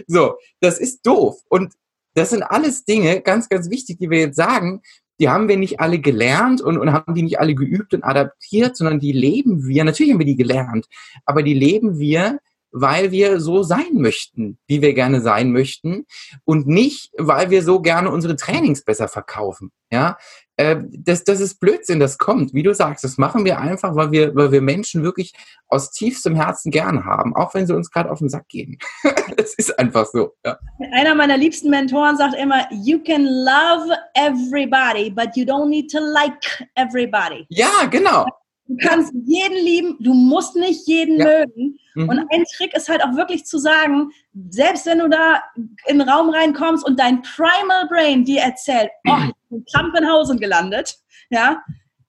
[0.07, 1.39] so, das ist doof.
[1.49, 1.73] Und
[2.12, 4.83] das sind alles Dinge, ganz, ganz wichtig, die wir jetzt sagen,
[5.21, 8.77] die haben wir nicht alle gelernt und, und haben die nicht alle geübt und adaptiert,
[8.77, 10.87] sondern die leben wir, natürlich haben wir die gelernt,
[11.25, 12.39] aber die leben wir
[12.73, 16.07] weil wir so sein möchten, wie wir gerne sein möchten
[16.45, 19.73] und nicht, weil wir so gerne unsere Trainings besser verkaufen.
[19.93, 20.19] Ja,
[20.57, 22.53] äh, das, das ist Blödsinn, das kommt.
[22.55, 25.33] Wie du sagst, das machen wir einfach, weil wir, weil wir Menschen wirklich
[25.69, 28.79] aus tiefstem Herzen gern haben, auch wenn sie uns gerade auf den Sack gehen.
[29.37, 30.35] das ist einfach so.
[30.45, 30.59] Ja.
[30.93, 35.99] Einer meiner liebsten Mentoren sagt immer, you can love everybody, but you don't need to
[35.99, 37.47] like everybody.
[37.49, 38.27] Ja, genau.
[38.71, 41.25] Du kannst jeden lieben, du musst nicht jeden ja.
[41.25, 41.77] mögen.
[41.97, 42.09] Mhm.
[42.09, 44.13] Und ein Trick ist halt auch wirklich zu sagen,
[44.51, 45.43] selbst wenn du da
[45.87, 50.95] in den Raum reinkommst und dein Primal Brain dir erzählt, oh, ich bin Krampenhausen gelandet,
[51.31, 51.61] ja,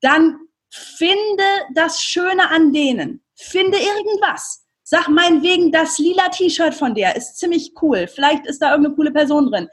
[0.02, 0.38] dann
[0.70, 1.44] finde
[1.74, 3.24] das Schöne an denen.
[3.34, 4.64] Finde irgendwas.
[4.84, 8.08] Sag meinetwegen, das lila T-Shirt von der ist ziemlich cool.
[8.08, 9.68] Vielleicht ist da irgendeine coole Person drin.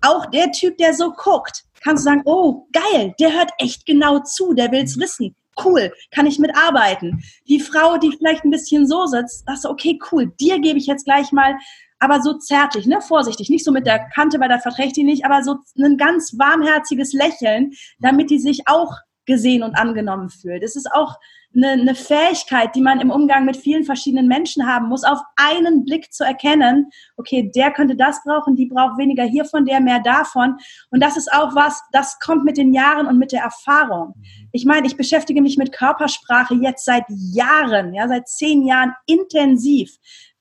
[0.00, 4.20] Auch der Typ, der so guckt, kannst du sagen, oh, geil, der hört echt genau
[4.20, 7.22] zu, der will's wissen cool, kann ich mitarbeiten.
[7.48, 10.86] Die Frau, die vielleicht ein bisschen so sitzt, sagst du, okay, cool, dir gebe ich
[10.86, 11.56] jetzt gleich mal,
[11.98, 15.24] aber so zärtlich, ne, vorsichtig, nicht so mit der Kante, weil da verträgt die nicht,
[15.24, 18.96] aber so ein ganz warmherziges Lächeln, damit die sich auch
[19.26, 20.62] gesehen und angenommen fühlt.
[20.62, 21.16] Es ist auch
[21.54, 25.84] eine, eine Fähigkeit, die man im Umgang mit vielen verschiedenen Menschen haben muss, auf einen
[25.84, 30.56] Blick zu erkennen, okay, der könnte das brauchen, die braucht weniger hiervon, der mehr davon.
[30.90, 34.14] Und das ist auch was, das kommt mit den Jahren und mit der Erfahrung.
[34.52, 39.96] Ich meine, ich beschäftige mich mit Körpersprache jetzt seit Jahren, ja, seit zehn Jahren intensiv.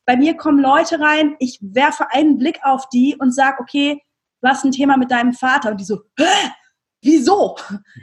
[0.06, 4.02] Bei mir kommen Leute rein, ich werfe einen Blick auf die und sage, okay,
[4.42, 5.72] du hast ein Thema mit deinem Vater.
[5.72, 6.26] Und die so, Hä?
[7.02, 7.56] Wieso?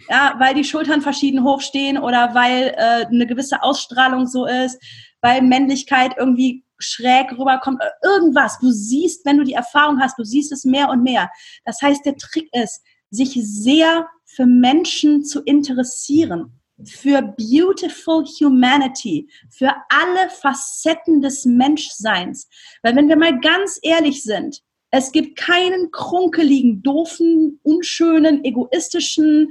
[0.08, 4.82] Ja, weil die Schultern verschieden hochstehen oder weil äh, eine gewisse Ausstrahlung so ist,
[5.20, 8.58] weil Männlichkeit irgendwie schräg rüberkommt, irgendwas.
[8.58, 11.30] Du siehst, wenn du die Erfahrung hast, du siehst es mehr und mehr.
[11.64, 19.72] Das heißt, der Trick ist, sich sehr für Menschen zu interessieren, für beautiful humanity, für
[19.88, 22.48] alle Facetten des Menschseins.
[22.82, 24.62] Weil wenn wir mal ganz ehrlich sind,
[24.96, 29.50] es gibt keinen krunkeligen, doofen, unschönen, egoistischen,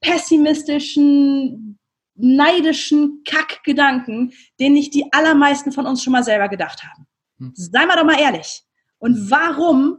[0.00, 1.78] pessimistischen,
[2.14, 7.06] neidischen Kackgedanken, den nicht die allermeisten von uns schon mal selber gedacht haben.
[7.38, 7.52] Hm.
[7.54, 8.62] Sei mal doch mal ehrlich.
[8.98, 9.98] Und warum,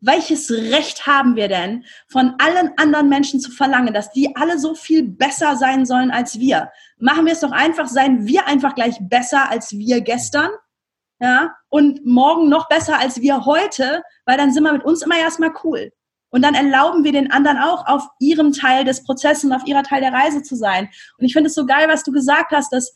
[0.00, 4.74] welches Recht haben wir denn, von allen anderen Menschen zu verlangen, dass die alle so
[4.74, 6.70] viel besser sein sollen als wir?
[6.98, 10.50] Machen wir es doch einfach, seien wir einfach gleich besser als wir gestern
[11.20, 15.18] ja, und morgen noch besser als wir heute, weil dann sind wir mit uns immer
[15.18, 15.92] erstmal cool.
[16.30, 19.82] Und dann erlauben wir den anderen auch, auf ihrem Teil des Prozesses und auf ihrer
[19.82, 20.88] Teil der Reise zu sein.
[21.18, 22.94] Und ich finde es so geil, was du gesagt hast, dass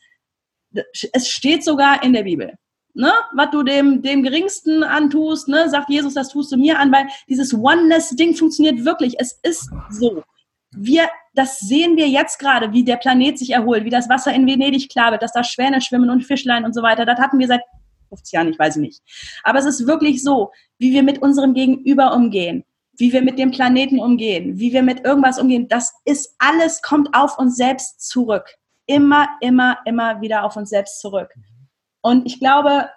[1.13, 2.55] es steht sogar in der Bibel.
[2.95, 3.13] Ne?
[3.35, 5.69] Was du dem, dem Geringsten antust, ne?
[5.69, 9.17] sagt Jesus, das tust du mir an, weil dieses Oneness-Ding funktioniert wirklich.
[9.19, 10.23] Es ist so.
[10.71, 14.47] Wir, das sehen wir jetzt gerade, wie der Planet sich erholt, wie das Wasser in
[14.47, 17.05] Venedig klar wird, dass da Schwäne schwimmen und Fischlein und so weiter.
[17.05, 17.63] Das hatten wir seit
[18.17, 19.03] 50 Jahren, ich weiß nicht.
[19.43, 22.65] Aber es ist wirklich so, wie wir mit unserem Gegenüber umgehen,
[22.97, 27.09] wie wir mit dem Planeten umgehen, wie wir mit irgendwas umgehen, das ist alles, kommt
[27.13, 28.47] auf uns selbst zurück.
[28.87, 31.31] Immer, immer, immer wieder auf uns selbst zurück.
[32.03, 32.89] Und ich glaube,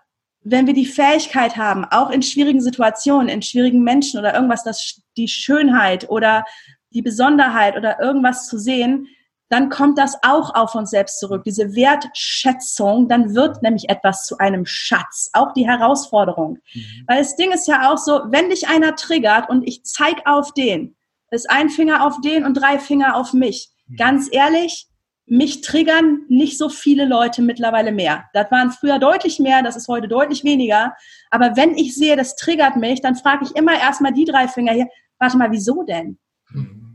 [0.42, 5.02] wenn wir die Fähigkeit haben, auch in schwierigen Situationen, in schwierigen Menschen oder irgendwas, das
[5.16, 6.46] die Schönheit oder
[6.92, 9.08] die Besonderheit oder irgendwas zu sehen,
[9.50, 14.38] dann kommt das auch auf uns selbst zurück, diese Wertschätzung, dann wird nämlich etwas zu
[14.40, 16.60] einem Schatz, auch die Herausforderung.
[16.74, 17.04] Mhm.
[17.08, 20.54] Weil das Ding ist ja auch so, wenn dich einer triggert und ich zeig auf
[20.54, 20.96] den,
[21.32, 23.70] ist ein Finger auf den und drei Finger auf mich.
[23.88, 23.96] Mhm.
[23.96, 24.88] Ganz ehrlich,
[25.26, 28.26] mich triggern nicht so viele Leute mittlerweile mehr.
[28.34, 30.94] Das waren früher deutlich mehr, das ist heute deutlich weniger.
[31.32, 34.74] Aber wenn ich sehe, das triggert mich, dann frage ich immer erstmal die drei Finger
[34.74, 34.88] hier,
[35.20, 36.18] warte mal, wieso denn?
[36.50, 36.87] Mhm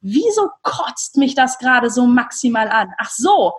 [0.00, 2.92] wieso kotzt mich das gerade so maximal an?
[2.98, 3.52] Ach so,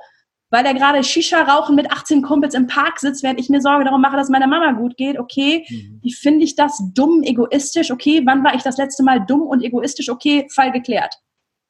[0.49, 3.83] weil er gerade Shisha rauchen mit 18 Kumpels im Park sitzt, während ich mir Sorge
[3.83, 5.19] darum mache, dass meiner Mama gut geht.
[5.19, 5.99] Okay, mhm.
[6.01, 7.91] wie finde ich das dumm, egoistisch?
[7.91, 10.09] Okay, wann war ich das letzte Mal dumm und egoistisch?
[10.09, 11.15] Okay, Fall geklärt.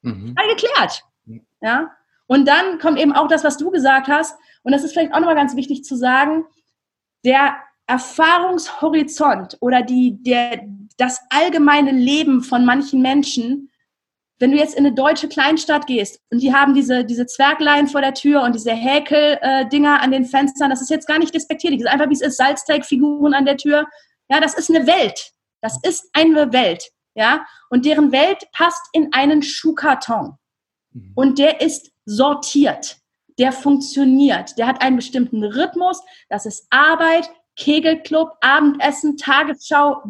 [0.02, 0.34] Mhm.
[0.34, 1.04] Fall geklärt.
[1.60, 1.90] Ja.
[2.26, 4.38] Und dann kommt eben auch das, was du gesagt hast.
[4.62, 6.44] Und das ist vielleicht auch nochmal ganz wichtig zu sagen.
[7.24, 7.56] Der
[7.86, 10.62] Erfahrungshorizont oder die, der,
[10.96, 13.69] das allgemeine Leben von manchen Menschen
[14.40, 18.00] wenn du jetzt in eine deutsche Kleinstadt gehst und die haben diese, diese Zwerglein vor
[18.00, 21.80] der Tür und diese Häkel-Dinger äh, an den Fenstern, das ist jetzt gar nicht despektierlich,
[21.80, 23.86] das ist einfach, wie es ist, Salzteigfiguren an der Tür.
[24.30, 25.32] Ja, das ist eine Welt.
[25.60, 26.90] Das ist eine Welt.
[27.14, 30.38] Ja, und deren Welt passt in einen Schuhkarton.
[30.92, 31.12] Mhm.
[31.14, 32.96] Und der ist sortiert.
[33.38, 34.56] Der funktioniert.
[34.56, 36.00] Der hat einen bestimmten Rhythmus.
[36.28, 40.02] Das ist Arbeit, Kegelclub, Abendessen, Tagesschau,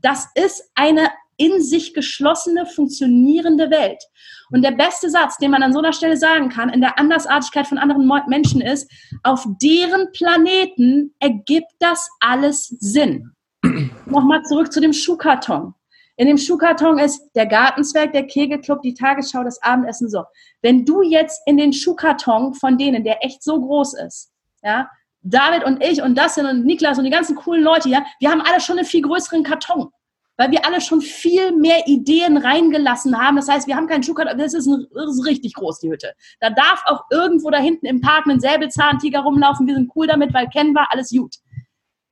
[0.00, 1.08] das ist eine
[1.38, 4.02] in sich geschlossene, funktionierende Welt.
[4.50, 7.66] Und der beste Satz, den man an so einer Stelle sagen kann, in der Andersartigkeit
[7.66, 8.90] von anderen Menschen ist,
[9.22, 13.32] auf deren Planeten ergibt das alles Sinn.
[14.06, 15.74] Nochmal zurück zu dem Schuhkarton.
[16.16, 20.24] In dem Schuhkarton ist der Gartenzwerg, der Kegelclub, die Tagesschau, das Abendessen so.
[20.62, 24.32] Wenn du jetzt in den Schuhkarton von denen, der echt so groß ist,
[24.62, 24.90] ja,
[25.22, 28.40] David und ich und Dustin und Niklas und die ganzen coolen Leute hier, wir haben
[28.40, 29.90] alle schon einen viel größeren Karton,
[30.38, 33.36] weil wir alle schon viel mehr Ideen reingelassen haben.
[33.36, 36.12] Das heißt, wir haben keinen Schuhkarton, das ist, ein, das ist richtig groß, die Hütte.
[36.40, 39.66] Da darf auch irgendwo da hinten im Park ein Säbelzahntiger rumlaufen.
[39.66, 41.34] Wir sind cool damit, weil kennen wir, alles gut.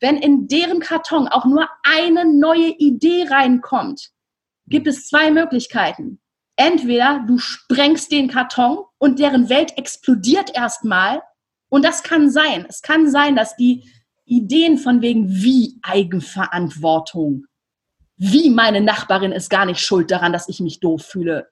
[0.00, 4.10] Wenn in deren Karton auch nur eine neue Idee reinkommt,
[4.66, 6.20] gibt es zwei Möglichkeiten.
[6.56, 11.22] Entweder du sprengst den Karton und deren Welt explodiert erstmal
[11.68, 12.66] und das kann sein.
[12.68, 13.88] Es kann sein, dass die
[14.24, 17.46] Ideen von wegen wie Eigenverantwortung,
[18.16, 21.48] wie meine Nachbarin ist gar nicht schuld daran, dass ich mich doof fühle.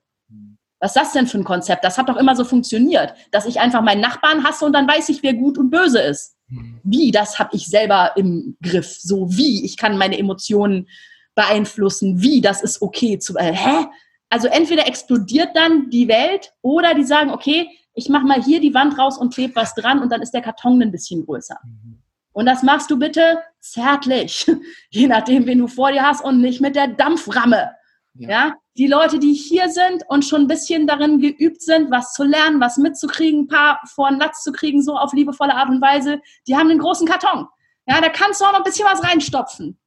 [0.80, 1.84] Was ist das denn für ein Konzept?
[1.84, 5.08] Das hat doch immer so funktioniert, dass ich einfach meinen Nachbarn hasse und dann weiß
[5.08, 6.36] ich, wer gut und böse ist.
[6.82, 8.98] Wie, das habe ich selber im Griff.
[9.00, 10.88] So wie, ich kann meine Emotionen
[11.34, 12.20] beeinflussen.
[12.20, 13.36] Wie, das ist okay zu.
[13.36, 13.86] Äh, hä?
[14.28, 18.74] Also entweder explodiert dann die Welt oder die sagen, okay, ich mache mal hier die
[18.74, 21.56] Wand raus und klebe was dran und dann ist der Karton ein bisschen größer.
[21.64, 22.03] Mhm.
[22.34, 24.50] Und das machst du bitte zärtlich,
[24.90, 27.70] je nachdem, wen du vor dir hast und nicht mit der Dampframme.
[28.16, 28.28] Ja.
[28.28, 28.54] ja.
[28.76, 32.60] die Leute, die hier sind und schon ein bisschen darin geübt sind, was zu lernen,
[32.60, 36.20] was mitzukriegen, ein paar vor den Latz zu kriegen, so auf liebevolle Art und Weise,
[36.46, 37.46] die haben einen großen Karton.
[37.86, 39.78] Ja, da kannst du auch noch ein bisschen was reinstopfen.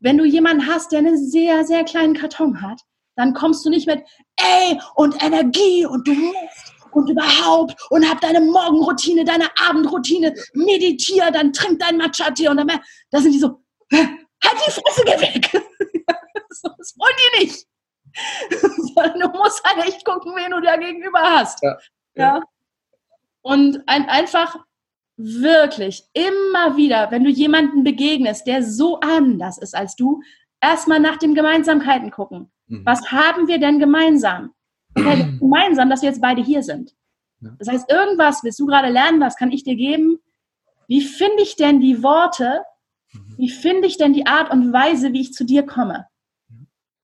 [0.00, 2.80] Wenn du jemanden hast, der einen sehr, sehr kleinen Karton hat,
[3.16, 4.02] dann kommst du nicht mit,
[4.36, 11.30] ey, und Energie und du musst und überhaupt und hab deine Morgenroutine, deine Abendroutine, meditier,
[11.30, 12.68] dann trink dein Matcha-Tee und dann,
[13.10, 13.62] da sind die so,
[13.92, 15.50] halt die Fresse, geh weg.
[16.62, 17.66] das wollen die nicht.
[19.20, 21.62] du musst halt echt gucken, wen du da gegenüber hast.
[21.62, 21.76] Ja.
[22.14, 22.40] ja.
[23.42, 24.56] Und ein, einfach
[25.16, 30.22] wirklich immer wieder, wenn du jemanden begegnest, der so anders ist als du,
[30.60, 32.50] erstmal nach den Gemeinsamkeiten gucken.
[32.66, 32.84] Mhm.
[32.84, 34.54] Was haben wir denn gemeinsam?
[34.94, 36.94] Okay, gemeinsam, dass wir jetzt beide hier sind.
[37.58, 40.18] Das heißt, irgendwas willst du gerade lernen, was kann ich dir geben?
[40.88, 42.62] Wie finde ich denn die Worte?
[43.12, 43.34] Mhm.
[43.36, 46.06] Wie finde ich denn die Art und Weise, wie ich zu dir komme?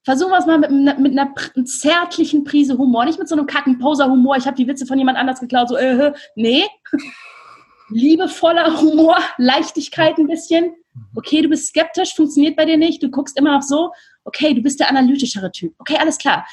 [0.02, 1.34] Versuchen wir es mal mit, mit einer
[1.64, 5.18] zärtlichen Prise Humor, nicht mit so einem kacken Poser-Humor, ich habe die Witze von jemand
[5.18, 6.64] anders geklaut, so, äh, nee.
[7.90, 10.74] Liebevoller Humor, Leichtigkeit ein bisschen.
[10.94, 11.06] Mhm.
[11.16, 13.92] Okay, du bist skeptisch, funktioniert bei dir nicht, du guckst immer noch so.
[14.24, 15.74] Okay, du bist der analytischere Typ.
[15.78, 16.46] Okay, alles klar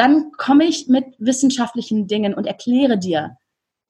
[0.00, 3.36] dann komme ich mit wissenschaftlichen Dingen und erkläre dir,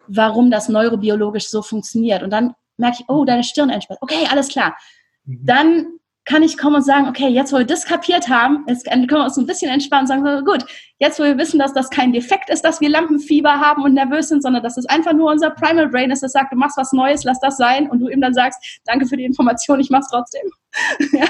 [0.09, 2.25] warum das neurobiologisch so funktioniert.
[2.25, 4.01] Und dann merke ich, oh, deine Stirn entspannt.
[4.03, 4.77] Okay, alles klar.
[5.25, 5.39] Mhm.
[5.45, 5.87] Dann
[6.25, 9.23] kann ich kommen und sagen, okay, jetzt wo wir das kapiert haben, jetzt können wir
[9.23, 10.65] uns ein bisschen entspannen und sagen, so, gut,
[10.99, 14.29] jetzt wo wir wissen, dass das kein Defekt ist, dass wir Lampenfieber haben und nervös
[14.31, 16.93] sind, sondern dass es einfach nur unser Primal Brain ist, das sagt, du machst was
[16.93, 20.09] Neues, lass das sein und du ihm dann sagst, danke für die Information, ich mach's
[20.11, 20.43] trotzdem.
[21.13, 21.27] ja,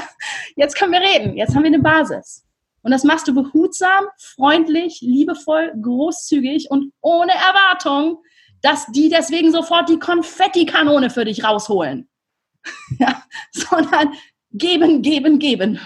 [0.56, 2.44] jetzt können wir reden, jetzt haben wir eine Basis.
[2.82, 8.22] Und das machst du behutsam, freundlich, liebevoll, großzügig und ohne Erwartung,
[8.62, 12.08] dass die deswegen sofort die Konfettikanone für dich rausholen.
[12.98, 14.14] ja, sondern
[14.52, 15.80] geben, geben, geben.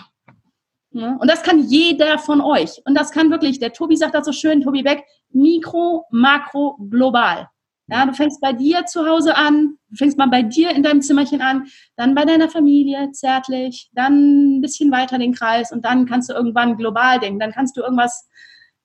[0.90, 2.80] Und das kann jeder von euch.
[2.84, 7.48] Und das kann wirklich, der Tobi sagt das so schön, Tobi Beck, Mikro, Makro, global.
[7.86, 11.02] Ja, du fängst bei dir zu Hause an, du fängst mal bei dir in deinem
[11.02, 11.66] Zimmerchen an,
[11.96, 16.34] dann bei deiner Familie zärtlich, dann ein bisschen weiter den Kreis und dann kannst du
[16.34, 17.38] irgendwann global denken.
[17.38, 18.26] Dann kannst du irgendwas,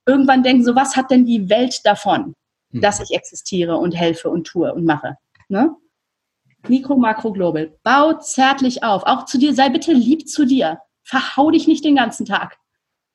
[0.06, 2.34] irgendwann denken, so was hat denn die Welt davon,
[2.72, 2.82] hm.
[2.82, 5.16] dass ich existiere und helfe und tue und mache.
[5.48, 5.74] Ne?
[6.68, 7.78] Mikro, Makro, Global.
[7.84, 9.04] Bau zärtlich auf.
[9.04, 10.80] Auch zu dir, sei bitte lieb zu dir.
[11.04, 12.58] Verhau dich nicht den ganzen Tag.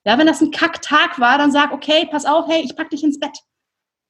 [0.07, 3.05] Ja, wenn das ein Kacktag war, dann sag, okay, pass auf, hey, ich pack dich
[3.05, 3.39] ins Bett.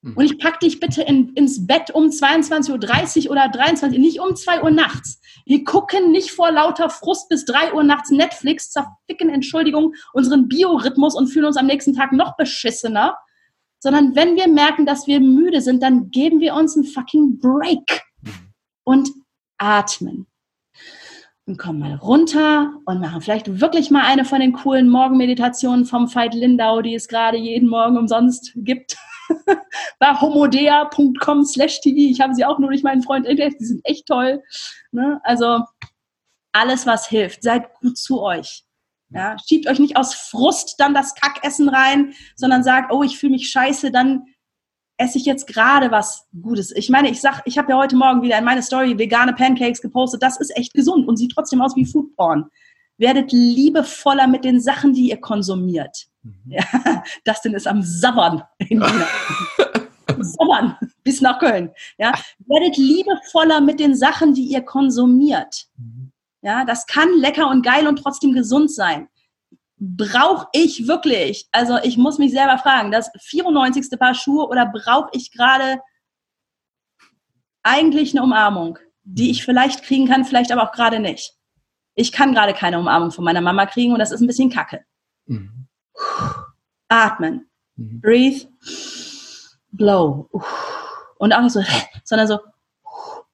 [0.05, 0.17] Mhm.
[0.17, 4.21] Und ich pack dich bitte in, ins Bett um 22.30 Uhr oder 23 Uhr, nicht
[4.21, 5.21] um 2 Uhr nachts.
[5.47, 11.15] Wir gucken nicht vor lauter Frust bis 3 Uhr nachts Netflix, zerficken, Entschuldigung, unseren Biorhythmus
[11.15, 13.17] und fühlen uns am nächsten Tag noch beschissener.
[13.79, 18.03] Sondern wenn wir merken, dass wir müde sind, dann geben wir uns einen fucking Break
[18.23, 18.31] mhm.
[18.85, 19.11] und
[19.59, 20.27] atmen
[21.47, 26.15] und kommen mal runter und machen vielleicht wirklich mal eine von den coolen Morgenmeditationen vom
[26.15, 28.97] Veit Lindau, die es gerade jeden Morgen umsonst gibt.
[29.99, 32.11] Bei homodea.com slash TV.
[32.11, 33.61] Ich habe sie auch nur durch meinen Freund entdeckt.
[33.61, 34.43] Die sind echt toll.
[34.93, 35.21] Ne?
[35.25, 35.61] Also
[36.53, 37.43] alles, was hilft.
[37.43, 38.65] Seid gut zu euch.
[39.11, 39.37] Ja?
[39.47, 43.51] Schiebt euch nicht aus Frust dann das Kackessen rein, sondern sagt, oh, ich fühle mich
[43.51, 44.25] scheiße, dann
[44.97, 46.71] esse ich jetzt gerade was Gutes.
[46.73, 49.83] Ich meine, ich sag, ich habe ja heute Morgen wieder in meine Story vegane Pancakes
[49.83, 50.23] gepostet.
[50.23, 52.47] Das ist echt gesund und sieht trotzdem aus wie Foodporn.
[52.97, 56.07] werdet liebevoller mit den Sachen, die ihr konsumiert.
[56.25, 56.43] Mhm.
[56.47, 56.65] Ja,
[57.25, 58.43] das denn ist am Sabbern.
[60.19, 61.71] Sabbern bis nach Köln.
[61.99, 65.67] Ja, werdet liebevoller mit den Sachen, die ihr konsumiert.
[65.77, 66.13] Mhm.
[66.43, 69.09] Ja, das kann lecker und geil und trotzdem gesund sein.
[69.79, 73.99] Brauche ich wirklich, also ich muss mich selber fragen, das 94.
[73.99, 75.81] Paar Schuhe oder brauche ich gerade
[77.63, 81.35] eigentlich eine Umarmung, die ich vielleicht kriegen kann, vielleicht aber auch gerade nicht.
[81.95, 84.85] Ich kann gerade keine Umarmung von meiner Mama kriegen und das ist ein bisschen kacke.
[85.27, 85.64] Mhm.
[86.89, 87.49] Atmen.
[87.77, 88.01] Mhm.
[88.01, 88.47] Breathe.
[89.73, 90.29] Blow.
[91.19, 91.63] Und auch nicht so,
[92.05, 92.39] sondern so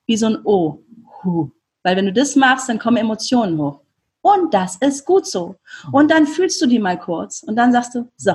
[0.07, 0.83] wie so ein O.
[1.83, 3.81] Weil wenn du das machst, dann kommen Emotionen hoch.
[4.23, 5.57] Und das ist gut so.
[5.93, 8.35] Und dann fühlst du die mal kurz und dann sagst du, so.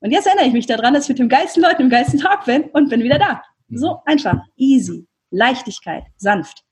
[0.00, 2.44] Und jetzt erinnere ich mich daran, dass ich mit dem geilsten Leuten im geilsten Tag
[2.44, 3.42] bin und bin wieder da.
[3.70, 4.00] So mhm.
[4.04, 4.38] einfach.
[4.56, 5.06] Easy.
[5.30, 6.04] Leichtigkeit.
[6.16, 6.62] Sanft.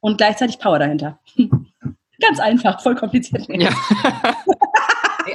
[0.00, 1.18] Und gleichzeitig Power dahinter.
[2.20, 3.46] Ganz einfach, voll kompliziert.
[3.48, 3.70] Ja.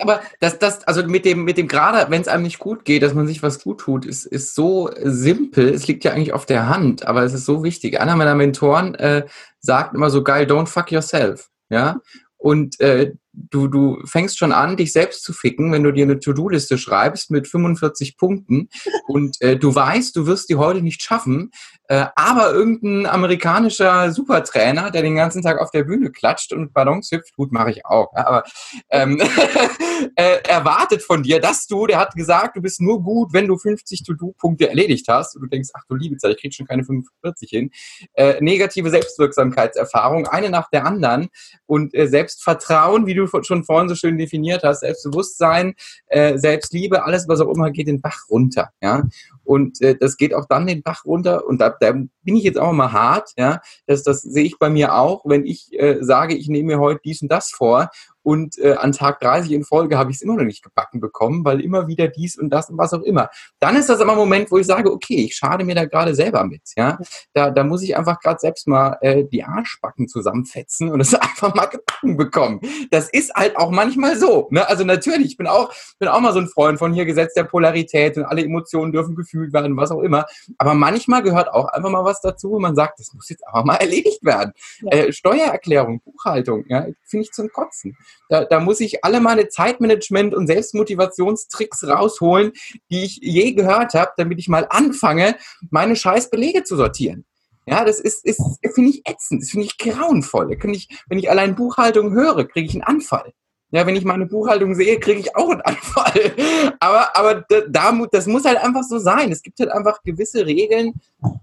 [0.01, 3.03] aber das, das, also mit dem, mit dem gerade, wenn es einem nicht gut geht,
[3.03, 5.69] dass man sich was gut tut, ist, ist so simpel.
[5.69, 7.99] Es liegt ja eigentlich auf der Hand, aber es ist so wichtig.
[7.99, 9.25] Einer meiner Mentoren äh,
[9.59, 11.49] sagt immer so geil, don't fuck yourself.
[11.69, 11.97] Ja.
[12.37, 16.19] Und äh, du, du fängst schon an, dich selbst zu ficken, wenn du dir eine
[16.19, 18.69] To-Do-Liste schreibst mit 45 Punkten
[19.07, 21.51] und äh, du weißt, du wirst die heute nicht schaffen,
[21.87, 27.11] äh, aber irgendein amerikanischer Supertrainer, der den ganzen Tag auf der Bühne klatscht und Ballons
[27.11, 28.43] hüpft, gut, mache ich auch, ja, aber
[28.89, 29.21] ähm,
[30.15, 33.57] äh, erwartet von dir, dass du, der hat gesagt, du bist nur gut, wenn du
[33.57, 36.83] 50 To-Do-Punkte erledigt hast und du denkst, ach du liebe Zeit, ich krieg schon keine
[36.83, 37.71] 45 hin.
[38.13, 41.29] Äh, negative Selbstwirksamkeitserfahrung, eine nach der anderen
[41.65, 45.76] und äh, Selbstvertrauen, wie du du schon vorhin so schön definiert hast, Selbstbewusstsein,
[46.07, 48.69] äh, Selbstliebe, alles, was auch immer, geht den Bach runter.
[48.81, 49.03] Ja?
[49.51, 51.45] Und äh, das geht auch dann den Bach runter.
[51.45, 53.33] Und da, da bin ich jetzt auch mal hart.
[53.35, 53.59] Ja?
[53.85, 57.01] Das, das sehe ich bei mir auch, wenn ich äh, sage, ich nehme mir heute
[57.03, 57.89] dies und das vor
[58.23, 61.43] und äh, an Tag 30 in Folge habe ich es immer noch nicht gebacken bekommen,
[61.43, 63.29] weil immer wieder dies und das und was auch immer.
[63.59, 66.13] Dann ist das immer ein Moment, wo ich sage, okay, ich schade mir da gerade
[66.13, 66.61] selber mit.
[66.75, 66.99] Ja,
[67.33, 71.53] da, da muss ich einfach gerade selbst mal äh, die Arschbacken zusammenfetzen und es einfach
[71.55, 72.61] mal gebacken bekommen.
[72.91, 74.47] Das ist halt auch manchmal so.
[74.51, 74.67] Ne?
[74.67, 77.43] Also natürlich, ich bin auch, bin auch mal so ein Freund von hier Gesetz der
[77.43, 80.26] Polarität und alle Emotionen dürfen gefühlt werden, was auch immer.
[80.57, 83.63] Aber manchmal gehört auch einfach mal was dazu, wo man sagt, das muss jetzt einfach
[83.63, 84.53] mal erledigt werden.
[84.81, 84.91] Ja.
[84.91, 87.97] Äh, Steuererklärung, Buchhaltung, ja, finde ich zum Kotzen.
[88.30, 92.51] Da, da muss ich alle meine Zeitmanagement- und Selbstmotivationstricks rausholen,
[92.89, 95.35] die ich je gehört habe, damit ich mal anfange,
[95.69, 97.26] meine scheiß Belege zu sortieren.
[97.68, 98.41] Ja, das ist, ist
[98.73, 100.55] finde ich ätzend, das finde ich grauenvoll.
[100.55, 103.34] Da ich, wenn ich allein Buchhaltung höre, kriege ich einen Anfall.
[103.72, 106.34] Ja, wenn ich meine Buchhaltung sehe, kriege ich auch einen Anfall.
[106.80, 109.31] Aber, aber da, das muss halt einfach so sein.
[109.31, 110.93] Es gibt halt einfach gewisse Regeln.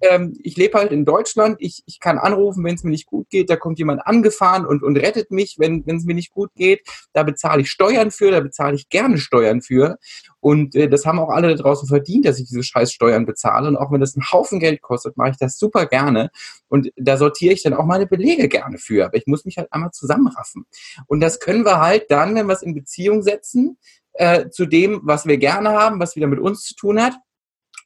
[0.01, 1.57] Ähm, ich lebe halt in Deutschland.
[1.61, 3.49] Ich, ich kann anrufen, wenn es mir nicht gut geht.
[3.49, 6.81] Da kommt jemand angefahren und, und rettet mich, wenn es mir nicht gut geht.
[7.13, 9.99] Da bezahle ich Steuern für, da bezahle ich gerne Steuern für.
[10.41, 13.69] Und äh, das haben auch alle da draußen verdient, dass ich diese scheiß Steuern bezahle.
[13.69, 16.31] Und auch wenn das einen Haufen Geld kostet, mache ich das super gerne.
[16.69, 19.07] Und da sortiere ich dann auch meine Belege gerne für.
[19.07, 20.67] Aber ich muss mich halt einmal zusammenraffen.
[21.07, 23.79] Und das können wir halt dann, wenn wir es in Beziehung setzen,
[24.15, 27.15] äh, zu dem, was wir gerne haben, was wieder mit uns zu tun hat.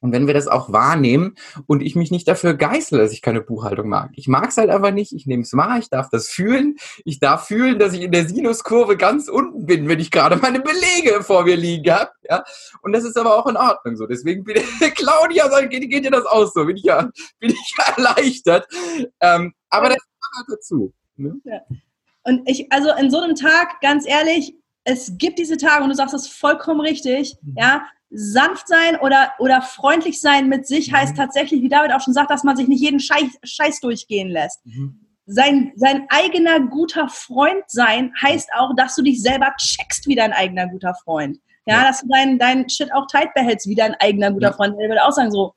[0.03, 3.41] Und wenn wir das auch wahrnehmen und ich mich nicht dafür geißle, dass ich keine
[3.41, 4.11] Buchhaltung mag.
[4.17, 5.13] Ich mag es halt einfach nicht.
[5.13, 5.79] Ich nehme es wahr.
[5.79, 6.77] Ich darf das fühlen.
[7.05, 10.61] Ich darf fühlen, dass ich in der Sinuskurve ganz unten bin, wenn ich gerade meine
[10.61, 12.11] Belege vor mir liegen habe.
[12.29, 12.43] Ja?
[12.83, 14.07] Und das ist aber auch in Ordnung so.
[14.07, 16.65] Deswegen bin ich, Claudia, geht, geht dir das aus so?
[16.67, 17.09] Bin ich ja,
[17.39, 18.67] bin ich ja erleichtert.
[19.21, 20.93] Ähm, aber das gehört dazu.
[21.17, 21.37] Ne?
[21.45, 21.61] Ja.
[22.25, 24.55] Und ich, also in so einem Tag, ganz ehrlich,
[24.85, 27.55] es gibt diese Tage und du sagst das vollkommen richtig, mhm.
[27.57, 30.97] ja, sanft sein oder, oder freundlich sein mit sich mhm.
[30.97, 34.29] heißt tatsächlich, wie David auch schon sagt, dass man sich nicht jeden Scheiß, Scheiß durchgehen
[34.29, 34.65] lässt.
[34.67, 35.01] Mhm.
[35.25, 40.33] Sein, sein eigener guter Freund sein heißt auch, dass du dich selber checkst wie dein
[40.33, 41.39] eigener guter Freund.
[41.65, 41.85] Ja, ja.
[41.85, 44.53] dass du deinen dein Shit auch tight behältst wie dein eigener guter ja.
[44.53, 44.75] Freund.
[44.81, 45.55] Er würde auch sagen so,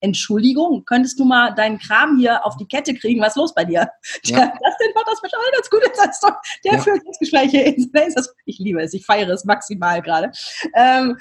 [0.00, 3.20] Entschuldigung, könntest du mal deinen Kram hier auf die Kette kriegen?
[3.20, 3.88] Was ist los bei dir?
[4.24, 4.38] Ja.
[4.38, 5.82] Der, das den macht das wahrscheinlich ganz gut.
[5.96, 6.78] Das doch, der ja.
[6.78, 7.76] führt das Gespräche.
[8.46, 10.32] Ich liebe es, ich feiere es maximal gerade.
[10.74, 11.16] Ähm,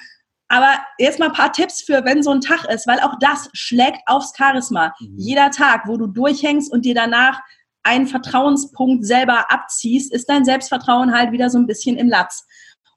[0.51, 3.49] aber jetzt mal ein paar Tipps für, wenn so ein Tag ist, weil auch das
[3.53, 4.93] schlägt aufs Charisma.
[4.99, 5.15] Mhm.
[5.17, 7.39] Jeder Tag, wo du durchhängst und dir danach
[7.83, 12.45] einen Vertrauenspunkt selber abziehst, ist dein Selbstvertrauen halt wieder so ein bisschen im Latz.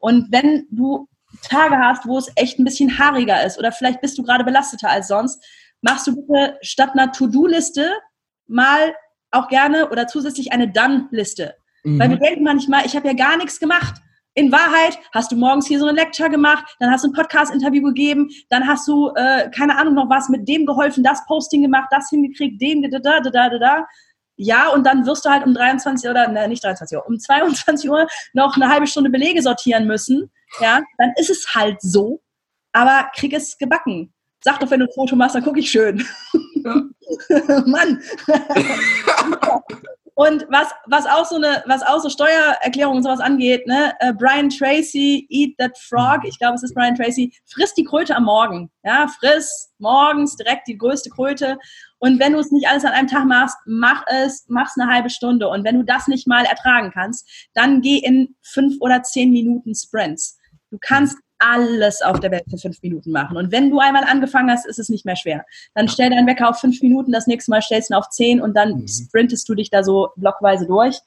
[0.00, 1.08] Und wenn du
[1.42, 4.90] Tage hast, wo es echt ein bisschen haariger ist oder vielleicht bist du gerade belasteter
[4.90, 5.40] als sonst,
[5.80, 7.92] machst du bitte statt einer To-Do-Liste
[8.48, 8.96] mal
[9.30, 11.54] auch gerne oder zusätzlich eine Done-Liste.
[11.84, 12.00] Mhm.
[12.00, 14.00] Weil wir denken manchmal, ich habe ja gar nichts gemacht.
[14.36, 17.82] In Wahrheit hast du morgens hier so eine Lecture gemacht, dann hast du ein Podcast-Interview
[17.82, 21.86] gegeben, dann hast du, äh, keine Ahnung, noch was mit dem geholfen, das Posting gemacht,
[21.92, 23.86] das hingekriegt, dem, da, da, da, da, da.
[24.36, 27.88] ja, und dann wirst du halt um 23 oder ne, nicht 23 Uhr, um 22
[27.88, 32.20] Uhr noch eine halbe Stunde Belege sortieren müssen, ja, dann ist es halt so,
[32.72, 34.12] aber krieg es gebacken.
[34.42, 36.04] Sag doch, wenn du ein Foto machst, dann gucke ich schön.
[36.64, 36.82] Ja.
[37.66, 38.02] Mann.
[40.16, 44.12] Und was, was auch so eine, was auch so Steuererklärung und sowas angeht, ne, äh,
[44.12, 48.24] Brian Tracy, Eat That Frog, ich glaube, es ist Brian Tracy, frisst die Kröte am
[48.24, 48.70] Morgen.
[48.84, 51.58] Ja, friss morgens direkt die größte Kröte.
[51.98, 55.10] Und wenn du es nicht alles an einem Tag machst, mach es, mach's eine halbe
[55.10, 55.48] Stunde.
[55.48, 59.74] Und wenn du das nicht mal ertragen kannst, dann geh in fünf oder zehn Minuten
[59.74, 60.38] Sprints.
[60.70, 63.36] Du kannst alles auf der Welt für fünf Minuten machen.
[63.36, 65.44] Und wenn du einmal angefangen hast, ist es nicht mehr schwer.
[65.74, 68.40] Dann stell deinen Wecker auf fünf Minuten, das nächste Mal stellst du ihn auf zehn
[68.40, 68.88] und dann mhm.
[68.88, 70.98] sprintest du dich da so blockweise durch.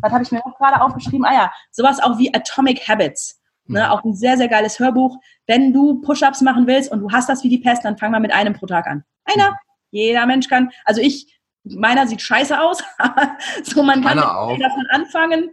[0.00, 1.24] Was habe ich mir auch gerade aufgeschrieben?
[1.24, 3.40] Ah ja, sowas auch wie Atomic Habits.
[3.66, 3.86] Ne, mhm.
[3.86, 5.16] auch ein sehr, sehr geiles Hörbuch.
[5.46, 8.20] Wenn du Push-Ups machen willst und du hast das wie die Pest, dann fang mal
[8.20, 9.04] mit einem pro Tag an.
[9.24, 9.52] Einer.
[9.52, 9.56] Mhm.
[9.90, 10.70] Jeder Mensch kann.
[10.84, 12.82] Also ich, meiner sieht scheiße aus.
[13.62, 15.50] so man kann davon anfangen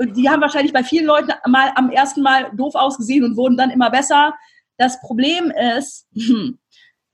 [0.00, 3.70] die haben wahrscheinlich bei vielen Leuten mal am ersten Mal doof ausgesehen und wurden dann
[3.70, 4.34] immer besser.
[4.76, 6.06] Das Problem ist,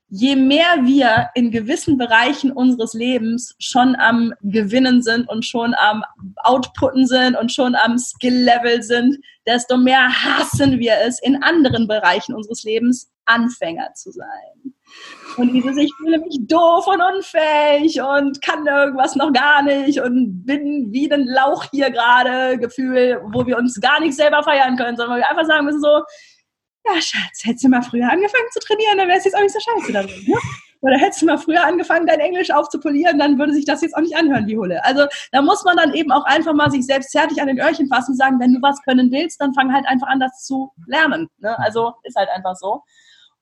[0.09, 6.03] je mehr wir in gewissen Bereichen unseres Lebens schon am Gewinnen sind und schon am
[6.43, 9.17] Outputten sind und schon am Skill-Level sind,
[9.47, 14.73] desto mehr hassen wir es in anderen Bereichen unseres Lebens, Anfänger zu sein.
[15.37, 20.43] Und dieses, ich fühle mich doof und unfähig und kann irgendwas noch gar nicht und
[20.45, 24.97] bin wie ein Lauch hier gerade, Gefühl, wo wir uns gar nicht selber feiern können,
[24.97, 26.01] sondern wir einfach sagen müssen so,
[26.85, 29.53] ja, Schatz, hättest du mal früher angefangen zu trainieren, dann wäre es jetzt auch nicht
[29.53, 30.25] so scheiße da drin.
[30.27, 30.35] Ne?
[30.81, 34.01] Oder hättest du mal früher angefangen, dein Englisch aufzupolieren, dann würde sich das jetzt auch
[34.01, 34.83] nicht anhören, wie Hulle.
[34.83, 37.87] Also da muss man dann eben auch einfach mal sich selbst zärtlich an den Öhrchen
[37.87, 40.71] fassen und sagen, wenn du was können willst, dann fang halt einfach an, das zu
[40.87, 41.29] lernen.
[41.37, 41.57] Ne?
[41.59, 42.81] Also ist halt einfach so.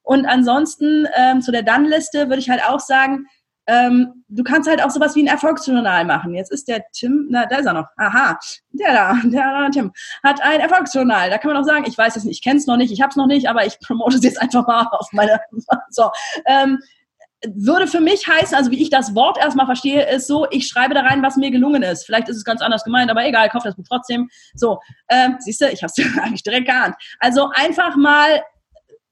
[0.02, 3.26] Und ansonsten ähm, zu der Dann-Liste würde ich halt auch sagen,
[3.70, 6.34] ähm, du kannst halt auch sowas wie ein Erfolgsjournal machen.
[6.34, 7.86] Jetzt ist der Tim, na, da ist er noch.
[7.96, 8.38] Aha,
[8.72, 9.92] der da, der da, Tim,
[10.24, 11.30] hat ein Erfolgsjournal.
[11.30, 13.00] Da kann man auch sagen, ich weiß es nicht, ich kenne es noch nicht, ich
[13.00, 15.40] habe es noch nicht, aber ich promote es jetzt einfach mal auf meine.
[15.90, 16.10] So,
[16.46, 16.78] ähm,
[17.54, 20.94] würde für mich heißen, also wie ich das Wort erstmal verstehe, ist so, ich schreibe
[20.94, 22.04] da rein, was mir gelungen ist.
[22.04, 24.28] Vielleicht ist es ganz anders gemeint, aber egal, kauf das Buch trotzdem.
[24.54, 24.78] So,
[25.08, 26.96] ähm, siehst du, ich habe es eigentlich direkt geahnt.
[27.18, 28.42] Also einfach mal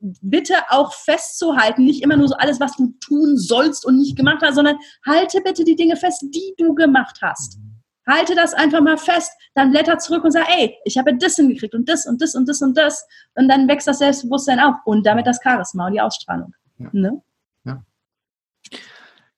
[0.00, 4.42] bitte auch festzuhalten, nicht immer nur so alles, was du tun sollst und nicht gemacht
[4.42, 4.76] hast, sondern
[5.06, 7.58] halte bitte die Dinge fest, die du gemacht hast.
[8.06, 11.74] Halte das einfach mal fest, dann blätter zurück und sag, ey, ich habe das hingekriegt
[11.74, 13.06] und das und das und das und das.
[13.34, 16.54] Und dann wächst das Selbstbewusstsein auf und damit das Charisma und die Ausstrahlung.
[16.78, 16.88] Ja.
[16.92, 17.22] Ne?
[17.64, 17.82] ja.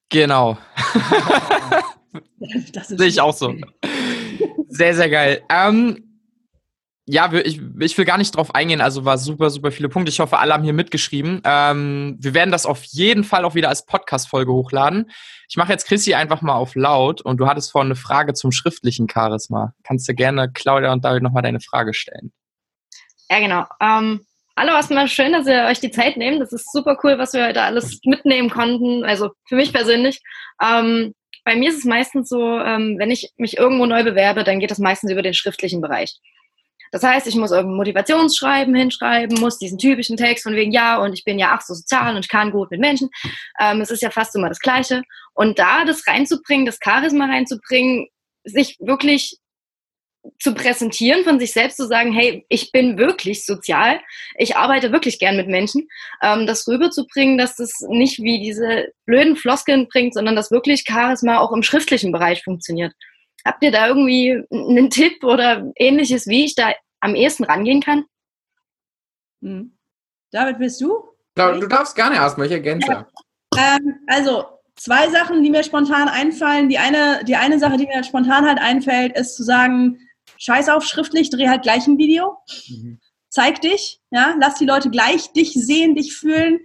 [0.09, 0.59] Genau.
[2.87, 3.55] Sehe ich auch so.
[4.69, 5.43] Sehr, sehr geil.
[5.51, 6.10] Ähm,
[7.11, 10.11] ja, ich, ich will gar nicht drauf eingehen, also war super, super viele Punkte.
[10.11, 11.43] Ich hoffe, alle haben hier mitgeschrieben.
[11.45, 15.11] Ähm, wir werden das auf jeden Fall auch wieder als Podcast-Folge hochladen.
[15.49, 18.53] Ich mache jetzt Chrissy einfach mal auf laut und du hattest vorhin eine Frage zum
[18.53, 19.75] schriftlichen Charisma.
[19.83, 22.33] Kannst du gerne Claudia und David nochmal deine Frage stellen?
[23.29, 23.65] Ja, genau.
[23.81, 24.25] Ähm,
[24.57, 26.41] hallo, erstmal schön, dass ihr euch die Zeit nehmt.
[26.41, 29.05] Das ist super cool, was wir heute alles mitnehmen konnten.
[29.05, 30.21] Also für mich persönlich.
[30.63, 31.13] Ähm,
[31.45, 34.71] bei mir ist es meistens so, ähm, wenn ich mich irgendwo neu bewerbe, dann geht
[34.71, 36.21] das meistens über den schriftlichen Bereich.
[36.91, 41.13] Das heißt, ich muss irgendein Motivationsschreiben hinschreiben, muss diesen typischen Text von wegen, ja, und
[41.13, 43.11] ich bin ja ach so sozial und ich kann gut mit Menschen.
[43.61, 45.03] Ähm, es ist ja fast immer das Gleiche.
[45.35, 48.09] Und da das reinzubringen, das Charisma reinzubringen,
[48.45, 49.39] sich wirklich
[50.39, 54.01] zu präsentieren, von sich selbst zu sagen, hey, ich bin wirklich sozial,
[54.37, 55.89] ich arbeite wirklich gern mit Menschen,
[56.23, 61.39] ähm, das rüberzubringen, dass das nicht wie diese blöden Floskeln bringt, sondern dass wirklich Charisma
[61.39, 62.93] auch im schriftlichen Bereich funktioniert.
[63.45, 68.05] Habt ihr da irgendwie einen Tipp oder ähnliches, wie ich da am ehesten rangehen kann?
[69.43, 69.77] Hm.
[70.31, 71.03] David, bist du?
[71.35, 72.91] Du darfst gerne erstmal, ich ergänze.
[72.91, 73.07] Ja.
[73.57, 74.45] Ähm, also,
[74.77, 76.69] zwei Sachen, die mir spontan einfallen.
[76.69, 79.99] Die eine, die eine Sache, die mir spontan halt einfällt, ist zu sagen,
[80.37, 82.37] scheiß auf schriftlich, dreh halt gleich ein Video.
[82.69, 83.01] Mhm.
[83.29, 86.61] Zeig dich, ja, lass die Leute gleich dich sehen, dich fühlen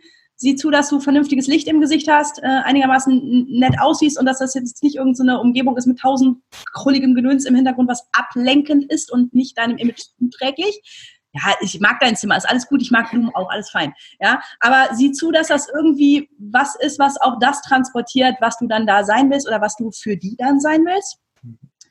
[0.45, 4.37] sieh zu, dass du vernünftiges Licht im Gesicht hast, äh, einigermaßen nett aussiehst und dass
[4.37, 6.37] das jetzt nicht irgendeine so Umgebung ist mit tausend
[6.73, 10.79] krulligem Gedöns im Hintergrund, was ablenkend ist und nicht deinem Image zuträglich.
[11.33, 13.93] Ja, ich mag dein Zimmer, ist alles gut, ich mag Blumen auch, alles fein.
[14.21, 18.67] Ja, aber sieh zu, dass das irgendwie was ist, was auch das transportiert, was du
[18.67, 21.17] dann da sein willst oder was du für die dann sein willst.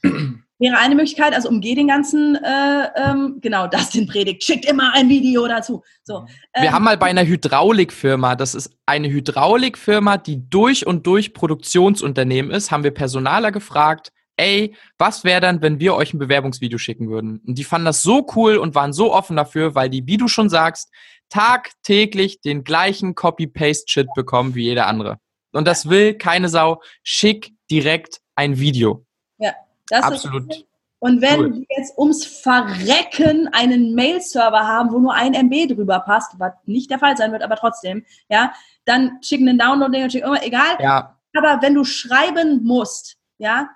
[0.59, 4.93] Wäre eine Möglichkeit, also umgeh den ganzen, äh, ähm, genau, das den Predigt, schickt immer
[4.95, 5.83] ein Video dazu.
[6.05, 11.07] So, ähm, Wir haben mal bei einer Hydraulikfirma, das ist eine Hydraulikfirma, die durch und
[11.07, 16.19] durch Produktionsunternehmen ist, haben wir Personaler gefragt, ey, was wäre dann, wenn wir euch ein
[16.19, 17.41] Bewerbungsvideo schicken würden?
[17.47, 20.29] Und die fanden das so cool und waren so offen dafür, weil die, wie du
[20.29, 20.91] schon sagst,
[21.29, 25.19] tagtäglich den gleichen Copy-Paste-Shit bekommen wie jeder andere.
[25.53, 26.83] Und das will keine Sau.
[27.03, 29.07] Schick direkt ein Video.
[29.39, 29.53] Ja,
[29.89, 30.51] das Absolut.
[30.51, 30.65] Ist,
[31.05, 31.55] und wenn Cool.
[31.55, 36.91] wir jetzt ums Verrecken einen Mail-Server haben, wo nur ein MB drüber passt, was nicht
[36.91, 38.55] der Fall sein wird, aber trotzdem, ja,
[38.87, 40.79] dann schicken einen Download-Link und schicken, oh, egal.
[40.81, 43.69] Ja, Aber wenn du schreiben musst, ja,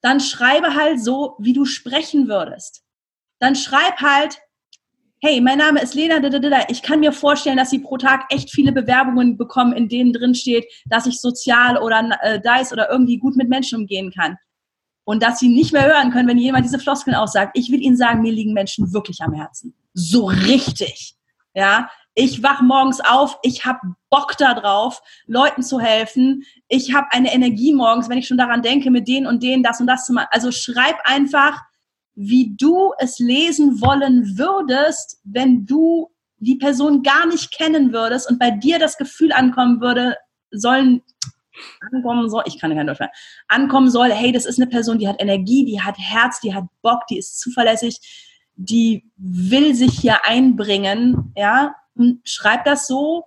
[0.00, 2.84] dann schreibe halt so, wie du sprechen würdest.
[3.38, 4.38] Dann schreib halt,
[5.20, 6.22] hey, mein Name ist Lena,
[6.70, 10.34] ich kann mir vorstellen, dass Sie pro Tag echt viele Bewerbungen bekommen, in denen drin
[10.34, 14.38] steht, dass ich sozial oder äh, DICE oder irgendwie gut mit Menschen umgehen kann.
[15.10, 17.58] Und dass Sie nicht mehr hören können, wenn jemand diese Floskeln aussagt.
[17.58, 19.74] Ich will Ihnen sagen, mir liegen Menschen wirklich am Herzen.
[19.92, 21.16] So richtig.
[21.52, 26.44] Ja, ich wach morgens auf, ich habe Bock da drauf, Leuten zu helfen.
[26.68, 29.80] Ich habe eine Energie morgens, wenn ich schon daran denke, mit denen und denen das
[29.80, 30.28] und das zu machen.
[30.30, 31.60] Also schreib einfach,
[32.14, 38.38] wie du es lesen wollen würdest, wenn du die Person gar nicht kennen würdest und
[38.38, 40.14] bei dir das Gefühl ankommen würde,
[40.52, 41.02] sollen
[41.92, 43.12] ankommen soll, ich kann kein Deutsch mehr,
[43.48, 46.64] ankommen soll, hey, das ist eine Person, die hat Energie, die hat Herz, die hat
[46.82, 47.98] Bock, die ist zuverlässig,
[48.56, 53.24] die will sich hier einbringen, ja, und schreib das so,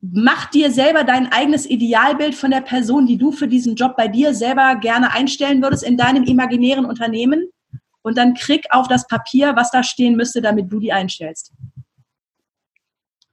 [0.00, 4.08] mach dir selber dein eigenes Idealbild von der Person, die du für diesen Job bei
[4.08, 7.48] dir selber gerne einstellen würdest in deinem imaginären Unternehmen
[8.02, 11.52] und dann krieg auf das Papier, was da stehen müsste, damit du die einstellst.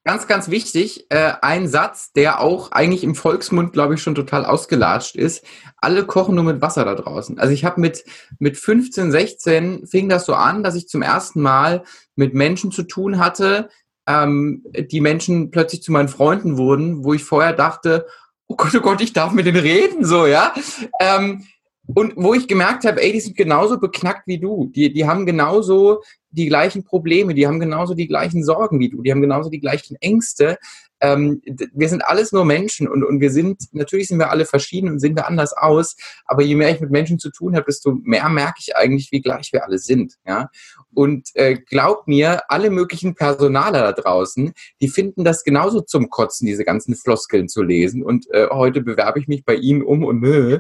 [0.06, 4.46] Ganz, ganz wichtig, äh, ein Satz, der auch eigentlich im Volksmund, glaube ich, schon total
[4.46, 5.46] ausgelatscht ist.
[5.78, 7.40] Alle kochen nur mit Wasser da draußen.
[7.40, 8.04] Also ich habe mit,
[8.38, 11.84] mit 15, 16 fing das so an, dass ich zum ersten Mal
[12.18, 13.70] mit Menschen zu tun hatte,
[14.06, 18.06] ähm, die Menschen plötzlich zu meinen Freunden wurden, wo ich vorher dachte,
[18.48, 20.54] oh Gott, oh Gott, ich darf mit denen reden, so, ja.
[21.00, 21.46] Ähm,
[21.88, 24.68] und wo ich gemerkt habe, ey, die sind genauso beknackt wie du.
[24.68, 26.02] Die, die haben genauso
[26.32, 29.60] die gleichen Probleme, die haben genauso die gleichen Sorgen wie du, die haben genauso die
[29.60, 30.58] gleichen Ängste.
[31.04, 31.42] Ähm,
[31.74, 35.00] wir sind alles nur Menschen und, und wir sind, natürlich sind wir alle verschieden und
[35.00, 38.30] sehen wir anders aus, aber je mehr ich mit Menschen zu tun habe, desto mehr
[38.30, 40.14] merke ich eigentlich, wie gleich wir alle sind.
[40.26, 40.50] Ja?
[40.94, 46.46] Und äh, glaub mir, alle möglichen Personaler da draußen, die finden das genauso zum Kotzen,
[46.46, 48.04] diese ganzen Floskeln zu lesen.
[48.04, 50.60] Und äh, heute bewerbe ich mich bei ihnen um und nö.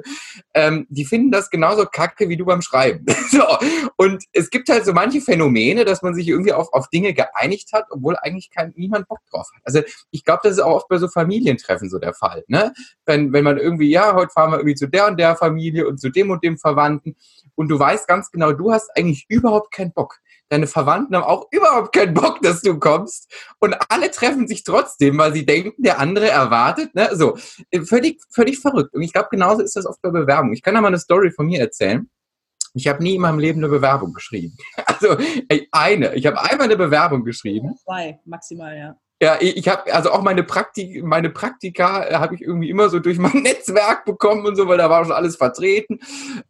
[0.54, 3.06] Ähm, die finden das genauso kacke wie du beim Schreiben.
[3.32, 3.44] so.
[3.96, 7.72] Und es gibt halt so manche Phänomene, dass man sich irgendwie auf, auf Dinge geeinigt
[7.72, 9.62] hat, obwohl eigentlich kein, niemand Bock drauf hat.
[9.64, 12.44] Also ich glaube, das ist auch oft bei so Familientreffen so der Fall.
[12.48, 12.74] Ne?
[13.06, 16.00] Wenn, wenn man irgendwie, ja, heute fahren wir irgendwie zu der und der Familie und
[16.00, 17.16] zu dem und dem Verwandten
[17.56, 20.20] und du weißt ganz genau, du hast eigentlich überhaupt keinen Bock.
[20.50, 23.32] Deine Verwandten haben auch überhaupt keinen Bock, dass du kommst.
[23.60, 26.94] Und alle treffen sich trotzdem, weil sie denken, der andere erwartet.
[26.94, 27.10] Ne?
[27.14, 27.38] So,
[27.72, 28.94] äh, völlig, völlig verrückt.
[28.94, 30.54] Und ich glaube, genauso ist das oft bei Bewerbung.
[30.54, 32.10] Ich kann da mal eine Story von mir erzählen.
[32.76, 34.56] Ich habe nie in meinem Leben eine Bewerbung geschrieben.
[34.86, 35.18] Also
[35.50, 36.14] ey, eine.
[36.16, 37.76] Ich habe einmal eine Bewerbung geschrieben.
[37.84, 38.96] Zwei, maximal, ja.
[39.24, 43.00] Ja, ich, habe also auch meine Praktik, meine Praktika äh, habe ich irgendwie immer so
[43.00, 46.00] durch mein Netzwerk bekommen und so, weil da war schon alles vertreten.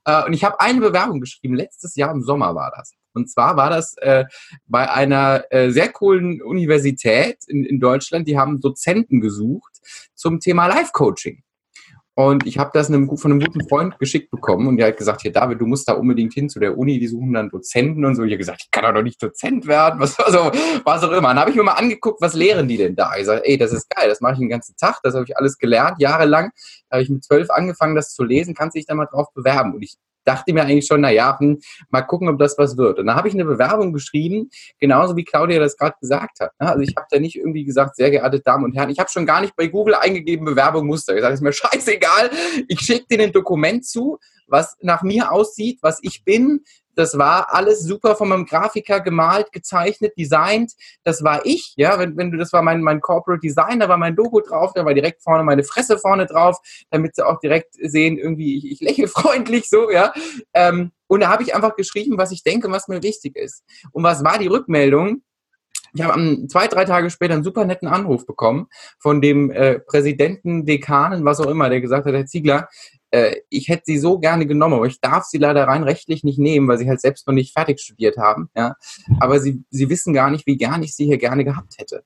[0.06, 1.54] Äh, und ich habe eine Bewerbung geschrieben.
[1.54, 2.94] Letztes Jahr im Sommer war das.
[3.14, 4.26] Und zwar war das äh,
[4.66, 8.28] bei einer äh, sehr coolen Universität in, in Deutschland.
[8.28, 9.80] Die haben Dozenten gesucht
[10.16, 11.43] zum Thema Life-Coaching.
[12.16, 15.22] Und ich habe das einem, von einem guten Freund geschickt bekommen und der hat gesagt,
[15.22, 18.16] hier David, du musst da unbedingt hin zu der Uni, die suchen dann Dozenten und
[18.16, 18.24] so.
[18.24, 20.52] Ich habe gesagt, ich kann doch nicht Dozent werden, was, also,
[20.84, 21.30] was auch immer.
[21.30, 23.16] Dann habe ich mir mal angeguckt, was lehren die denn da?
[23.18, 25.36] Ich sage, ey, das ist geil, das mache ich den ganzen Tag, das habe ich
[25.36, 26.52] alles gelernt, jahrelang.
[26.90, 29.74] Da habe ich mit zwölf angefangen, das zu lesen, kannst dich da mal drauf bewerben.
[29.74, 31.60] Und ich dachte mir eigentlich schon, na ja, hm,
[31.90, 33.00] mal gucken, ob das was wird.
[33.00, 36.52] Und dann habe ich eine Bewerbung geschrieben, genauso wie Claudia das gerade gesagt hat.
[36.60, 36.70] ne?
[36.70, 39.26] Also ich habe da nicht irgendwie gesagt, sehr geehrte Damen und Herren, ich habe schon
[39.26, 41.16] gar nicht bei Google eingegeben, Bewerbung Muster.
[41.16, 42.30] Ich sage, ist mir scheißegal,
[42.68, 46.62] ich schicke dir ein Dokument zu, was nach mir aussieht, was ich bin.
[46.96, 50.74] Das war alles super von meinem Grafiker gemalt, gezeichnet, designt.
[51.04, 51.98] Das war ich, ja.
[51.98, 54.86] Wenn, wenn du, das war mein, mein Corporate Design, da war mein Logo drauf, da
[54.86, 56.60] war direkt vorne meine Fresse vorne drauf,
[56.92, 60.14] damit sie auch direkt sehen, irgendwie, ich, ich lächle freundlich so, ja.
[60.54, 63.64] Ähm, und da habe ich einfach geschrieben, was ich denke, was mir wichtig ist.
[63.92, 65.24] Und was war die Rückmeldung?
[65.96, 68.68] Ich habe zwei, drei Tage später einen super netten Anruf bekommen
[68.98, 72.68] von dem äh, Präsidenten, Dekanen, was auch immer, der gesagt hat, Herr Ziegler,
[73.14, 76.40] äh, ich hätte sie so gerne genommen, aber ich darf sie leider rein rechtlich nicht
[76.40, 78.50] nehmen, weil sie halt selbst noch nicht fertig studiert haben.
[78.56, 78.76] Ja?
[79.20, 82.04] Aber sie, sie wissen gar nicht, wie gern ich sie hier gerne gehabt hätte.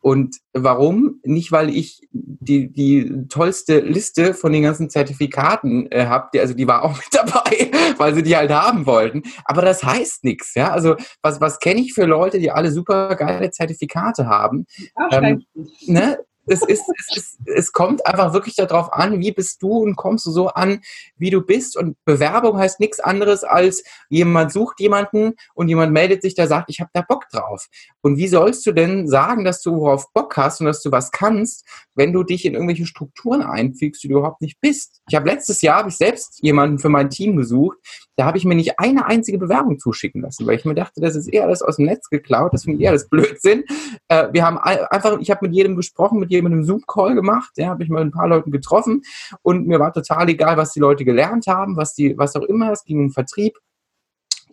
[0.00, 1.18] Und warum?
[1.24, 6.68] Nicht, weil ich die, die tollste Liste von den ganzen Zertifikaten äh, habe, also die
[6.68, 9.24] war auch mit dabei, weil sie die halt haben wollten.
[9.44, 10.70] Aber das heißt nichts, ja.
[10.70, 14.66] Also was, was kenne ich für Leute, die alle super geile Zertifikate haben?
[14.94, 15.40] Arschgeil.
[15.86, 16.18] ne?
[16.46, 20.26] Es, ist, es, ist, es kommt einfach wirklich darauf an, wie bist du und kommst
[20.26, 20.80] du so an,
[21.16, 21.76] wie du bist.
[21.76, 26.70] Und Bewerbung heißt nichts anderes als jemand sucht jemanden und jemand meldet sich, der sagt,
[26.70, 27.66] ich habe da Bock drauf.
[28.02, 31.10] Und wie sollst du denn sagen, dass du auf Bock hast und dass du was
[31.10, 35.00] kannst, wenn du dich in irgendwelche Strukturen einfügst, die du überhaupt nicht bist?
[35.08, 37.78] Ich habe letztes Jahr habe ich selbst jemanden für mein Team gesucht,
[38.16, 41.16] da habe ich mir nicht eine einzige Bewerbung zuschicken lassen, weil ich mir dachte, das
[41.16, 43.64] ist eher alles aus dem Netz geklaut, das finde ich eher alles Blödsinn.
[44.08, 47.68] Äh, wir haben einfach, ich habe mit jedem gesprochen, mit jedem einen Zoom-Call gemacht, ja,
[47.68, 49.02] habe ich mal ein paar Leuten getroffen
[49.42, 52.72] und mir war total egal, was die Leute gelernt haben, was die, was auch immer,
[52.72, 53.58] es ging um Vertrieb,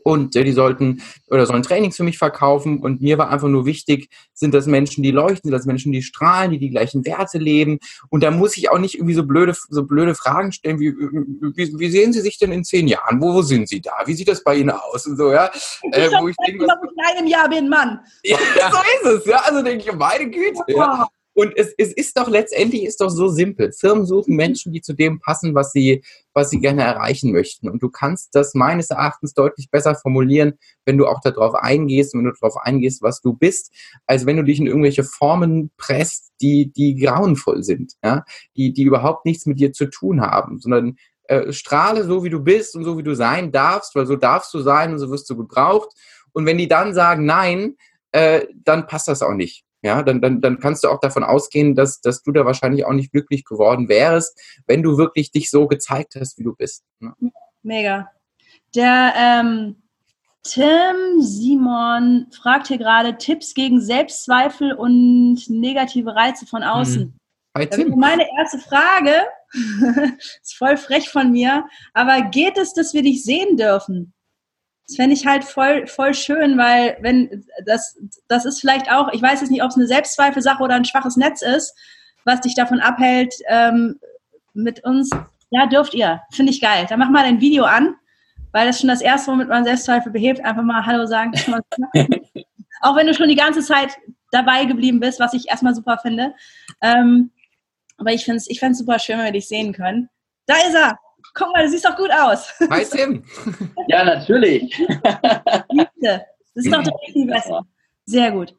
[0.03, 3.65] und äh, die sollten oder sollen Trainings für mich verkaufen und mir war einfach nur
[3.65, 7.38] wichtig, sind das Menschen, die leuchten, sind das Menschen, die strahlen, die die gleichen Werte
[7.38, 7.80] leben
[8.10, 11.80] und da muss ich auch nicht irgendwie so blöde, so blöde Fragen stellen, wie, wie,
[11.80, 13.22] wie sehen Sie sich denn in zehn Jahren?
[13.22, 13.94] Wo, wo sind Sie da?
[14.06, 15.52] Wie sieht das bei Ihnen aus und so, ja?
[15.91, 17.99] Äh, wo ich denke, was, in einem Jahr bin, Mann.
[18.23, 18.38] Ja,
[18.72, 21.07] so ist es, ja, also denke ich, meine Güte, ja.
[21.42, 23.72] Und es, es ist doch letztendlich ist doch so simpel.
[23.72, 26.04] Firmen suchen Menschen, die zu dem passen, was sie,
[26.36, 27.68] was sie gerne erreichen möchten.
[27.68, 30.54] Und du kannst das meines Erachtens deutlich besser formulieren,
[30.86, 33.74] wenn du auch darauf eingehst, wenn du darauf eingehst, was du bist,
[34.06, 38.24] als wenn du dich in irgendwelche Formen presst, die, die grauenvoll sind, ja,
[38.56, 42.40] die, die überhaupt nichts mit dir zu tun haben, sondern äh, strahle so, wie du
[42.40, 45.28] bist und so, wie du sein darfst, weil so darfst du sein und so wirst
[45.28, 45.90] du gebraucht.
[46.34, 47.78] Und wenn die dann sagen Nein,
[48.12, 51.76] äh, dann passt das auch nicht ja, dann, dann, dann kannst du auch davon ausgehen,
[51.76, 55.68] dass, dass du da wahrscheinlich auch nicht glücklich geworden wärst, wenn du wirklich dich so
[55.68, 56.84] gezeigt hast, wie du bist.
[56.99, 57.14] Ne?
[57.64, 58.12] Mega.
[58.76, 59.76] Der ähm,
[60.44, 67.02] Tim Simon fragt hier gerade Tipps gegen Selbstzweifel und negative Reize von außen.
[67.02, 67.14] Hm.
[67.58, 67.95] Hi, Tim.
[67.98, 69.12] Meine erste Frage
[70.41, 74.14] ist voll frech von mir, aber geht es, dass wir dich sehen dürfen?
[74.92, 77.98] Das fände ich halt voll, voll schön, weil wenn das,
[78.28, 81.16] das ist vielleicht auch, ich weiß jetzt nicht, ob es eine Selbstzweifelsache oder ein schwaches
[81.16, 81.74] Netz ist,
[82.26, 84.02] was dich davon abhält, ähm,
[84.54, 85.10] mit uns,
[85.50, 86.22] ja, dürft ihr.
[86.34, 86.88] Finde ich geil.
[86.90, 87.96] Dann mach mal dein Video an,
[88.52, 91.32] weil das schon das erste, womit man Selbstzweifel behebt, einfach mal Hallo sagen.
[92.82, 93.98] auch wenn du schon die ganze Zeit
[94.32, 96.34] dabei geblieben bist, was ich erstmal super finde.
[96.82, 97.32] Ähm,
[97.98, 100.10] aber ich finde es ich super schön, wenn wir dich sehen können.
[100.48, 101.00] Da ist er!
[101.34, 102.52] Guck mal, du siehst doch gut aus.
[102.70, 103.24] Hi Tim.
[103.88, 104.76] ja, natürlich.
[106.53, 107.66] Das ist doch richtig besser.
[108.06, 108.56] Sehr gut.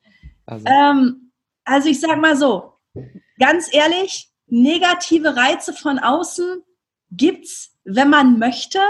[0.47, 0.67] Also.
[0.67, 1.33] Ähm,
[1.65, 2.73] also ich sag mal so,
[3.39, 6.63] ganz ehrlich, negative Reize von außen
[7.11, 8.81] gibt's, wenn man möchte,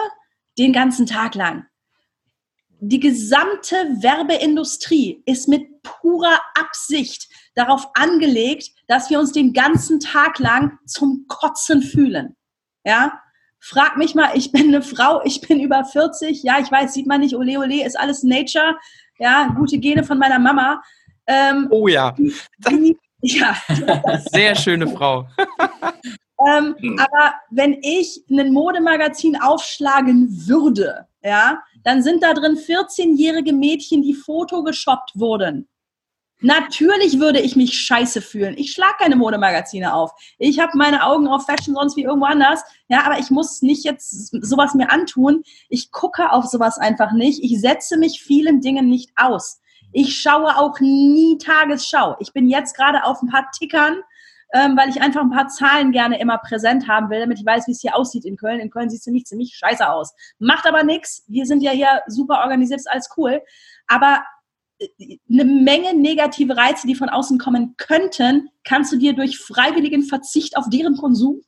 [0.58, 1.66] den ganzen Tag lang.
[2.80, 10.38] Die gesamte Werbeindustrie ist mit purer Absicht darauf angelegt, dass wir uns den ganzen Tag
[10.38, 12.36] lang zum Kotzen fühlen.
[12.84, 13.20] Ja,
[13.64, 17.06] Frag mich mal, ich bin eine Frau, ich bin über 40, ja, ich weiß, sieht
[17.06, 18.76] man nicht, ole ole, ist alles Nature,
[19.20, 20.82] ja, gute Gene von meiner Mama.
[21.28, 22.12] Ähm, oh ja.
[22.68, 23.56] Die, ja.
[24.32, 25.28] Sehr schöne Frau.
[26.44, 34.02] ähm, aber wenn ich ein Modemagazin aufschlagen würde, ja, dann sind da drin 14-jährige Mädchen,
[34.02, 35.68] die fotogeshoppt wurden.
[36.42, 38.54] Natürlich würde ich mich scheiße fühlen.
[38.58, 40.10] Ich schlage keine Modemagazine auf.
[40.38, 42.64] Ich habe meine Augen auf Fashion sonst wie irgendwo anders.
[42.88, 45.44] Ja, aber ich muss nicht jetzt sowas mir antun.
[45.68, 47.42] Ich gucke auf sowas einfach nicht.
[47.44, 49.60] Ich setze mich vielen Dingen nicht aus.
[49.92, 52.16] Ich schaue auch nie Tagesschau.
[52.18, 54.00] Ich bin jetzt gerade auf ein paar Tickern,
[54.52, 57.68] ähm, weil ich einfach ein paar Zahlen gerne immer präsent haben will, damit ich weiß,
[57.68, 58.58] wie es hier aussieht in Köln.
[58.58, 60.12] In Köln sieht es nämlich ziemlich scheiße aus.
[60.40, 61.24] Macht aber nichts.
[61.28, 63.42] Wir sind ja hier super organisiert, ist alles cool.
[63.86, 64.24] Aber
[65.30, 70.56] eine Menge negative Reize, die von außen kommen könnten, kannst du dir durch freiwilligen Verzicht
[70.56, 71.40] auf deren Konsum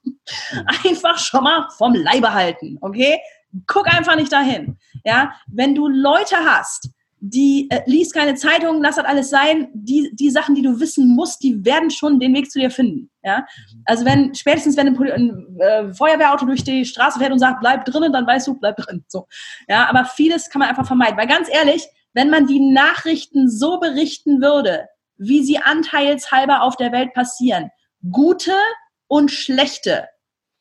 [0.84, 3.18] einfach schon mal vom Leibe halten, okay?
[3.66, 5.32] Guck einfach nicht dahin, ja?
[5.46, 6.90] Wenn du Leute hast,
[7.26, 9.68] die äh, liest keine Zeitung, lass das alles sein.
[9.72, 13.10] Die, die Sachen, die du wissen musst, die werden schon den Weg zu dir finden.
[13.22, 13.38] Ja?
[13.38, 13.82] Mhm.
[13.86, 17.86] Also wenn spätestens wenn ein, ein äh, Feuerwehrauto durch die Straße fährt und sagt, bleib
[17.86, 19.04] drinnen, dann weißt du, bleib drin.
[19.08, 19.26] So.
[19.68, 21.16] Ja, aber vieles kann man einfach vermeiden.
[21.16, 24.86] Weil ganz ehrlich, wenn man die Nachrichten so berichten würde,
[25.16, 27.70] wie sie anteilshalber auf der Welt passieren,
[28.10, 28.54] gute
[29.06, 30.08] und schlechte,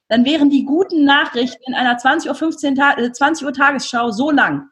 [0.10, 4.30] dann wären die guten Nachrichten in einer 20 Uhr, 15 Ta 20 Uhr Tagesschau so
[4.32, 4.68] lang.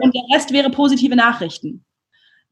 [0.00, 1.84] Und der Rest wäre positive Nachrichten.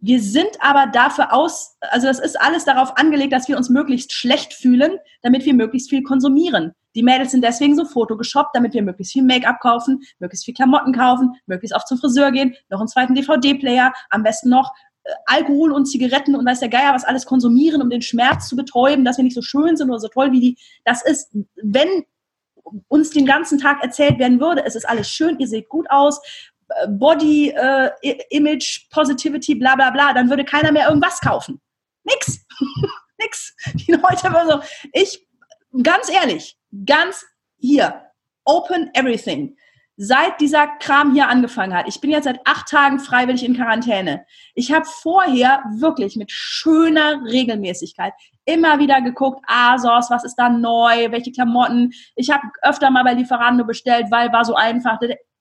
[0.01, 4.13] Wir sind aber dafür aus, also das ist alles darauf angelegt, dass wir uns möglichst
[4.13, 6.73] schlecht fühlen, damit wir möglichst viel konsumieren.
[6.99, 10.93] Die Mädels sind deswegen so fotogeshoppt, damit wir möglichst viel Make-up kaufen, möglichst viel Klamotten
[10.93, 14.73] kaufen, möglichst oft zum Friseur gehen, noch einen zweiten DVD-Player, am besten noch
[15.05, 18.57] äh, Alkohol und Zigaretten und weiß der Geier was alles konsumieren, um den Schmerz zu
[18.57, 20.59] betäuben, dass wir nicht so schön sind oder so toll wie die.
[20.85, 21.31] Das ist,
[21.63, 22.05] wenn
[22.89, 26.21] uns den ganzen Tag erzählt werden würde, es ist alles schön, ihr seht gut aus,
[26.71, 27.91] äh, Body, äh,
[28.31, 31.61] Image, Positivity, bla bla bla, dann würde keiner mehr irgendwas kaufen.
[32.03, 32.45] Nix.
[33.21, 33.55] Nix.
[33.75, 34.61] Die Leute immer so,
[34.93, 35.28] ich,
[35.83, 37.25] ganz ehrlich, ganz
[37.59, 38.03] hier,
[38.45, 39.57] open everything
[40.01, 41.89] seit dieser Kram hier angefangen hat.
[41.89, 44.25] Ich bin jetzt seit acht Tagen freiwillig in Quarantäne.
[44.55, 48.13] Ich habe vorher wirklich mit schöner Regelmäßigkeit
[48.45, 51.93] immer wieder geguckt, ASOS, was ist da neu, welche Klamotten.
[52.15, 54.99] Ich habe öfter mal bei Lieferando bestellt, weil war so einfach.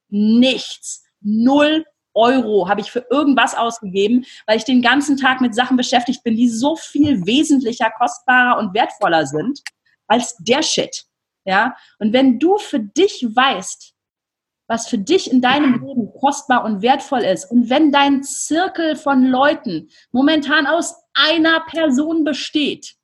[0.10, 1.06] Nichts.
[1.22, 1.86] Null
[2.16, 6.36] Euro habe ich für irgendwas ausgegeben, weil ich den ganzen Tag mit Sachen beschäftigt bin,
[6.36, 9.62] die so viel wesentlicher, kostbarer und wertvoller sind
[10.08, 11.06] als der Shit.
[11.46, 11.76] Ja?
[12.00, 13.94] Und wenn du für dich weißt,
[14.68, 17.50] was für dich in deinem Leben kostbar und wertvoll ist.
[17.50, 22.96] Und wenn dein Zirkel von Leuten momentan aus einer Person besteht,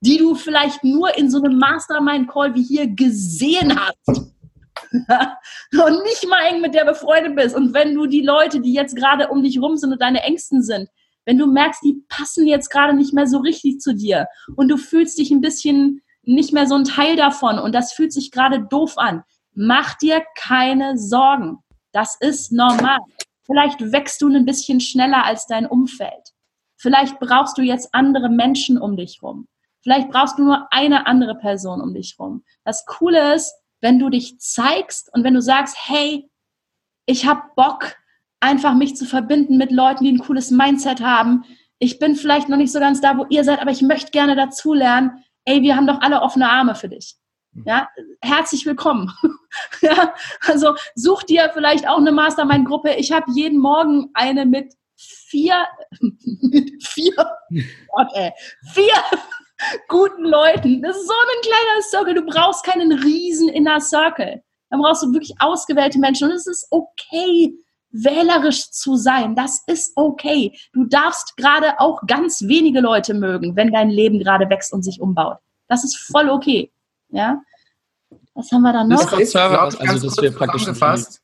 [0.00, 4.08] die du vielleicht nur in so einem Mastermind-Call wie hier gesehen hast
[4.92, 8.94] und nicht mal eng mit der befreundet bist und wenn du die Leute, die jetzt
[8.94, 10.88] gerade um dich rum sind und deine Ängsten sind,
[11.24, 14.76] wenn du merkst, die passen jetzt gerade nicht mehr so richtig zu dir und du
[14.76, 18.60] fühlst dich ein bisschen nicht mehr so ein Teil davon und das fühlt sich gerade
[18.60, 19.24] doof an,
[19.58, 21.60] Mach dir keine Sorgen.
[21.92, 22.98] Das ist normal.
[23.46, 26.34] Vielleicht wächst du ein bisschen schneller als dein Umfeld.
[26.76, 29.48] Vielleicht brauchst du jetzt andere Menschen um dich rum.
[29.80, 32.44] Vielleicht brauchst du nur eine andere Person um dich rum.
[32.64, 36.28] Das Coole ist, wenn du dich zeigst und wenn du sagst, hey,
[37.06, 37.96] ich habe Bock,
[38.40, 41.44] einfach mich zu verbinden mit Leuten, die ein cooles Mindset haben.
[41.78, 44.36] Ich bin vielleicht noch nicht so ganz da, wo ihr seid, aber ich möchte gerne
[44.36, 45.24] dazulernen.
[45.46, 47.14] Ey, wir haben doch alle offene Arme für dich.
[47.64, 47.88] Ja,
[48.20, 49.12] herzlich willkommen.
[49.80, 52.94] ja, also such dir vielleicht auch eine Mastermind-Gruppe.
[52.94, 55.64] Ich habe jeden Morgen eine mit vier,
[56.00, 57.14] mit vier,
[57.92, 58.32] Gott, ey,
[58.74, 58.92] vier
[59.88, 60.82] guten Leuten.
[60.82, 62.14] Das ist so ein kleiner Circle.
[62.14, 64.42] Du brauchst keinen riesen Inner Circle.
[64.70, 66.28] Dann brauchst du wirklich ausgewählte Menschen.
[66.28, 67.54] Und es ist okay,
[68.04, 69.34] wählerisch zu sein.
[69.34, 70.58] Das ist okay.
[70.72, 75.00] Du darfst gerade auch ganz wenige Leute mögen, wenn dein Leben gerade wächst und sich
[75.00, 75.38] umbaut.
[75.68, 76.70] Das ist voll okay.
[77.10, 77.40] Ja?
[78.34, 79.10] Was haben wir da noch?
[79.10, 81.22] Das ist, glaube ich, also, dass wir praktisch gefasst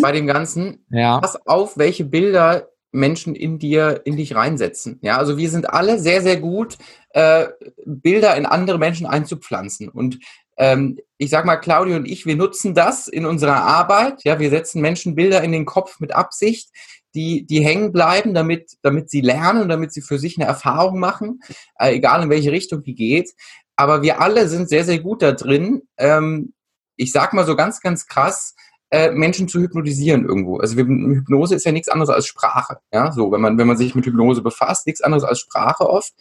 [0.00, 0.84] bei dem Ganzen.
[0.90, 1.18] Ja.
[1.18, 4.98] Pass auf, welche Bilder Menschen in dir, in dich reinsetzen.
[5.02, 6.78] Ja, also wir sind alle sehr, sehr gut,
[7.10, 7.48] äh,
[7.84, 9.88] Bilder in andere Menschen einzupflanzen.
[9.88, 10.20] Und
[10.56, 14.22] ähm, ich sag mal, Claudio und ich, wir nutzen das in unserer Arbeit.
[14.24, 16.70] Ja, wir setzen Menschen Bilder in den Kopf mit Absicht,
[17.14, 21.40] die, die hängen bleiben, damit, damit sie lernen, damit sie für sich eine Erfahrung machen,
[21.78, 23.32] äh, egal in welche Richtung die geht.
[23.76, 25.82] Aber wir alle sind sehr, sehr gut da drin.
[25.96, 26.52] Ähm,
[26.96, 28.54] ich sag mal so ganz, ganz krass,
[28.94, 30.58] äh, Menschen zu hypnotisieren irgendwo.
[30.58, 32.78] Also Hypnose ist ja nichts anderes als Sprache.
[32.92, 36.12] Ja, so, wenn man, wenn man sich mit Hypnose befasst, nichts anderes als Sprache oft.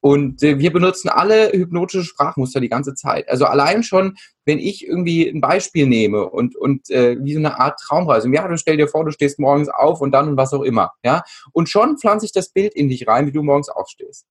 [0.00, 3.28] Und äh, wir benutzen alle hypnotische Sprachmuster die ganze Zeit.
[3.28, 7.60] Also allein schon, wenn ich irgendwie ein Beispiel nehme und, und äh, wie so eine
[7.60, 8.28] Art Traumreise.
[8.32, 10.94] Ja, du stell dir vor, du stehst morgens auf und dann und was auch immer.
[11.04, 11.22] Ja,
[11.52, 14.26] und schon pflanze ich das Bild in dich rein, wie du morgens aufstehst.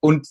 [0.00, 0.26] Und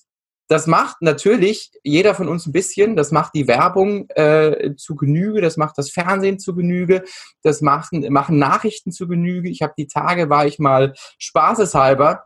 [0.48, 2.96] das macht natürlich jeder von uns ein bisschen.
[2.96, 7.04] Das macht die Werbung äh, zu Genüge, das macht das Fernsehen zu Genüge,
[7.42, 9.50] das machen, machen Nachrichten zu Genüge.
[9.50, 12.26] Ich habe die Tage, war ich mal spaßeshalber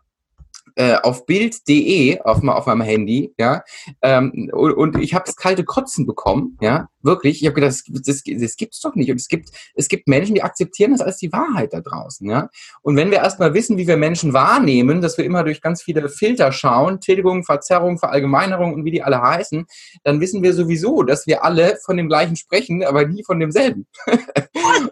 [0.75, 3.63] äh, auf Bild.de auf, auf meinem Handy, ja,
[4.01, 7.41] ähm, und, und ich habe das kalte Kotzen bekommen, ja, wirklich.
[7.41, 9.09] Ich habe gedacht, das, das, das gibt's doch nicht.
[9.11, 12.49] Und es gibt, es gibt Menschen, die akzeptieren das als die Wahrheit da draußen, ja.
[12.81, 16.07] Und wenn wir erstmal wissen, wie wir Menschen wahrnehmen, dass wir immer durch ganz viele
[16.09, 19.65] Filter schauen, Tilgung, Verzerrung, Verallgemeinerung und wie die alle heißen,
[20.03, 23.87] dann wissen wir sowieso, dass wir alle von dem gleichen sprechen, aber nie von demselben.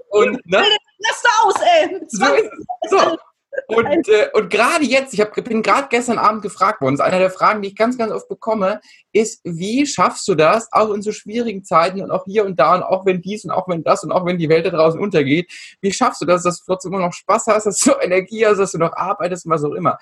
[0.10, 0.64] und, ne?
[1.00, 2.02] Lass da aus, ey!
[2.08, 2.26] So,
[2.90, 3.18] so.
[3.68, 7.12] Und, äh, und gerade jetzt, ich hab, bin gerade gestern Abend gefragt worden, das ist
[7.12, 8.80] einer der Fragen, die ich ganz, ganz oft bekomme,
[9.12, 12.76] ist, wie schaffst du das, auch in so schwierigen Zeiten und auch hier und da
[12.76, 15.00] und auch wenn dies und auch wenn das und auch wenn die Welt da draußen
[15.00, 15.52] untergeht,
[15.82, 18.60] wie schaffst du das, dass du trotzdem immer noch Spaß hast, dass du Energie hast,
[18.60, 19.98] dass du noch arbeitest und was auch immer.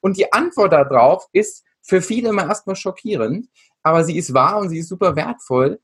[0.00, 3.48] Und die Antwort darauf ist für viele immer erstmal schockierend,
[3.82, 5.80] aber sie ist wahr und sie ist super wertvoll.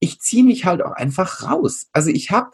[0.00, 1.86] Ich ziehe mich halt auch einfach raus.
[1.92, 2.50] Also ich habe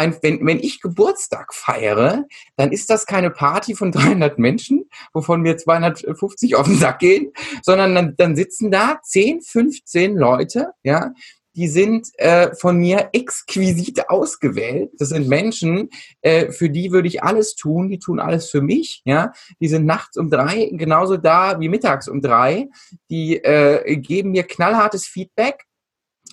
[0.00, 2.24] ein, wenn, wenn ich Geburtstag feiere,
[2.56, 7.32] dann ist das keine Party von 300 Menschen, wovon mir 250 auf den Sack gehen,
[7.62, 11.12] sondern dann, dann sitzen da 10, 15 Leute, ja,
[11.56, 14.92] die sind äh, von mir exquisit ausgewählt.
[14.98, 15.90] Das sind Menschen,
[16.22, 17.88] äh, für die würde ich alles tun.
[17.88, 19.02] Die tun alles für mich.
[19.04, 22.68] Ja, die sind nachts um drei genauso da wie mittags um drei.
[23.10, 25.66] Die äh, geben mir knallhartes Feedback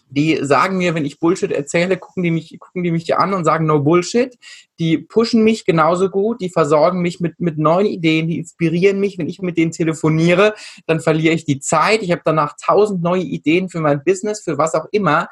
[0.09, 3.43] die sagen mir, wenn ich Bullshit erzähle, gucken die mich, gucken die mich an und
[3.43, 4.37] sagen no Bullshit.
[4.79, 9.17] Die pushen mich genauso gut, die versorgen mich mit, mit neuen Ideen, die inspirieren mich.
[9.17, 10.53] Wenn ich mit denen telefoniere,
[10.85, 12.03] dann verliere ich die Zeit.
[12.03, 15.27] Ich habe danach tausend neue Ideen für mein Business, für was auch immer.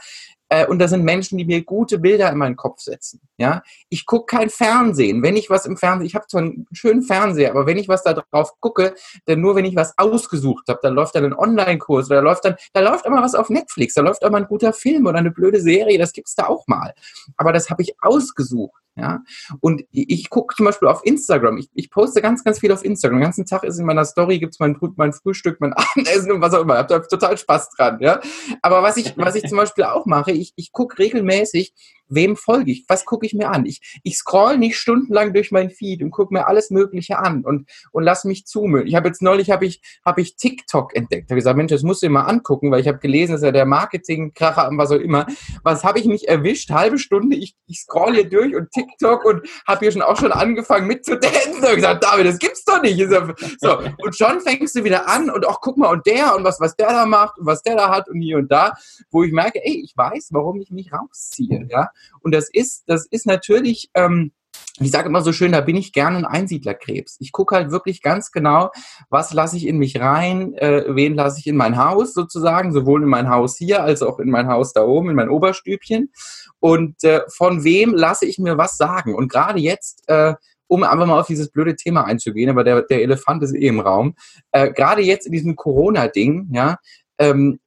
[0.49, 3.21] Äh, und da sind Menschen, die mir gute Bilder in meinen Kopf setzen.
[3.37, 5.23] Ja, ich gucke kein Fernsehen.
[5.23, 8.03] Wenn ich was im Fernsehen, ich habe zwar einen schönen Fernseher, aber wenn ich was
[8.03, 8.93] da drauf gucke,
[9.25, 12.45] dann nur, wenn ich was ausgesucht habe, dann läuft dann ein Online-Kurs oder da läuft
[12.45, 15.31] dann, da läuft immer was auf Netflix, da läuft immer ein guter Film oder eine
[15.31, 16.93] blöde Serie, das gibt's da auch mal.
[17.37, 18.84] Aber das habe ich ausgesucht.
[18.97, 19.23] Ja,
[19.59, 21.57] und ich gucke zum Beispiel auf Instagram.
[21.57, 23.17] Ich, ich, poste ganz, ganz viel auf Instagram.
[23.17, 26.53] Den ganzen Tag ist in meiner Story gibt's mein, mein Frühstück, mein Abendessen und was
[26.53, 26.75] auch immer.
[26.75, 27.97] Ich habe da total Spaß dran.
[27.99, 28.21] Ja,
[28.61, 31.73] aber was ich, was ich zum Beispiel auch mache, ich, ich gucke regelmäßig
[32.07, 32.85] wem folge ich?
[32.87, 33.65] Was gucke ich mir an?
[33.65, 37.69] Ich, ich scroll nicht stundenlang durch mein Feed und gucke mir alles Mögliche an und,
[37.91, 38.87] und lass mich zumüllen.
[38.87, 41.29] Ich habe jetzt neulich habe ich, hab ich TikTok entdeckt.
[41.29, 43.51] habe gesagt, Mensch, das musst du dir mal angucken, weil ich habe gelesen, dass ja
[43.51, 45.25] der Marketingkracher und was auch immer.
[45.63, 46.69] Was habe ich mich erwischt?
[46.69, 50.31] Halbe Stunde, ich, ich scroll hier durch und TikTok und habe hier schon auch schon
[50.31, 51.63] angefangen mitzudancen.
[51.63, 53.01] Und gesagt, David, das gibt's doch nicht.
[53.59, 56.59] So, und schon fängst du wieder an und auch guck mal und der und was,
[56.59, 58.73] was der da macht und was der da hat und hier und da,
[59.11, 61.67] wo ich merke, ey, ich weiß, warum ich mich rausziehe.
[61.69, 61.89] Ja?
[62.21, 64.31] Und das ist, das ist natürlich, ähm,
[64.79, 67.17] ich sage immer so schön, da bin ich gerne ein Einsiedlerkrebs.
[67.19, 68.71] Ich gucke halt wirklich ganz genau,
[69.09, 73.03] was lasse ich in mich rein, äh, wen lasse ich in mein Haus sozusagen, sowohl
[73.03, 76.11] in mein Haus hier als auch in mein Haus da oben, in mein Oberstübchen.
[76.65, 79.13] Und äh, von wem lasse ich mir was sagen?
[79.13, 80.33] Und gerade jetzt, äh,
[80.65, 83.79] um einfach mal auf dieses blöde Thema einzugehen, aber der, der Elefant ist eh im
[83.79, 84.15] Raum,
[84.51, 86.77] äh, gerade jetzt in diesem Corona-Ding, ja,
[87.19, 87.59] ähm,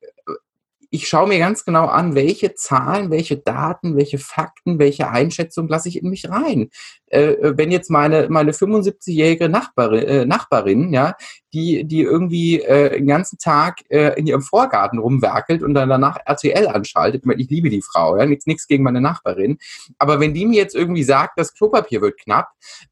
[0.90, 5.88] ich schaue mir ganz genau an, welche Zahlen, welche Daten, welche Fakten, welche Einschätzung lasse
[5.88, 6.70] ich in mich rein.
[7.06, 11.14] Äh, äh wenn jetzt meine, meine 75-jährige Nachbarin, äh, Nachbarin, ja,
[11.52, 16.18] die, die irgendwie äh, den ganzen Tag äh, in ihrem Vorgarten rumwerkelt und dann danach
[16.24, 19.58] RTL anschaltet, ich, meine, ich liebe die Frau, ja, nichts, nichts gegen meine Nachbarin,
[19.98, 22.48] aber wenn die mir jetzt irgendwie sagt, das Klopapier wird knapp,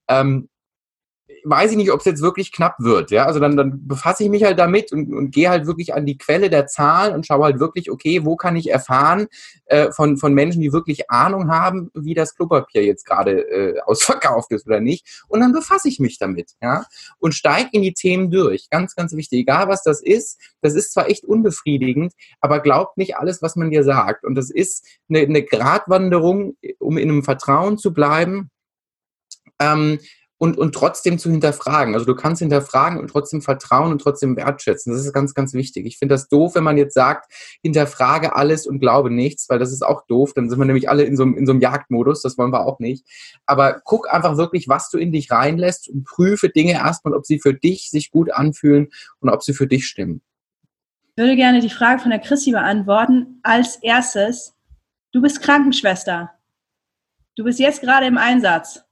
[0.09, 0.49] ähm,
[1.49, 3.13] weiß ich nicht, ob es jetzt wirklich knapp wird.
[3.13, 3.27] Ja?
[3.27, 6.19] Also dann, dann befasse ich mich halt damit und, und gehe halt wirklich an die
[6.19, 9.29] Quelle der Zahlen und schaue halt wirklich, okay, wo kann ich erfahren
[9.67, 14.51] äh, von, von Menschen, die wirklich Ahnung haben, wie das Klopapier jetzt gerade äh, ausverkauft
[14.51, 15.25] ist oder nicht.
[15.29, 16.53] Und dann befasse ich mich damit.
[16.61, 16.85] Ja?
[17.19, 18.69] Und steige in die Themen durch.
[18.69, 19.41] Ganz, ganz wichtig.
[19.41, 23.71] Egal was das ist, das ist zwar echt unbefriedigend, aber glaubt nicht alles, was man
[23.71, 24.25] dir sagt.
[24.25, 28.51] Und das ist eine, eine Gratwanderung, um in einem Vertrauen zu bleiben.
[29.61, 30.01] Ähm,
[30.39, 31.95] und, und trotzdem zu hinterfragen.
[31.95, 34.93] Also du kannst hinterfragen und trotzdem vertrauen und trotzdem wertschätzen.
[34.93, 35.87] Das ist ganz, ganz wichtig.
[35.87, 37.33] Ich finde das doof, wenn man jetzt sagt,
[37.63, 40.33] hinterfrage alles und glaube nichts, weil das ist auch doof.
[40.35, 42.23] Dann sind wir nämlich alle in so, in so einem Jagdmodus.
[42.23, 43.07] Das wollen wir auch nicht.
[43.47, 47.39] Aber guck einfach wirklich, was du in dich reinlässt und prüfe Dinge erstmal, ob sie
[47.39, 48.89] für dich sich gut anfühlen
[49.21, 50.21] und ob sie für dich stimmen.
[51.17, 53.41] Ich würde gerne die Frage von der Chrissy beantworten.
[53.43, 54.55] Als erstes,
[55.13, 56.31] du bist Krankenschwester.
[57.37, 58.86] Du bist jetzt gerade im Einsatz.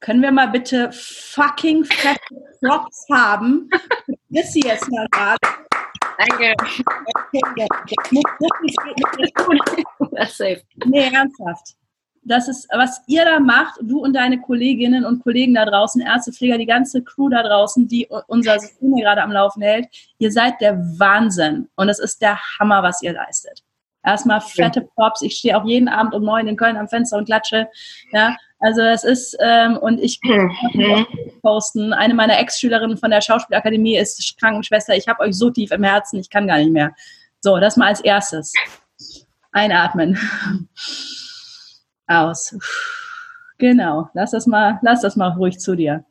[0.00, 2.20] Können wir mal bitte fucking fette
[2.60, 3.68] Props haben?
[4.30, 5.38] Ist sie jetzt mal gerade?
[6.18, 6.54] Danke.
[10.86, 11.74] Nee, ernsthaft.
[12.22, 16.58] Das ist, was ihr da macht, du und deine Kolleginnen und Kollegen da draußen, Ärztepfleger,
[16.58, 19.88] die ganze Crew da draußen, die unser System gerade am Laufen hält,
[20.18, 21.68] ihr seid der Wahnsinn.
[21.74, 23.64] Und es ist der Hammer, was ihr leistet.
[24.08, 25.20] Erstmal fette Props.
[25.20, 27.68] Ich stehe auch jeden Abend um neun in Köln am Fenster und klatsche.
[28.10, 31.06] Ja, also es ist, ähm, und ich mhm.
[31.42, 34.96] posten, eine meiner Ex-Schülerinnen von der Schauspielakademie ist Krankenschwester.
[34.96, 36.94] Ich habe euch so tief im Herzen, ich kann gar nicht mehr.
[37.40, 38.54] So, das mal als erstes.
[39.52, 40.18] Einatmen.
[42.06, 42.56] Aus.
[43.58, 46.06] Genau, lass das mal, lass das mal ruhig zu dir.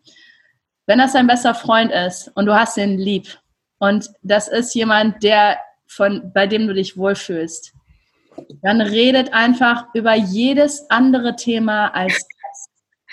[0.85, 3.39] Wenn das dein bester Freund ist und du hast ihn lieb
[3.79, 5.57] und das ist jemand, der
[5.87, 7.73] von, bei dem du dich wohlfühlst,
[8.61, 12.25] dann redet einfach über jedes andere Thema als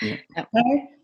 [0.01, 0.45] ja.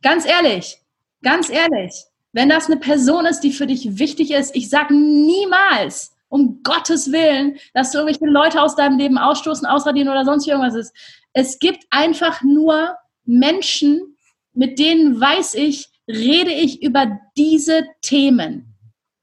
[0.01, 0.77] Ganz ehrlich,
[1.21, 1.93] ganz ehrlich,
[2.33, 7.11] wenn das eine Person ist, die für dich wichtig ist, ich sage niemals, um Gottes
[7.11, 10.95] Willen, dass du irgendwelche Leute aus deinem Leben ausstoßen, ausradieren oder sonst irgendwas ist.
[11.33, 12.95] Es gibt einfach nur
[13.25, 14.17] Menschen,
[14.53, 18.75] mit denen weiß ich, rede ich über diese Themen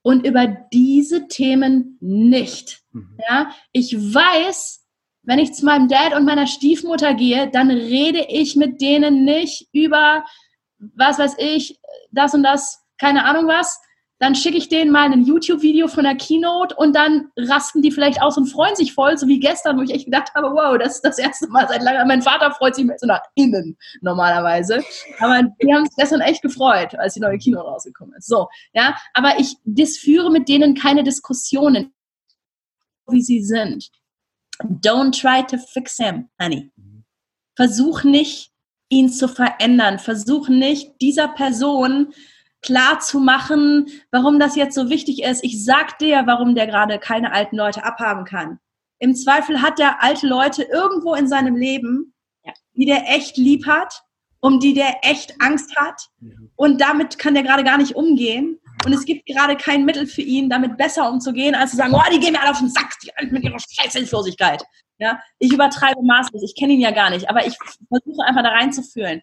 [0.03, 2.83] und über diese Themen nicht.
[2.93, 3.19] Mhm.
[3.29, 4.78] Ja, ich weiß,
[5.29, 9.69] wenn ich zu meinem Dad und meiner Stiefmutter gehe, dann rede ich mit denen nicht
[9.73, 10.25] über,
[10.79, 11.79] was weiß ich,
[12.11, 13.79] das und das, keine Ahnung was.
[14.21, 18.23] Dann schicke ich denen mal ein YouTube-Video von der Keynote und dann rasten die vielleicht
[18.23, 20.95] aus und freuen sich voll, so wie gestern, wo ich echt gedacht habe, wow, das
[20.95, 22.09] ist das erste Mal seit langem.
[22.09, 24.83] Mein Vater freut sich mehr so nach innen normalerweise.
[25.21, 28.29] Aber die haben sich gestern echt gefreut, als die neue Keynote rausgekommen ist.
[28.29, 29.59] So, ja, aber ich
[29.99, 31.93] führe mit denen keine Diskussionen,
[33.09, 33.91] wie sie sind.
[34.65, 36.71] Don't try to fix him, honey.
[37.57, 38.51] Versuch nicht,
[38.89, 39.99] ihn zu verändern.
[39.99, 42.13] Versuch nicht, dieser Person
[42.63, 45.45] klar zu machen, warum das jetzt so wichtig ist.
[45.45, 48.59] Ich sag dir, warum der gerade keine alten Leute abhaben kann.
[48.99, 52.15] Im Zweifel hat der alte Leute irgendwo in seinem Leben,
[52.45, 52.53] Ja.
[52.75, 54.03] die der echt lieb hat,
[54.41, 56.09] um die der echt Angst hat.
[56.57, 58.59] Und damit kann der gerade gar nicht umgehen.
[58.85, 62.03] Und es gibt gerade kein Mittel für ihn, damit besser umzugehen, als zu sagen, oh,
[62.13, 64.63] die gehen mir alle auf den Sack, die mit ihrer scheiß Hilflosigkeit.
[64.99, 67.57] Ja, ich übertreibe maßlos, ich kenne ihn ja gar nicht, aber ich
[67.89, 69.23] versuche einfach da reinzufühlen.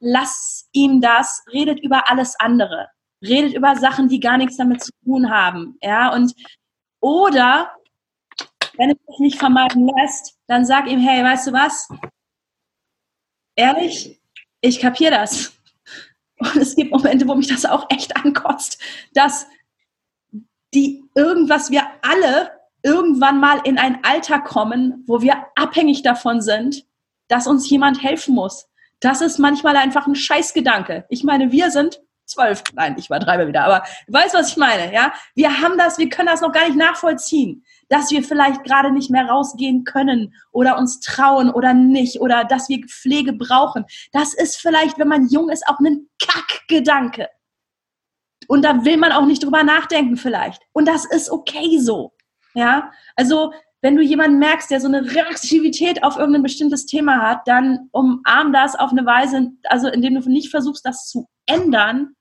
[0.00, 2.88] Lass ihm das, redet über alles andere.
[3.22, 5.78] Redet über Sachen, die gar nichts damit zu tun haben.
[5.82, 6.34] Ja, und
[7.00, 7.74] oder
[8.76, 11.88] wenn es sich nicht vermeiden lässt, dann sag ihm, hey, weißt du was?
[13.56, 14.20] Ehrlich,
[14.60, 15.53] ich kapiere das.
[16.38, 18.80] Und es gibt Momente, wo mich das auch echt ankotzt,
[19.14, 19.46] dass
[20.74, 22.50] die irgendwas wir alle
[22.82, 26.84] irgendwann mal in ein Alter kommen, wo wir abhängig davon sind,
[27.28, 28.68] dass uns jemand helfen muss.
[29.00, 31.06] Das ist manchmal einfach ein Scheißgedanke.
[31.08, 32.62] Ich meine, wir sind zwölf.
[32.74, 35.12] Nein, ich übertreibe wieder, aber du weißt, was ich meine, ja?
[35.34, 39.10] Wir haben das, wir können das noch gar nicht nachvollziehen, dass wir vielleicht gerade nicht
[39.10, 43.84] mehr rausgehen können oder uns trauen oder nicht oder dass wir Pflege brauchen.
[44.12, 47.28] Das ist vielleicht, wenn man jung ist, auch ein Kackgedanke.
[48.48, 50.62] Und da will man auch nicht drüber nachdenken vielleicht.
[50.72, 52.12] Und das ist okay so.
[52.54, 53.52] Ja, also
[53.84, 58.50] wenn du jemanden merkst, der so eine Reaktivität auf irgendein bestimmtes Thema hat, dann umarm
[58.50, 62.14] das auf eine Weise, also indem du nicht versuchst, das zu ändern,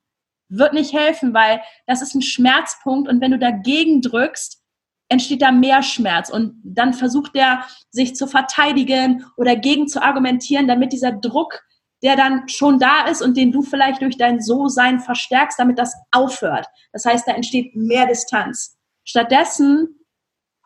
[0.50, 4.62] wird nicht helfen, weil das ist ein Schmerzpunkt und wenn du dagegen drückst,
[5.08, 10.68] entsteht da mehr Schmerz und dann versucht der sich zu verteidigen oder gegen zu argumentieren,
[10.68, 11.62] damit dieser Druck,
[12.04, 15.96] der dann schon da ist und den du vielleicht durch dein So-Sein verstärkst, damit das
[16.12, 16.68] aufhört.
[16.92, 18.76] Das heißt, da entsteht mehr Distanz.
[19.06, 20.03] Stattdessen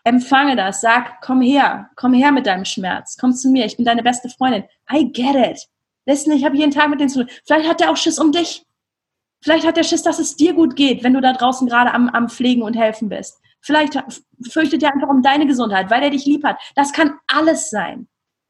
[0.07, 3.85] empfange das, sag, komm her, komm her mit deinem Schmerz, komm zu mir, ich bin
[3.85, 4.63] deine beste Freundin.
[4.91, 5.67] I get it.
[6.05, 7.29] Listen, ich habe jeden Tag mit denen zu tun.
[7.45, 8.63] Vielleicht hat der auch Schiss um dich.
[9.43, 12.09] Vielleicht hat der Schiss, dass es dir gut geht, wenn du da draußen gerade am,
[12.09, 13.39] am Pflegen und helfen bist.
[13.61, 14.01] Vielleicht
[14.49, 16.57] fürchtet er einfach um deine Gesundheit, weil er dich lieb hat.
[16.75, 18.07] Das kann alles sein.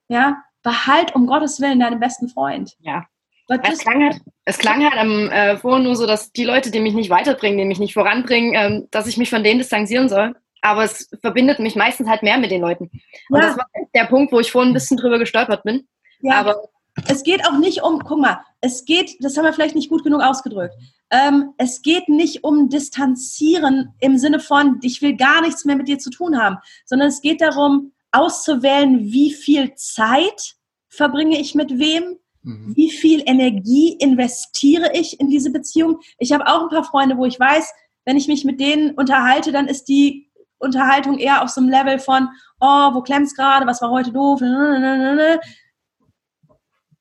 [0.09, 2.75] Ja, behalt um Gottes Willen deinen besten Freund.
[2.79, 3.05] Ja.
[3.49, 6.81] Es klang halt, es klang halt am äh, vorhin nur so, dass die Leute, die
[6.81, 10.35] mich nicht weiterbringen, die mich nicht voranbringen, ähm, dass ich mich von denen distanzieren soll.
[10.61, 12.89] Aber es verbindet mich meistens halt mehr mit den Leuten.
[13.29, 13.47] Und Ja.
[13.47, 15.87] das war der Punkt, wo ich vorhin ein bisschen drüber gestolpert bin.
[16.21, 16.39] ja.
[16.39, 16.69] Aber
[17.07, 20.03] es geht auch nicht um, guck mal, es geht, das haben wir vielleicht nicht gut
[20.03, 20.73] genug ausgedrückt.
[21.11, 25.87] Ähm, es geht nicht um Distanzieren im Sinne von, ich will gar nichts mehr mit
[25.87, 30.55] dir zu tun haben, sondern es geht darum, auszuwählen, wie viel Zeit
[30.89, 32.75] verbringe ich mit wem, Mhm.
[32.75, 35.99] wie viel Energie investiere ich in diese Beziehung.
[36.17, 37.71] Ich habe auch ein paar Freunde, wo ich weiß,
[38.05, 40.26] wenn ich mich mit denen unterhalte, dann ist die
[40.59, 42.29] Unterhaltung eher auf so einem Level von,
[42.59, 44.41] oh, wo klemmt's gerade, was war heute doof,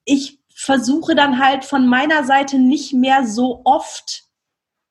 [0.05, 4.27] ich versuche dann halt von meiner Seite nicht mehr so oft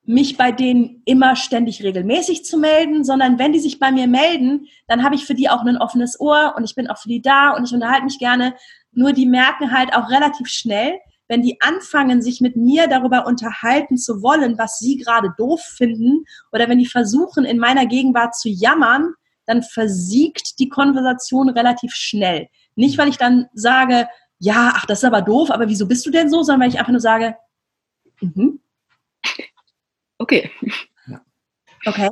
[0.06, 4.68] mich bei denen immer ständig regelmäßig zu melden, sondern wenn die sich bei mir melden,
[4.86, 7.20] dann habe ich für die auch ein offenes Ohr und ich bin auch für die
[7.20, 8.54] da und ich unterhalte mich gerne.
[8.92, 13.96] Nur die merken halt auch relativ schnell, wenn die anfangen, sich mit mir darüber unterhalten
[13.96, 18.48] zu wollen, was sie gerade doof finden, oder wenn die versuchen, in meiner Gegenwart zu
[18.48, 19.14] jammern,
[19.46, 22.48] dann versiegt die Konversation relativ schnell.
[22.74, 24.08] Nicht, weil ich dann sage,
[24.38, 26.78] ja, ach, das ist aber doof, aber wieso bist du denn so, sondern weil ich
[26.78, 27.36] einfach nur sage,
[28.20, 28.60] mhm,
[30.18, 30.50] okay.
[31.86, 32.10] okay.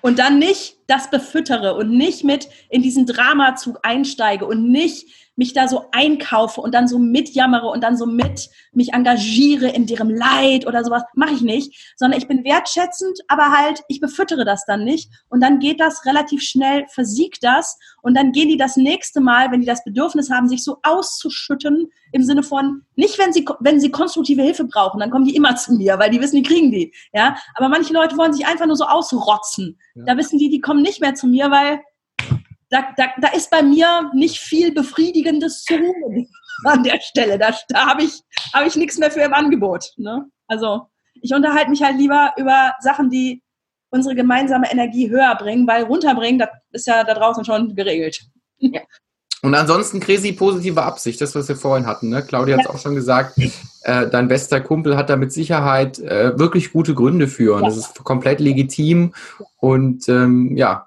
[0.00, 5.06] Und dann nicht das befüttere und nicht mit in diesen Dramazug einsteige und nicht
[5.36, 9.86] mich da so einkaufe und dann so mitjammere und dann so mit mich engagiere in
[9.86, 14.44] deren Leid oder sowas, mache ich nicht, sondern ich bin wertschätzend, aber halt, ich befüttere
[14.44, 15.10] das dann nicht.
[15.30, 17.78] Und dann geht das relativ schnell, versiegt das.
[18.02, 21.90] Und dann gehen die das nächste Mal, wenn die das Bedürfnis haben, sich so auszuschütten,
[22.12, 25.56] im Sinne von, nicht wenn sie, wenn sie konstruktive Hilfe brauchen, dann kommen die immer
[25.56, 28.66] zu mir, weil die wissen, die kriegen die, ja, aber manche Leute wollen sich einfach
[28.66, 30.04] nur so ausrotzen, Ja.
[30.04, 31.80] da wissen die, die kommen nicht mehr zu mir, weil
[32.70, 36.28] da, da, da ist bei mir nicht viel Befriedigendes zu holen
[36.64, 37.38] an der Stelle.
[37.38, 38.20] Da, da habe ich,
[38.54, 39.92] hab ich nichts mehr für im Angebot.
[39.96, 40.26] Ne?
[40.46, 40.86] Also
[41.20, 43.42] ich unterhalte mich halt lieber über Sachen, die
[43.90, 48.20] unsere gemeinsame Energie höher bringen, weil runterbringen, das ist ja da draußen schon geregelt.
[49.44, 52.08] Und ansonsten crazy positive Absicht, das, was wir vorhin hatten.
[52.10, 52.22] Ne?
[52.22, 53.36] Claudia hat es auch schon gesagt,
[53.82, 57.68] äh, dein bester Kumpel hat da mit Sicherheit äh, wirklich gute Gründe für und Ja.
[57.68, 59.14] das ist komplett legitim.
[59.58, 60.86] Und ähm, ja,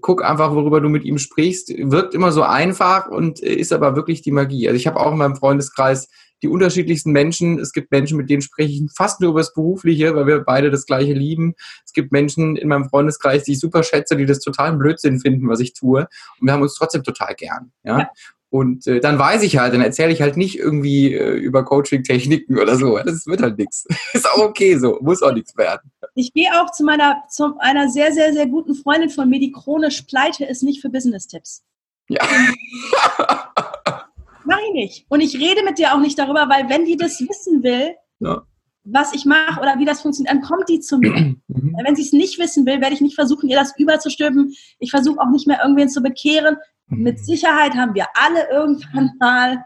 [0.00, 1.68] guck einfach, worüber du mit ihm sprichst.
[1.68, 4.66] Wirkt immer so einfach und äh, ist aber wirklich die Magie.
[4.68, 6.08] Also ich habe auch in meinem Freundeskreis
[6.42, 7.58] die unterschiedlichsten Menschen.
[7.58, 10.70] Es gibt Menschen, mit denen spreche ich fast nur über das Berufliche, weil wir beide
[10.70, 11.54] das Gleiche lieben.
[11.84, 15.48] Es gibt Menschen in meinem Freundeskreis, die ich super schätze, die das totalen Blödsinn finden,
[15.48, 16.08] was ich tue.
[16.40, 17.72] Und wir haben uns trotzdem total gern.
[17.84, 17.98] Ja.
[18.00, 18.10] Ja.
[18.50, 22.58] Und äh, dann weiß ich halt, dann erzähle ich halt nicht irgendwie äh, über Coaching-Techniken
[22.58, 22.98] oder so.
[22.98, 23.86] Das wird halt nichts.
[24.12, 25.92] Ist auch okay so, muss auch nichts werden.
[26.16, 29.52] Ich gehe auch zu meiner, zu einer sehr, sehr, sehr guten Freundin von mir, die
[29.52, 31.62] chronisch pleite ist, nicht für Business-Tipps.
[32.08, 32.26] Ja.
[34.50, 35.06] Mach ich nicht.
[35.08, 38.42] Und ich rede mit dir auch nicht darüber, weil wenn die das wissen will, Ja.
[38.82, 41.12] was ich mache oder wie das funktioniert, dann kommt die zu mir.
[41.46, 41.76] Mhm.
[41.84, 44.52] Wenn sie es nicht wissen will, werde ich nicht versuchen, ihr das überzustülpen.
[44.80, 46.56] Ich versuche auch nicht mehr irgendwen zu bekehren.
[46.88, 49.64] Mit Sicherheit haben wir alle irgendwann mal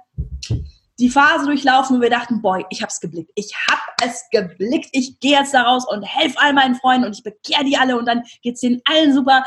[0.98, 3.30] die Phase durchlaufen, wo wir dachten, boy, ich habe es geblickt.
[3.36, 4.90] Ich habe es geblickt.
[4.92, 7.96] Ich gehe jetzt da raus und helfe all meinen Freunden und ich bekehre die alle
[7.98, 9.44] und dann geht es denen allen super.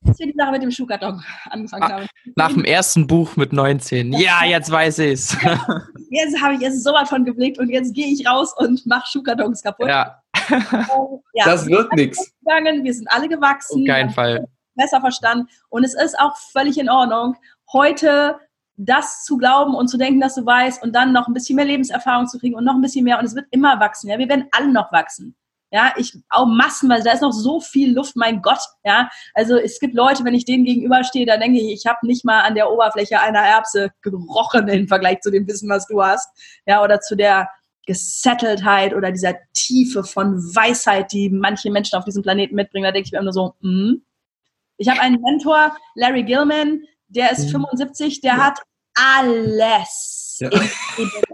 [0.00, 1.90] Bis wir die Sache mit dem Schuhkarton angefangen Ah.
[1.92, 2.06] haben.
[2.36, 4.12] Nach dem ersten Buch mit 19.
[4.14, 5.36] Ja, jetzt weiß ich's.
[6.10, 9.06] Jetzt habe ich es so was von geblickt und jetzt gehe ich raus und mache
[9.10, 9.88] Schuhkartons kaputt.
[9.88, 10.22] ja,
[11.34, 12.32] Ja, Das wird nichts.
[12.42, 13.82] wir sind alle gewachsen.
[13.82, 14.48] auf keinen Fall.
[14.74, 15.48] besser verstanden.
[15.68, 17.36] Und es ist auch völlig in Ordnung,
[17.74, 18.38] heute
[18.76, 21.66] das zu glauben und zu denken, dass du weißt und dann noch ein bisschen mehr
[21.66, 23.18] Lebenserfahrung zu kriegen und noch ein bisschen mehr.
[23.18, 24.08] Und es wird immer wachsen.
[24.08, 25.36] Ja, wir werden alle noch wachsen.
[25.70, 28.60] Ja, ich auch massenweise, da ist noch so viel Luft, mein Gott.
[28.84, 32.24] Ja, also es gibt Leute, wenn ich denen gegenüberstehe, da denke ich, ich habe nicht
[32.24, 36.28] mal an der Oberfläche einer Erbse gerochen im Vergleich zu dem Wissen, was du hast.
[36.66, 37.48] Ja, oder zu der
[37.86, 42.84] Gesetteltheit oder dieser Tiefe von Weisheit, die manche Menschen auf diesem Planeten mitbringen.
[42.84, 43.94] Da denke ich mir immer nur so, mm,
[44.78, 47.50] ich habe einen Mentor, Larry Gilman, der ist Mhm.
[47.50, 48.58] 75, der hat
[48.94, 50.50] alles Ja.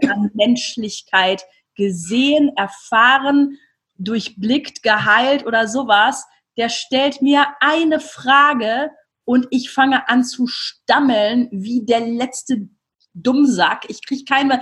[0.09, 1.45] an Menschlichkeit
[1.75, 3.57] gesehen, erfahren,
[3.97, 6.25] durchblickt, geheilt oder sowas.
[6.57, 8.91] Der stellt mir eine Frage
[9.25, 12.69] und ich fange an zu stammeln wie der letzte
[13.13, 13.89] Dummsack.
[13.89, 14.61] Ich kriege keine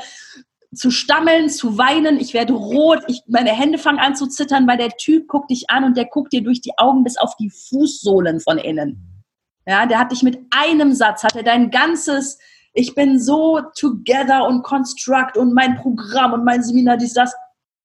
[0.75, 4.77] zu stammeln, zu weinen, ich werde rot, ich, meine Hände fangen an zu zittern, weil
[4.77, 7.49] der Typ guckt dich an und der guckt dir durch die Augen bis auf die
[7.49, 9.23] Fußsohlen von innen.
[9.65, 12.37] Ja, der hat dich mit einem Satz, hat er dein ganzes,
[12.73, 17.33] ich bin so together und construct und mein Programm und mein Seminar, dies, das,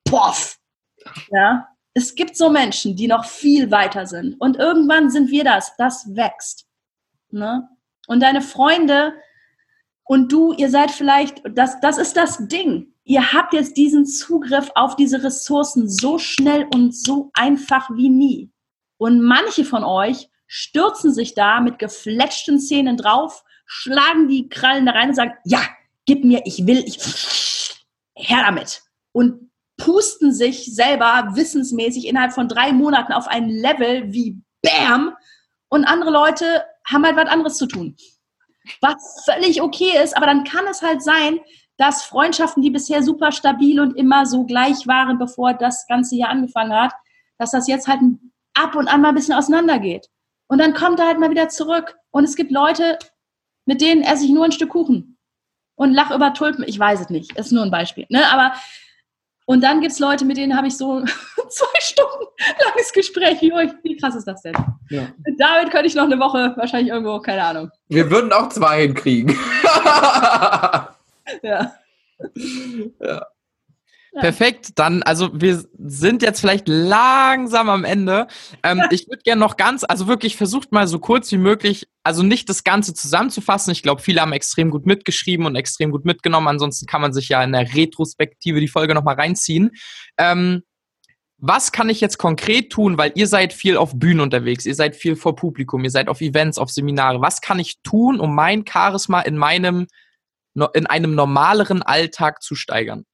[0.05, 0.58] poff.
[1.31, 5.77] Ja, es gibt so Menschen, die noch viel weiter sind und irgendwann sind wir das,
[5.77, 6.67] das wächst.
[7.31, 7.69] Ne?
[8.07, 9.15] Und deine Freunde,
[10.05, 12.95] und du, ihr seid vielleicht, das, das ist das Ding.
[13.05, 18.51] Ihr habt jetzt diesen Zugriff auf diese Ressourcen so schnell und so einfach wie nie.
[18.97, 24.93] Und manche von euch stürzen sich da mit gefletschten Zähnen drauf, schlagen die Krallen da
[24.93, 25.61] rein und sagen, ja,
[26.07, 26.99] gib mir, ich will, ich,
[28.15, 28.83] her damit.
[29.13, 35.15] Und pusten sich selber wissensmäßig innerhalb von drei Monaten auf ein Level wie Bam.
[35.71, 37.97] Und andere Leute haben halt was anderes zu tun
[38.81, 41.41] was völlig okay ist, aber dann kann es halt sein,
[41.77, 46.29] dass Freundschaften, die bisher super stabil und immer so gleich waren, bevor das Ganze hier
[46.29, 46.93] angefangen hat,
[47.39, 48.01] dass das jetzt halt
[48.55, 50.09] ab und an mal ein bisschen auseinandergeht.
[50.49, 51.97] Und dann kommt er halt mal wieder zurück.
[52.11, 52.99] Und es gibt Leute,
[53.65, 55.19] mit denen esse ich nur ein Stück Kuchen
[55.77, 56.65] und lach über Tulpen.
[56.67, 58.07] Ich weiß es nicht, ist nur ein Beispiel.
[58.09, 58.29] Ne?
[58.33, 58.55] Aber
[59.49, 61.03] und dann gibt es Leute, mit denen habe ich so
[61.49, 62.27] zwei Stunden
[62.67, 63.41] langes Gespräch.
[63.41, 63.51] Wie,
[63.83, 64.53] wie krass ist das denn?
[64.91, 65.09] Ja.
[65.39, 67.71] Damit könnte ich noch eine Woche wahrscheinlich irgendwo, keine Ahnung.
[67.89, 69.35] Wir würden auch zwei hinkriegen.
[71.43, 71.75] Ja.
[73.01, 73.27] ja.
[74.21, 78.27] Perfekt, dann, also wir sind jetzt vielleicht langsam am Ende.
[78.63, 82.23] Ähm, ich würde gerne noch ganz, also wirklich versucht mal so kurz wie möglich, also
[82.23, 83.73] nicht das Ganze zusammenzufassen.
[83.73, 86.49] Ich glaube, viele haben extrem gut mitgeschrieben und extrem gut mitgenommen.
[86.49, 89.71] Ansonsten kann man sich ja in der Retrospektive die Folge nochmal reinziehen.
[90.19, 90.63] Ähm,
[91.41, 94.97] was kann ich jetzt konkret tun, weil ihr seid viel auf Bühnen unterwegs, ihr seid
[94.97, 97.21] viel vor Publikum, ihr seid auf Events, auf Seminare.
[97.21, 99.87] Was kann ich tun, um mein Charisma in meinem,
[100.75, 103.05] in einem normaleren Alltag zu steigern?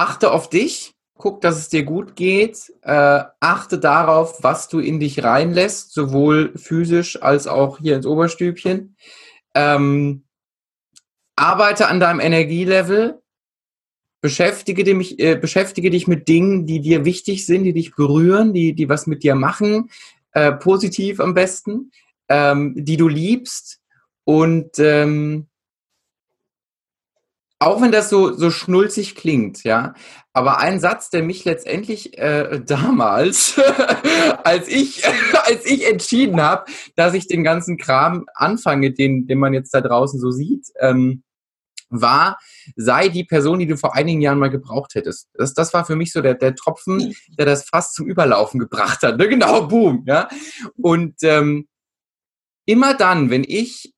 [0.00, 4.98] Achte auf dich, guck, dass es dir gut geht, äh, achte darauf, was du in
[4.98, 8.96] dich reinlässt, sowohl physisch als auch hier ins Oberstübchen.
[9.54, 10.24] Ähm,
[11.36, 13.20] arbeite an deinem Energielevel,
[14.22, 18.72] beschäftige dich, äh, beschäftige dich mit Dingen, die dir wichtig sind, die dich berühren, die,
[18.72, 19.90] die was mit dir machen,
[20.32, 21.90] äh, positiv am besten,
[22.30, 23.80] ähm, die du liebst
[24.24, 25.49] und ähm,
[27.60, 29.94] auch wenn das so, so schnulzig klingt, ja,
[30.32, 33.60] aber ein Satz, der mich letztendlich äh, damals,
[34.44, 35.04] als ich,
[35.44, 36.64] als ich entschieden habe,
[36.96, 41.22] dass ich den ganzen Kram anfange, den, den man jetzt da draußen so sieht, ähm,
[41.90, 42.38] war,
[42.76, 45.28] sei die Person, die du vor einigen Jahren mal gebraucht hättest.
[45.34, 49.02] Das, das war für mich so der, der Tropfen, der das fast zum Überlaufen gebracht
[49.02, 49.18] hat.
[49.18, 49.28] Ne?
[49.28, 50.28] Genau, boom, ja.
[50.76, 51.66] Und ähm,
[52.64, 53.92] immer dann, wenn ich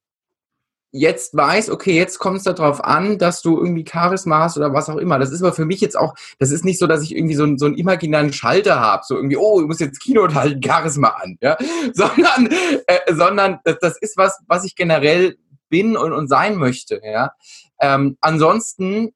[0.93, 4.91] jetzt weiß, okay, jetzt kommt es darauf an, dass du irgendwie Charisma hast oder was
[4.91, 5.19] auch immer.
[5.19, 7.45] Das ist aber für mich jetzt auch, das ist nicht so, dass ich irgendwie so,
[7.45, 11.09] einen, so einen imaginären Schalter habe, so irgendwie, oh, du musst jetzt Kino halten, Charisma
[11.09, 11.57] an, ja,
[11.95, 12.49] sondern,
[12.87, 15.37] äh, sondern das, das ist was, was ich generell
[15.71, 17.33] bin und, und sein möchte, ja.
[17.81, 19.15] Ähm, ansonsten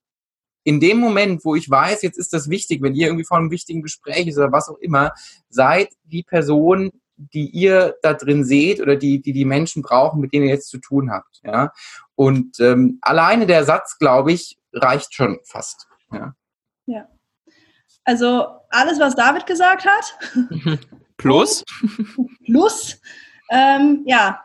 [0.65, 3.53] in dem Moment, wo ich weiß, jetzt ist das wichtig, wenn ihr irgendwie vor einem
[3.53, 5.13] wichtigen Gespräch ist oder was auch immer,
[5.49, 10.33] seid die Person, die ihr da drin seht oder die, die die Menschen brauchen, mit
[10.33, 11.41] denen ihr jetzt zu tun habt.
[11.45, 11.73] Ja?
[12.15, 15.87] Und ähm, alleine der Satz, glaube ich, reicht schon fast.
[16.13, 16.35] Ja.
[16.87, 17.09] ja.
[18.05, 20.19] Also alles, was David gesagt hat.
[21.17, 21.65] Plus.
[22.45, 23.01] Plus.
[23.51, 24.41] Ähm, ja,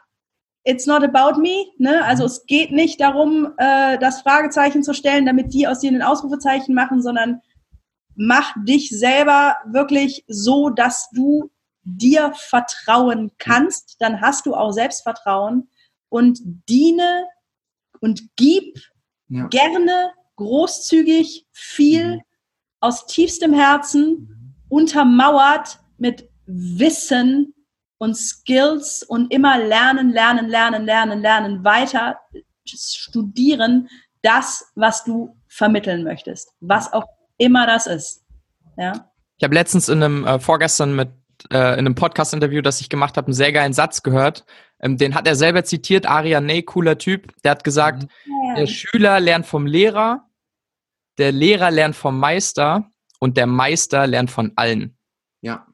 [0.64, 1.65] it's not about me.
[1.77, 2.03] Ne?
[2.06, 6.02] Also es geht nicht darum, äh, das Fragezeichen zu stellen, damit die aus dir ein
[6.02, 7.41] Ausrufezeichen machen, sondern
[8.15, 11.49] mach dich selber wirklich so, dass du
[11.84, 15.70] dir vertrauen kannst, dann hast du auch Selbstvertrauen
[16.10, 17.26] und diene
[17.99, 18.80] und gib
[19.30, 19.48] ja.
[19.48, 22.22] gerne großzügig viel mhm.
[22.80, 24.56] aus tiefstem Herzen, mhm.
[24.70, 27.53] untermauert mit Wissen
[27.98, 32.20] und Skills und immer lernen, lernen, lernen, lernen, lernen, weiter
[32.66, 33.90] studieren,
[34.22, 37.06] das, was du vermitteln möchtest, was auch
[37.38, 38.24] immer das ist.
[38.78, 39.12] Ja.
[39.38, 41.10] Ich habe letztens in einem äh, vorgestern mit
[41.50, 44.46] äh, in einem Podcast-Interview, das ich gemacht habe, einen sehr geilen Satz gehört.
[44.80, 47.34] Ähm, den hat er selber zitiert, Ariane, Ney, cooler Typ.
[47.44, 48.56] Der hat gesagt, mhm.
[48.56, 50.28] der Schüler lernt vom Lehrer,
[51.18, 52.90] der Lehrer lernt vom Meister
[53.20, 54.98] und der Meister lernt von allen.
[55.42, 55.68] Ja.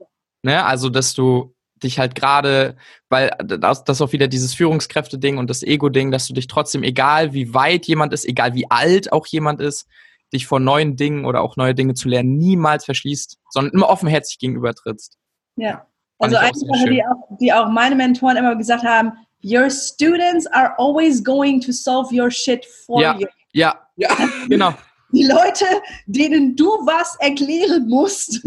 [0.43, 0.63] Ne?
[0.65, 2.75] Also, dass du dich halt gerade,
[3.09, 6.83] weil das, das ist auch wieder dieses Führungskräfte-Ding und das Ego-Ding, dass du dich trotzdem,
[6.83, 9.87] egal wie weit jemand ist, egal wie alt auch jemand ist,
[10.33, 14.39] dich vor neuen Dingen oder auch neue Dinge zu lernen, niemals verschließt, sondern immer offenherzig
[14.39, 15.17] gegenübertrittst.
[15.57, 15.85] Ja.
[16.19, 19.11] Also eine Sache, die auch, die auch meine Mentoren immer gesagt haben,
[19.43, 23.17] your students are always going to solve your shit for ja.
[23.17, 23.27] you.
[23.53, 24.09] Ja, ja,
[24.47, 24.73] genau.
[25.13, 25.65] Die Leute,
[26.05, 28.43] denen du was erklären musst,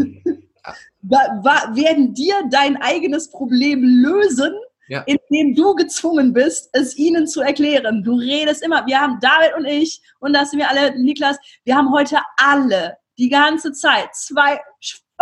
[1.01, 4.53] werden dir dein eigenes Problem lösen,
[4.87, 5.03] ja.
[5.07, 8.03] indem du gezwungen bist, es ihnen zu erklären.
[8.03, 11.75] Du redest immer, wir haben David und ich und das sind wir alle, Niklas, wir
[11.75, 14.59] haben heute alle die ganze Zeit zwei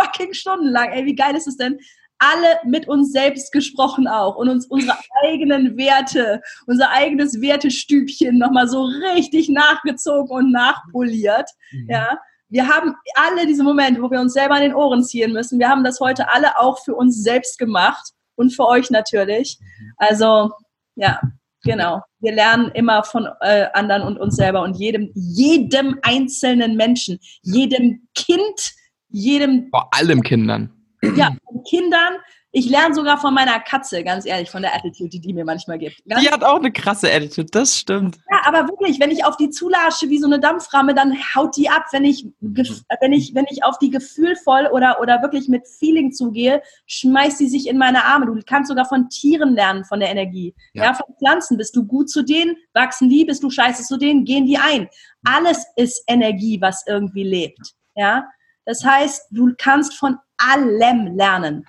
[0.00, 0.90] fucking Stunden lang.
[0.92, 1.78] Ey, wie geil ist es denn?
[2.18, 8.68] Alle mit uns selbst gesprochen auch und uns unsere eigenen Werte, unser eigenes Wertestübchen nochmal
[8.68, 11.48] so richtig nachgezogen und nachpoliert.
[11.72, 11.88] Mhm.
[11.88, 12.18] Ja.
[12.50, 15.58] Wir haben alle diese Momente, wo wir uns selber an den Ohren ziehen müssen.
[15.58, 19.58] Wir haben das heute alle auch für uns selbst gemacht und für euch natürlich.
[19.60, 19.92] Mhm.
[19.96, 20.50] Also,
[20.96, 21.20] ja,
[21.62, 22.02] genau.
[22.18, 28.08] Wir lernen immer von äh, anderen und uns selber und jedem, jedem einzelnen Menschen, jedem
[28.14, 28.74] Kind,
[29.10, 29.68] jedem.
[29.70, 30.70] Vor allem Kindern.
[31.02, 31.36] Ja,
[31.68, 32.14] Kindern.
[32.52, 35.78] Ich lerne sogar von meiner Katze, ganz ehrlich, von der Attitude, die die mir manchmal
[35.78, 36.02] gibt.
[36.08, 38.18] Ganz die hat auch eine krasse Attitude, das stimmt.
[38.28, 41.68] Ja, aber wirklich, wenn ich auf die zulasche wie so eine Dampframme, dann haut die
[41.68, 41.84] ab.
[41.92, 46.60] Wenn ich, wenn ich, wenn ich auf die gefühlvoll oder, oder wirklich mit Feeling zugehe,
[46.86, 48.26] schmeißt sie sich in meine Arme.
[48.26, 50.52] Du kannst sogar von Tieren lernen, von der Energie.
[50.74, 51.56] Ja, ja von Pflanzen.
[51.56, 54.88] Bist du gut zu denen, wachsen die, bist du scheiße zu denen, gehen die ein.
[55.24, 57.74] Alles ist Energie, was irgendwie lebt.
[57.94, 58.24] Ja,
[58.64, 61.64] das heißt, du kannst von allem lernen.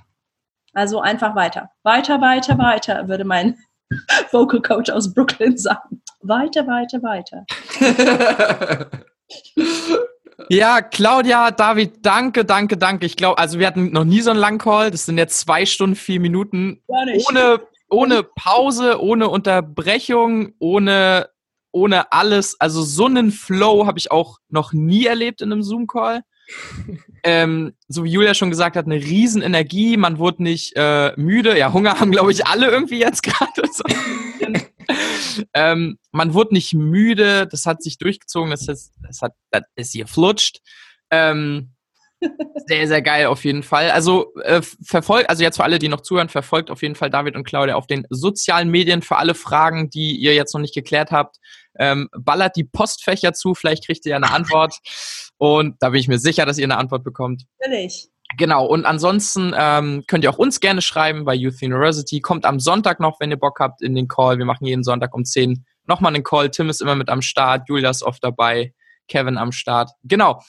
[0.74, 1.70] Also einfach weiter.
[1.84, 3.58] Weiter, weiter, weiter, würde mein
[4.32, 6.02] Vocal Coach aus Brooklyn sagen.
[6.22, 7.46] Weiter, weiter, weiter.
[10.50, 13.06] ja, Claudia, David, danke, danke, danke.
[13.06, 14.92] Ich glaube, also wir hatten noch nie so einen langen Call.
[14.92, 16.82] Das sind jetzt zwei Stunden, vier Minuten.
[16.88, 21.30] Ohne, ohne Pause, ohne Unterbrechung, ohne,
[21.72, 22.56] ohne alles.
[22.60, 26.24] Also so einen Flow habe ich auch noch nie erlebt in einem Zoom-Call
[27.24, 29.98] ähm, so wie Julia schon gesagt hat, eine riesen Energie.
[29.98, 31.58] Man wurde nicht äh, müde.
[31.58, 33.62] Ja, Hunger haben, glaube ich, alle irgendwie jetzt gerade.
[33.72, 33.84] So.
[35.54, 37.48] ähm, man wurde nicht müde.
[37.48, 38.52] Das hat sich durchgezogen.
[38.52, 40.60] Das, ist, das, hat, das ist hier flutscht.
[41.10, 41.74] Ähm,
[42.68, 43.92] sehr, sehr geil auf jeden Fall.
[43.92, 47.36] Also äh, verfolgt, also jetzt für alle, die noch zuhören, verfolgt auf jeden Fall David
[47.36, 51.12] und Claudia auf den sozialen Medien für alle Fragen, die ihr jetzt noch nicht geklärt
[51.12, 51.38] habt.
[51.78, 54.76] Ähm, ballert die Postfächer zu, vielleicht kriegt ihr ja eine Antwort.
[55.38, 57.46] Und da bin ich mir sicher, dass ihr eine Antwort bekommt.
[57.60, 58.10] Natürlich.
[58.38, 62.22] Genau, und ansonsten ähm, könnt ihr auch uns gerne schreiben bei Youth University.
[62.22, 64.38] Kommt am Sonntag noch, wenn ihr Bock habt, in den Call.
[64.38, 66.50] Wir machen jeden Sonntag um 10 nochmal einen Call.
[66.50, 68.74] Tim ist immer mit am Start, Julia ist oft dabei,
[69.08, 69.92] Kevin am Start.
[70.04, 70.42] Genau.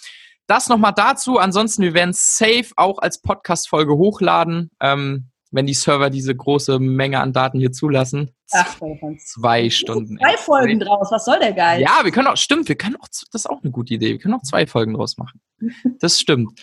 [0.52, 1.38] Das nochmal dazu.
[1.38, 7.20] Ansonsten, wir werden safe auch als Podcast-Folge hochladen, ähm, wenn die Server diese große Menge
[7.20, 8.32] an Daten hier zulassen.
[8.50, 8.76] Ach,
[9.16, 10.18] zwei Stunden.
[10.18, 11.80] Zwei Folgen draus, was soll der Geil?
[11.80, 14.18] Ja, wir können auch, stimmt, wir können auch, das ist auch eine gute Idee, wir
[14.18, 15.40] können auch zwei Folgen draus machen.
[16.00, 16.60] Das stimmt.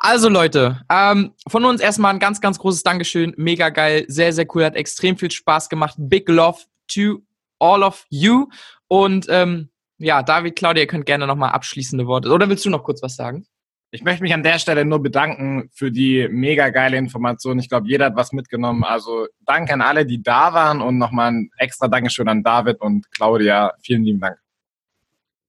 [0.00, 3.32] Also Leute, ähm, von uns erstmal ein ganz, ganz großes Dankeschön.
[3.36, 5.94] Mega geil, sehr, sehr cool, hat extrem viel Spaß gemacht.
[5.98, 7.22] Big Love to
[7.60, 8.48] all of you.
[8.88, 9.70] Und ähm,
[10.00, 12.30] ja, David, Claudia, ihr könnt gerne nochmal abschließende Worte.
[12.30, 13.44] Oder willst du noch kurz was sagen?
[13.92, 17.58] Ich möchte mich an der Stelle nur bedanken für die mega geile Information.
[17.58, 18.82] Ich glaube, jeder hat was mitgenommen.
[18.84, 23.10] Also danke an alle, die da waren und nochmal ein extra Dankeschön an David und
[23.10, 23.74] Claudia.
[23.82, 24.38] Vielen lieben Dank.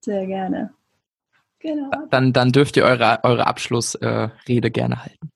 [0.01, 0.73] Sehr gerne.
[1.59, 1.91] Genau.
[2.09, 5.29] Dann, dann dürft ihr eure, eure Abschlussrede äh, gerne halten.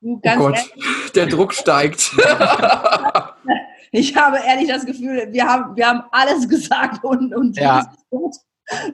[0.00, 2.12] Oh Gott, ehrlich, der Druck steigt.
[3.92, 7.92] ich habe ehrlich das Gefühl, wir haben, wir haben alles gesagt und, und ja.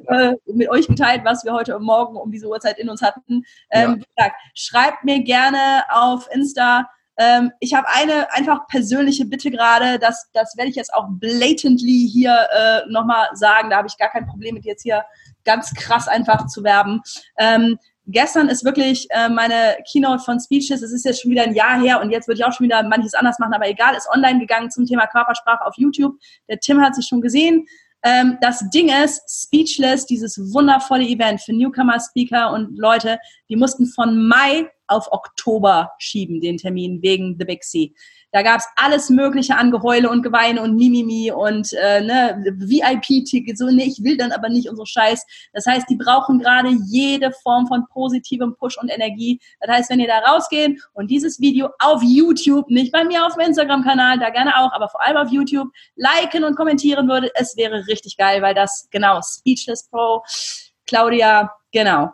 [0.08, 3.44] äh, mit euch geteilt, was wir heute Morgen um diese Uhrzeit in uns hatten.
[3.70, 4.24] Ähm, ja.
[4.24, 6.88] gesagt, schreibt mir gerne auf Insta.
[7.18, 12.08] Ähm, ich habe eine einfach persönliche Bitte gerade, das, das werde ich jetzt auch blatantly
[12.10, 13.70] hier äh, nochmal sagen.
[13.70, 15.04] Da habe ich gar kein Problem mit jetzt hier
[15.44, 17.00] ganz krass einfach zu werben.
[17.38, 21.54] Ähm, gestern ist wirklich äh, meine Keynote von Speeches, es ist jetzt schon wieder ein
[21.54, 24.08] Jahr her und jetzt würde ich auch schon wieder manches anders machen, aber egal, ist
[24.12, 26.16] online gegangen zum Thema Körpersprache auf YouTube.
[26.48, 27.66] Der Tim hat sich schon gesehen.
[28.04, 33.18] Ähm, das Ding ist, Speechless, dieses wundervolle Event für Newcomer, Speaker und Leute,
[33.48, 37.94] die mussten von Mai auf Oktober schieben, den Termin wegen The Big C.
[38.32, 43.58] Da gab es alles Mögliche an Geheule und Geweine und Mimimi und äh, ne, VIP-Tickets.
[43.58, 45.26] So, nee, ich will dann aber nicht und so Scheiß.
[45.52, 49.38] Das heißt, die brauchen gerade jede Form von positivem Push und Energie.
[49.60, 53.34] Das heißt, wenn ihr da rausgeht und dieses Video auf YouTube, nicht bei mir auf
[53.34, 57.56] dem Instagram-Kanal, da gerne auch, aber vor allem auf YouTube, liken und kommentieren würdet, es
[57.56, 60.22] wäre richtig geil, weil das, genau, Speechless Pro,
[60.86, 62.10] Claudia, genau,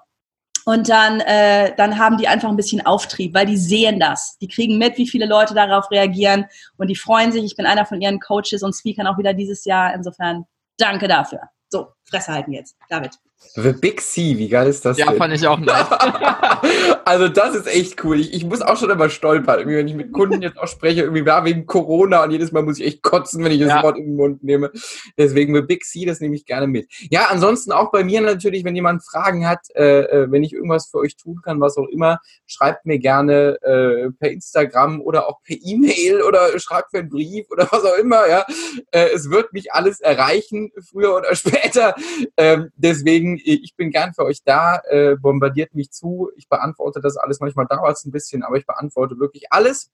[0.68, 4.36] und dann, äh, dann haben die einfach ein bisschen Auftrieb, weil die sehen das.
[4.42, 6.44] Die kriegen mit, wie viele Leute darauf reagieren
[6.76, 7.42] und die freuen sich.
[7.42, 9.94] Ich bin einer von ihren Coaches und Speakern auch wieder dieses Jahr.
[9.94, 10.44] Insofern
[10.76, 11.40] danke dafür.
[11.70, 12.76] So, Fresse halten jetzt.
[12.88, 13.18] David.
[13.54, 14.98] The Big C, wie geil ist das?
[14.98, 15.16] Ja, denn?
[15.16, 15.86] fand ich auch nice.
[17.04, 18.20] also das ist echt cool.
[18.20, 21.02] Ich, ich muss auch schon immer stolpern, irgendwie, wenn ich mit Kunden jetzt auch spreche,
[21.02, 23.82] irgendwie war wegen Corona und jedes Mal muss ich echt kotzen, wenn ich das ja.
[23.82, 24.70] Wort in den Mund nehme.
[25.16, 26.88] Deswegen The Big C, das nehme ich gerne mit.
[27.10, 30.88] Ja, ansonsten auch bei mir natürlich, wenn jemand Fragen hat, äh, äh, wenn ich irgendwas
[30.90, 35.42] für euch tun kann, was auch immer, schreibt mir gerne äh, per Instagram oder auch
[35.42, 38.28] per E-Mail oder schreibt mir einen Brief oder was auch immer.
[38.28, 38.44] Ja,
[38.90, 41.94] äh, es wird mich alles erreichen, früher oder später.
[42.36, 46.30] Ähm, deswegen ich bin gern für euch da, äh, bombardiert mich zu.
[46.36, 47.40] Ich beantworte das alles.
[47.40, 49.90] Manchmal dauert es ein bisschen, aber ich beantworte wirklich alles.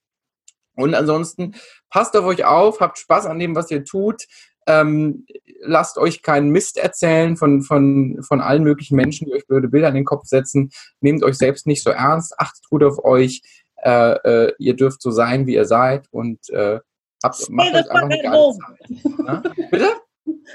[0.76, 1.55] Und ansonsten
[1.90, 4.24] passt auf euch auf, habt Spaß an dem, was ihr tut.
[4.66, 5.26] Ähm,
[5.60, 9.89] lasst euch keinen Mist erzählen von, von, von allen möglichen Menschen, die euch blöde Bilder
[9.89, 10.70] in den Kopf setzen.
[11.01, 13.43] Nehmt euch selbst nicht so ernst, achtet gut auf euch.
[13.76, 16.81] Äh, äh, ihr dürft so sein, wie ihr seid und äh,
[17.22, 19.14] habt, macht euch einfach eine geile Zeit.
[19.18, 19.43] Na?
[19.70, 19.93] Bitte?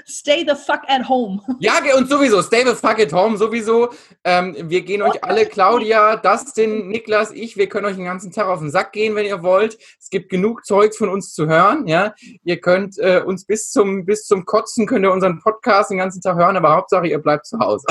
[0.06, 1.40] Stay the fuck at home.
[1.60, 3.90] Ja, und sowieso, stay the fuck at home, sowieso.
[4.24, 8.46] Ähm, wir gehen euch alle, Claudia, Dustin, Niklas, ich, wir können euch den ganzen Tag
[8.46, 9.78] auf den Sack gehen, wenn ihr wollt.
[9.98, 12.14] Es gibt genug Zeugs von uns zu hören, ja.
[12.44, 16.20] Ihr könnt äh, uns bis zum, bis zum Kotzen, könnt ihr unseren Podcast den ganzen
[16.20, 17.86] Tag hören, aber Hauptsache, ihr bleibt zu Hause.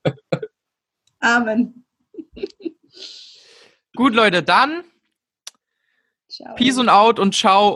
[1.20, 1.84] Amen.
[3.94, 4.84] Gut, Leute, dann
[6.36, 6.54] ciao.
[6.54, 7.74] Peace und out und ciao.